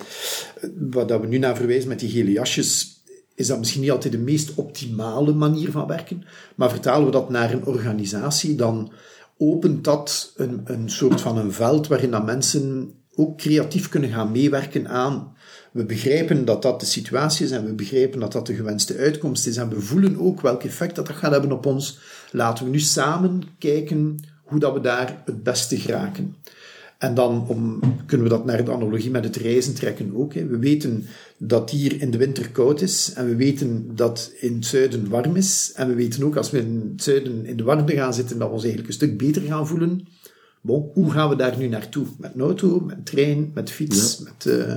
eh, 0.62 0.70
wat 0.92 1.08
dat 1.08 1.22
we 1.22 1.28
nu 1.28 1.38
naar 1.38 1.56
verwijzen 1.56 1.90
met 1.90 2.00
die 2.00 2.10
gele 2.10 2.32
jasjes, 2.32 2.99
is 3.40 3.48
dat 3.48 3.60
misschien 3.60 3.82
niet 3.82 3.92
altijd 3.92 4.14
de 4.14 4.20
meest 4.20 4.56
optimale 4.56 5.34
manier 5.34 5.72
van 5.72 5.88
werken. 5.88 6.24
Maar 6.56 6.70
vertalen 6.70 7.06
we 7.06 7.12
dat 7.12 7.30
naar 7.30 7.52
een 7.52 7.66
organisatie, 7.66 8.56
dan 8.56 8.92
opent 9.38 9.84
dat 9.84 10.34
een, 10.36 10.62
een 10.64 10.90
soort 10.90 11.22
van 11.22 11.38
een 11.38 11.54
veld 11.54 11.88
waarin 11.88 12.12
dat 12.12 12.26
mensen 12.26 12.94
ook 13.16 13.38
creatief 13.38 13.90
kunnen 13.90 14.10
gaan 14.10 14.32
meewerken 14.32 14.88
aan. 14.88 15.36
We 15.72 15.86
begrijpen 15.86 16.46
dat 16.46 16.62
dat 16.62 16.80
de 16.80 16.86
situatie 16.86 17.46
is 17.46 17.52
en 17.52 17.66
we 17.66 17.74
begrijpen 17.74 18.20
dat 18.20 18.32
dat 18.32 18.48
de 18.48 18.56
gewenste 18.56 18.98
uitkomst 18.98 19.48
is 19.48 19.58
en 19.58 19.70
we 19.70 19.82
voelen 19.82 20.20
ook 20.20 20.42
welk 20.42 20.64
effect 20.64 20.96
dat, 20.96 21.08
dat 21.08 21.16
gaat 21.16 21.32
hebben 21.32 21.52
op 21.52 21.66
ons. 21.66 22.00
Laten 22.32 22.66
we 22.66 22.72
nu 22.72 22.80
samen 22.80 23.42
kijken 23.60 24.20
hoe 24.44 24.60
dat 24.60 24.74
we 24.74 24.80
daar 24.82 25.22
het 25.26 25.44
beste 25.44 25.80
geraken. 25.80 26.36
En 27.00 27.14
dan 27.14 27.46
om, 27.48 27.80
kunnen 28.06 28.28
we 28.28 28.34
dat 28.34 28.46
naar 28.46 28.66
de 28.66 28.72
analogie 28.72 29.12
met 29.12 29.24
het 29.24 29.36
reizen 29.36 29.74
trekken 29.76 30.12
ook. 30.16 30.34
Hè. 30.34 30.46
We 30.46 30.58
weten 30.58 31.06
dat 31.38 31.70
hier 31.70 32.02
in 32.02 32.12
de 32.12 32.18
winter 32.18 32.50
koud 32.50 32.82
is 32.82 33.12
en 33.16 33.26
we 33.28 33.36
weten 33.36 33.92
dat 33.96 34.32
in 34.40 34.56
het 34.56 34.66
zuiden 34.66 35.10
warm 35.10 35.36
is. 35.36 35.72
En 35.76 35.88
we 35.88 35.94
weten 35.94 36.24
ook 36.24 36.36
als 36.36 36.52
we 36.52 36.60
in 36.60 36.90
het 36.94 37.04
zuiden 37.04 37.46
in 37.46 37.58
de 37.58 37.64
warmte 37.64 37.94
gaan 37.94 38.14
zitten 38.14 38.38
dat 38.40 38.48
we 38.48 38.54
ons 38.54 38.64
eigenlijk 38.64 38.94
een 38.94 39.00
stuk 39.00 39.18
beter 39.18 39.42
gaan 39.42 39.68
voelen. 39.68 40.08
Bon, 40.62 40.90
hoe 40.94 41.12
gaan 41.12 41.30
we 41.30 41.36
daar 41.36 41.58
nu 41.58 41.68
naartoe? 41.68 42.06
Met 42.18 42.32
een 42.34 42.42
auto, 42.42 42.80
met 42.80 42.98
een 42.98 43.04
trein, 43.04 43.52
met 43.54 43.72
fiets. 43.72 44.20
Met, 44.20 44.46
eh, 44.46 44.72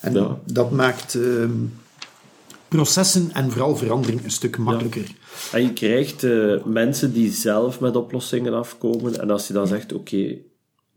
en 0.00 0.12
Ja. 0.12 0.38
dat 0.52 0.70
maakt 0.70 1.14
ehm, 1.14 1.50
processen 2.68 3.30
en 3.32 3.50
vooral 3.50 3.76
verandering 3.76 4.24
een 4.24 4.30
stuk 4.30 4.58
makkelijker. 4.58 5.10
En 5.52 5.62
je 5.62 5.72
krijgt 5.72 6.24
eh, 6.24 6.64
mensen 6.64 7.12
die 7.12 7.32
zelf 7.32 7.80
met 7.80 7.96
oplossingen 7.96 8.54
afkomen. 8.54 9.20
En 9.20 9.30
als 9.30 9.46
je 9.46 9.52
dan 9.52 9.66
zegt, 9.66 9.92
oké, 9.92 10.36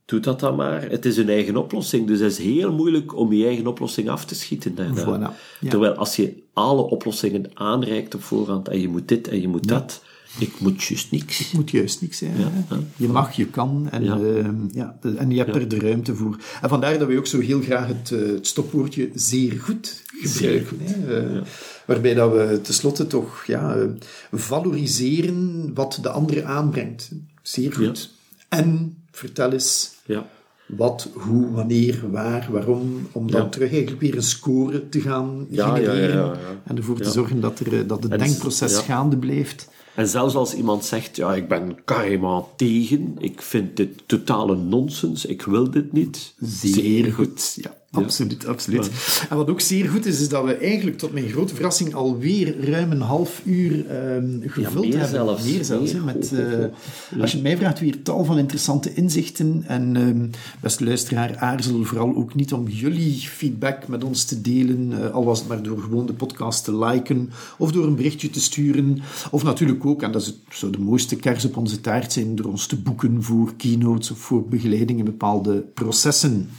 doe 0.06 0.20
dat 0.20 0.40
dan 0.40 0.56
maar. 0.56 0.90
Het 0.90 1.06
is 1.06 1.16
hun 1.16 1.30
eigen 1.30 1.58
oplossing. 1.58 2.08
Dus 2.08 2.20
het 2.20 2.32
is 2.32 2.38
heel 2.38 2.74
moeilijk 2.74 3.16
om 3.16 3.34
je 3.34 3.46
eigen 3.46 3.68
oplossing 3.68 4.10
af 4.10 4.26
te 4.26 4.36
schieten. 4.36 4.76
daarna. 4.76 5.02
Voilà, 5.04 5.34
ja. 5.60 5.70
Terwijl 5.70 5.94
als 5.94 6.16
je 6.16 6.44
alle 6.54 6.82
oplossingen 6.82 7.50
aanreikt 7.54 8.16
op 8.16 8.24
voorhand, 8.24 8.68
en 8.68 8.80
je 8.82 8.88
moet 8.88 9.08
dit 9.08 9.28
en 9.28 9.42
je 9.42 9.48
moet 9.48 9.68
dat, 9.68 10.04
ik 10.40 10.60
moet 10.60 10.84
juist 10.84 11.12
niks. 11.12 11.38
Het 11.38 11.54
moet 11.54 11.72
juist 11.72 12.02
niks 12.02 12.18
zijn. 12.18 12.38
Ja, 12.38 12.48
hè. 12.52 12.76
ja. 12.76 12.82
Je 12.96 13.08
mag, 13.08 13.32
je 13.36 13.46
kan 13.46 13.88
en, 13.92 14.04
Ja. 14.04 14.20
ehm, 14.20 14.56
ja, 14.74 14.98
en 15.18 15.30
je 15.32 15.38
hebt 15.38 15.56
er 15.56 15.68
de 15.68 15.80
ruimte 15.80 16.16
voor. 16.16 16.38
En 16.62 16.70
vandaar 16.70 16.98
dat 17.00 17.08
we 17.08 17.18
ook 17.18 17.28
zo 17.28 17.40
heel 17.40 17.62
graag 17.62 17.88
het, 17.88 18.12
eh, 18.12 18.20
het 18.20 18.48
stopwoordje 18.48 19.10
zeer 19.14 19.60
goed 19.60 20.04
gebruiken. 20.22 20.78
hè. 20.82 21.20
Eh, 21.36 21.42
Waarbij 21.86 22.14
dat 22.14 22.32
we 22.32 22.60
tenslotte 22.62 23.08
toch 23.08 23.44
ja, 23.46 23.88
valoriseren 24.32 25.72
wat 25.74 26.00
de 26.02 26.10
andere 26.10 26.44
aanbrengt. 26.44 27.12
Zeer 27.42 27.74
goed. 27.74 28.10
En 28.50 28.98
vertel 29.14 29.52
eens 29.52 29.92
Ja. 30.06 30.26
wat, 30.66 31.10
hoe, 31.14 31.52
wanneer, 31.52 32.12
waar, 32.12 32.48
waarom, 32.52 33.08
om 33.12 33.32
dan 33.32 33.42
Ja. 33.42 33.50
terug 33.50 33.72
eigenlijk 33.72 34.02
weer 34.02 34.16
een 34.16 34.24
score 34.24 34.90
te 34.90 35.02
gaan 35.02 35.48
genereren 35.52 36.38
en 36.64 36.78
ervoor 36.78 37.00
te 37.00 37.12
zorgen 37.12 37.40
dat, 37.42 37.60
er, 37.60 37.80
eh, 37.80 37.88
dat 37.88 38.04
het 38.04 38.12
En 38.12 38.20
denkproces 38.20 38.78
gaande 38.78 39.18
blijft. 39.18 39.70
En 39.96 40.08
zelfs 40.08 40.36
als 40.36 40.54
iemand 40.54 40.86
zegt, 40.86 41.16
ja, 41.16 41.36
ik 41.36 41.48
ben 41.48 41.76
carrément 41.86 42.46
tegen, 42.56 43.16
ik 43.20 43.42
vind 43.42 43.78
dit 43.78 44.04
totale 44.06 44.56
nonsens, 44.56 45.26
ik 45.26 45.42
wil 45.42 45.72
dit 45.72 45.92
niet. 45.92 46.34
Zeer 46.42 47.14
goed, 47.14 47.54
ja. 47.62 47.76
Absoluut, 48.02 48.46
absoluut. 48.48 48.90
En 49.30 49.38
wat 49.38 49.50
ook 49.50 49.62
zeer 49.62 49.90
goed 49.90 50.06
is, 50.06 50.22
is 50.22 50.30
dat 50.30 50.44
we 50.46 50.54
eigenlijk 50.54 50.98
tot 50.98 51.14
mijn 51.14 51.30
grote 51.30 51.56
verrassing 51.56 51.94
alweer 51.94 52.70
ruim 52.70 52.92
een 52.92 53.02
half 53.02 53.42
uur 53.46 53.88
ehm, 53.88 54.26
gevuld 54.42 54.86
meer 54.86 55.00
hebben. 55.00 55.10
zelfs. 55.10 55.44
Meer 55.44 55.66
zelfs, 55.66 55.92
Meer. 55.94 56.04
met, 56.04 56.32
eh, 56.34 57.20
Als 57.22 57.32
je 57.32 57.38
het 57.38 57.42
mij 57.46 57.58
vraagt, 57.58 57.80
weer 57.80 58.02
tal 58.02 58.26
van 58.26 58.38
interessante 58.38 58.94
inzichten. 58.94 59.64
En 59.68 59.96
ehm, 59.96 60.26
beste 60.62 60.84
luisteraar, 60.86 61.38
aarzel 61.38 61.84
vooral 61.84 62.16
ook 62.16 62.36
niet 62.36 62.54
om 62.54 62.68
jullie 62.68 63.20
feedback 63.20 63.88
met 63.88 64.04
ons 64.04 64.24
te 64.24 64.42
delen. 64.42 65.04
eh, 65.04 65.10
al 65.12 65.26
was 65.26 65.40
het 65.40 65.48
maar 65.48 65.64
door 65.64 65.80
gewoon 65.80 66.06
de 66.06 66.14
podcast 66.14 66.64
te 66.64 66.78
liken 66.78 67.30
of 67.58 67.72
door 67.72 67.86
een 67.86 67.96
berichtje 67.96 68.30
te 68.30 68.42
sturen. 68.42 69.02
Of 69.32 69.44
natuurlijk 69.44 69.86
ook, 69.86 70.02
en 70.02 70.12
dat 70.12 70.22
is 70.22 70.28
het, 70.28 70.38
zou 70.50 70.72
de 70.72 70.80
mooiste 70.80 71.16
kers 71.16 71.46
op 71.46 71.58
onze 71.58 71.82
taart 71.82 72.12
zijn, 72.14 72.36
door 72.36 72.46
ons 72.46 72.66
te 72.68 72.76
boeken 72.76 73.24
voor 73.24 73.54
keynotes 73.58 74.12
of 74.12 74.18
voor 74.18 74.48
begeleiding 74.48 75.00
in 75.00 75.06
bepaalde 75.06 75.64
processen. 75.74 76.50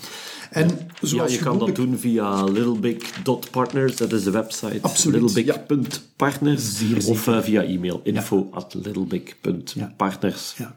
En 0.54 0.68
Ja, 0.68 0.74
zoals 1.08 1.32
je 1.34 1.38
kan 1.38 1.58
dat 1.58 1.76
doen 1.76 1.98
via 1.98 2.44
littlebig.partners, 2.44 3.96
dat 3.96 4.12
is 4.12 4.24
de 4.24 4.30
website. 4.30 4.78
Absoluut, 4.80 5.20
Littlebig.partners. 5.34 6.82
Of 7.06 7.26
eh, 7.28 7.38
via 7.40 7.62
e-mail, 7.62 8.00
info 8.04 8.48
at 8.50 8.74
littlebig.partners. 8.82 10.54
Ja. 10.58 10.76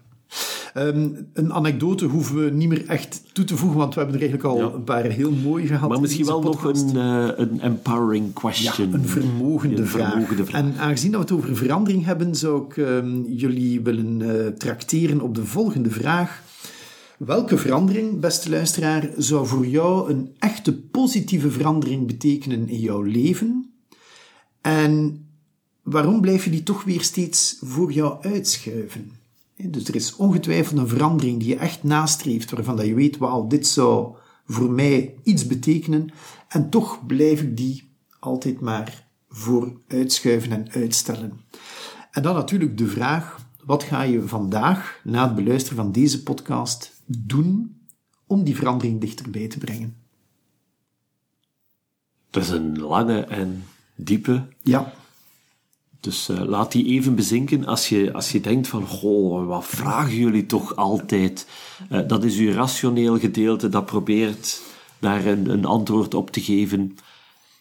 Ehm, 0.74 1.08
een 1.34 1.54
anekdote 1.54 2.06
hoeven 2.06 2.44
we 2.46 2.52
niet 2.52 2.70
meer 2.70 2.86
echt 2.88 3.22
toe 3.34 3.46
te 3.46 3.58
voegen, 3.58 3.78
want 3.78 3.94
we 3.94 4.00
hebben 4.00 4.20
er 4.20 4.28
eigenlijk 4.28 4.54
al 4.56 4.68
Ja. 4.70 4.74
een 4.76 4.84
paar 4.84 5.04
heel 5.04 5.32
mooi 5.32 5.68
gehad. 5.68 5.90
Maar 5.90 6.02
misschien 6.02 6.26
wel 6.26 6.42
nog 6.42 6.64
een, 6.64 6.96
eh, 6.98 7.28
een 7.36 7.62
empowering 7.62 8.26
Ja, 8.26 8.32
question. 8.34 8.94
een 8.94 9.06
vermogende, 9.08 9.82
Een 9.82 9.88
vraag. 9.88 10.10
vermogende 10.12 10.46
vraag. 10.46 10.62
En 10.62 10.74
aangezien 10.80 11.12
dat 11.12 11.30
we 11.30 11.36
het 11.36 11.44
over 11.44 11.56
verandering 11.58 12.06
hebben, 12.06 12.36
zou 12.36 12.66
ik 12.66 12.78
ehm, 12.78 13.22
jullie 13.28 13.82
willen 13.82 14.22
eh 14.22 14.48
trakteren 14.48 15.22
op 15.22 15.36
de 15.36 15.46
volgende 15.46 15.90
vraag. 15.90 16.42
Welke 17.18 17.58
verandering, 17.58 18.20
beste 18.20 18.50
luisteraar, 18.50 19.10
zou 19.18 19.48
voor 19.48 19.68
jou 19.68 20.12
een 20.12 20.36
echte 20.40 20.82
positieve 20.82 21.52
verandering 21.52 22.08
betekenen 22.08 22.70
in 22.70 22.80
jouw 22.80 23.02
leven? 23.02 23.74
En 24.62 25.26
waarom 25.84 26.22
blijf 26.22 26.44
je 26.44 26.50
die 26.50 26.64
toch 26.64 26.84
weer 26.84 27.02
steeds 27.02 27.58
voor 27.62 27.92
jou 27.92 28.24
uitschuiven? 28.24 29.12
Dus 29.56 29.88
er 29.88 29.96
is 29.96 30.16
ongetwijfeld 30.16 30.80
een 30.80 30.88
verandering 30.88 31.40
die 31.40 31.48
je 31.48 31.56
echt 31.56 31.84
nastreeft, 31.84 32.52
waarvan 32.52 32.76
dat 32.76 32.86
je 32.86 32.94
weet, 32.94 33.18
wauw, 33.18 33.48
dit 33.48 33.68
zou 33.68 34.16
voor 34.46 34.72
mij 34.72 35.16
iets 35.24 35.48
betekenen. 35.48 36.10
En 36.48 36.70
toch 36.70 37.06
blijf 37.06 37.42
ik 37.42 37.58
die 37.58 37.90
altijd 38.20 38.60
maar 38.60 39.08
voor 39.30 39.74
uitschuiven 39.88 40.52
en 40.52 40.72
uitstellen. 40.72 41.40
En 42.12 42.24
dan 42.24 42.36
natuurlijk 42.36 42.78
de 42.78 42.88
vraag, 42.88 43.38
wat 43.66 43.84
ga 43.84 44.02
je 44.02 44.28
vandaag, 44.28 45.02
na 45.04 45.26
het 45.26 45.36
beluisteren 45.36 45.78
van 45.78 45.92
deze 45.92 46.24
podcast, 46.24 46.96
doen 47.08 47.78
om 48.26 48.44
die 48.44 48.56
verandering 48.56 49.02
dichterbij 49.02 49.48
te 49.48 49.58
brengen? 49.58 49.96
Dat 52.30 52.44
is 52.44 52.50
een 52.50 52.80
lange 52.80 53.20
en 53.20 53.64
diepe. 53.96 54.48
Ja, 54.64 54.94
Dus 56.00 56.30
eh, 56.30 56.42
laat 56.44 56.72
die 56.72 56.86
even 56.86 57.16
bezinken 57.16 57.66
als 57.66 57.90
je, 57.90 58.14
als 58.14 58.32
je 58.32 58.42
denkt 58.42 58.68
van, 58.68 58.88
goh, 58.88 59.48
wat 59.48 59.66
vragen 59.66 60.16
jullie 60.16 60.46
toch 60.46 60.76
altijd? 60.76 61.48
Eh, 61.90 62.08
dat 62.08 62.24
is 62.24 62.38
uw 62.38 62.52
rationeel 62.52 63.20
gedeelte 63.20 63.70
dat 63.70 63.86
probeert 63.86 64.62
daar 65.00 65.26
een, 65.26 65.50
een 65.50 65.66
antwoord 65.66 66.14
op 66.14 66.32
te 66.32 66.42
geven. 66.42 66.98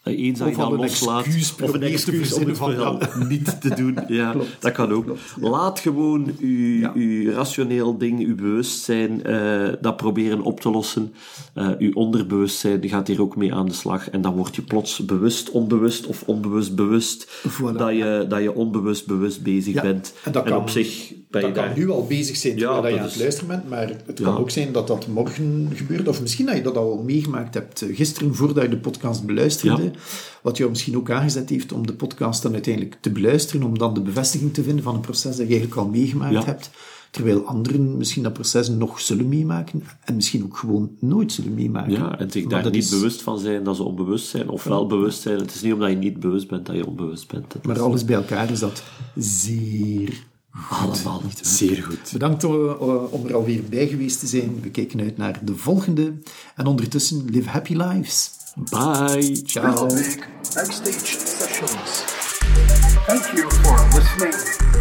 Eh, 0.07 0.18
eens 0.18 0.38
dat 0.38 0.48
Of 0.48 0.52
je 0.54 0.59
dat 0.61 0.66
al 0.66 0.72
een 0.74 0.80
loslaat, 0.80 1.26
of 1.62 1.72
een 1.72 1.82
excuus 1.82 2.32
om 2.32 2.46
het 2.46 2.57
vooral 2.57 2.98
niet 3.28 3.61
te 3.61 3.74
doen. 3.74 3.98
Ja, 4.09 4.34
dat 4.61 4.72
kan 4.72 4.92
ook. 4.92 5.16
Laat 5.40 5.80
gewoon 5.80 6.30
uw, 6.40 6.78
Ja. 6.78 6.92
uw 6.94 7.30
rationeel 7.32 7.98
ding, 7.98 8.20
uw 8.26 8.34
bewustzijn, 8.34 9.24
eh, 9.24 9.68
dat 9.80 9.96
proberen 9.96 10.40
op 10.42 10.61
te 10.61 10.70
lossen. 10.70 11.12
Eh, 11.54 11.68
uw 11.78 11.92
onderbewustzijn 11.92 12.88
gaat 12.88 13.09
hier 13.09 13.20
ook 13.22 13.36
mee 13.36 13.54
aan 13.54 13.66
de 13.66 13.72
slag. 13.72 14.11
En 14.11 14.20
dan 14.20 14.36
word 14.36 14.57
je 14.57 14.62
plots 14.62 15.04
bewust, 15.04 15.50
onbewust 15.50 16.07
of 16.07 16.22
onbewust 16.26 16.74
bewust 16.74 17.26
Voilà. 17.48 17.76
dat, 17.76 17.90
je, 17.90 18.24
dat 18.28 18.42
je 18.42 18.54
onbewust 18.54 19.07
bewust 19.07 19.42
bezig 19.42 19.74
Ja, 19.74 19.82
bent. 19.82 20.12
en 20.24 20.32
dat 20.32 20.44
kan- 20.44 20.57
op 20.59 20.70
zich 20.70 21.12
ben 21.30 21.40
je 21.40 21.46
dat 21.46 21.57
kan 21.57 21.66
daar... 21.66 21.78
nu 21.78 21.90
al 21.90 22.07
bezig 22.07 22.36
zijn 22.36 22.57
terwijl 22.57 22.82
dat 22.82 22.90
je 22.90 22.96
aan 22.98 23.04
het 23.04 23.14
is- 23.14 23.20
luisteren 23.20 23.48
bent, 23.48 23.68
maar 23.68 23.88
het 24.07 24.20
kan 24.20 24.36
ook 24.36 24.50
zijn 24.50 24.72
dat 24.72 24.86
dat 24.86 25.07
morgen 25.07 25.68
gebeurt, 25.74 26.09
of 26.09 26.20
misschien 26.20 26.46
dat 26.46 26.57
je 26.57 26.62
dat 26.62 26.76
al 26.76 27.02
meegemaakt 27.07 27.54
hebt 27.54 27.84
gisteren 27.92 28.34
voordat 28.34 28.62
je 28.62 28.68
de 28.68 28.76
podcast 28.78 29.24
beluisterde. 29.26 29.90
Wat 30.42 30.57
jou 30.57 30.70
misschien 30.70 30.97
ook 30.97 31.11
aangezet 31.11 31.51
heeft 31.51 31.72
om 31.72 31.86
de 31.86 31.92
podcast 31.94 32.42
dan 32.42 32.53
uiteindelijk 32.53 32.97
te 33.01 33.11
beluisteren, 33.11 33.66
om 33.66 33.78
dan 33.78 33.94
de 33.94 34.01
bevestiging 34.01 34.55
te 34.55 34.62
vinden 34.62 34.84
van 34.84 34.94
een 34.94 35.01
proces 35.01 35.36
dat 35.36 35.47
je 35.49 35.53
eigenlijk 35.55 35.76
al 35.76 35.88
meegemaakt 35.88 36.32
Ja. 36.32 36.44
hebt, 36.44 36.70
terwijl 37.11 37.44
anderen 37.44 37.97
misschien 37.97 38.22
dat 38.22 38.32
proces 38.32 38.68
nog 38.68 39.01
zullen 39.01 39.28
meemaken 39.28 39.82
en 40.05 40.14
misschien 40.14 40.44
ook 40.44 40.57
gewoon 40.57 40.90
nooit 41.01 41.32
zullen 41.32 41.55
meemaken. 41.55 41.92
Ja, 41.92 42.18
en 42.18 42.30
zich 42.30 42.47
daar 42.47 42.64
niet 42.64 42.74
is- 42.84 42.90
bewust 42.90 43.22
van 43.22 43.38
zijn 43.38 43.64
dat 43.64 43.76
ze 43.76 43.82
onbewust 43.82 44.28
zijn, 44.28 44.49
of 44.49 44.64
wel 44.64 44.86
bewust 44.86 45.20
zijn. 45.22 45.38
Het 45.38 45.55
is 45.55 45.62
niet 45.62 45.72
omdat 45.72 45.90
je 45.90 45.97
niet 45.97 46.20
bewust 46.20 46.49
bent 46.49 46.66
dat 46.66 46.76
je 46.76 46.86
onbewust 46.86 47.28
bent. 47.32 47.53
Dat 47.53 47.64
Maar 47.64 47.76
is 47.76 47.82
alles 47.82 48.05
bij 48.05 48.16
elkaar 48.16 48.51
is 48.51 48.59
dat 48.59 48.82
zeer 49.16 50.24
allemaal 50.70 51.22
zeer 51.42 51.82
goed. 51.82 52.11
Bedankt 52.12 52.44
eh, 52.44 52.51
eh, 52.51 53.12
om 53.12 53.26
er 53.26 53.34
alweer 53.34 53.62
bij 53.70 53.88
geweest 53.88 54.20
te 54.20 54.26
zijn. 54.26 54.59
We 54.62 54.70
kijken 54.70 55.01
uit 55.01 55.16
naar 55.16 55.40
de 55.44 55.55
volgende. 55.55 56.12
En 56.57 56.66
ondertussen, 56.66 57.24
live 57.30 57.49
happy 57.49 57.74
lives. 57.74 58.30
Bye! 58.57 59.34
Ciao. 59.46 59.86
Backstage 59.86 61.16
Sessions. 61.18 62.00
Thank 63.07 63.34
you 63.34 63.50
for 63.50 63.76
listening 63.94 64.75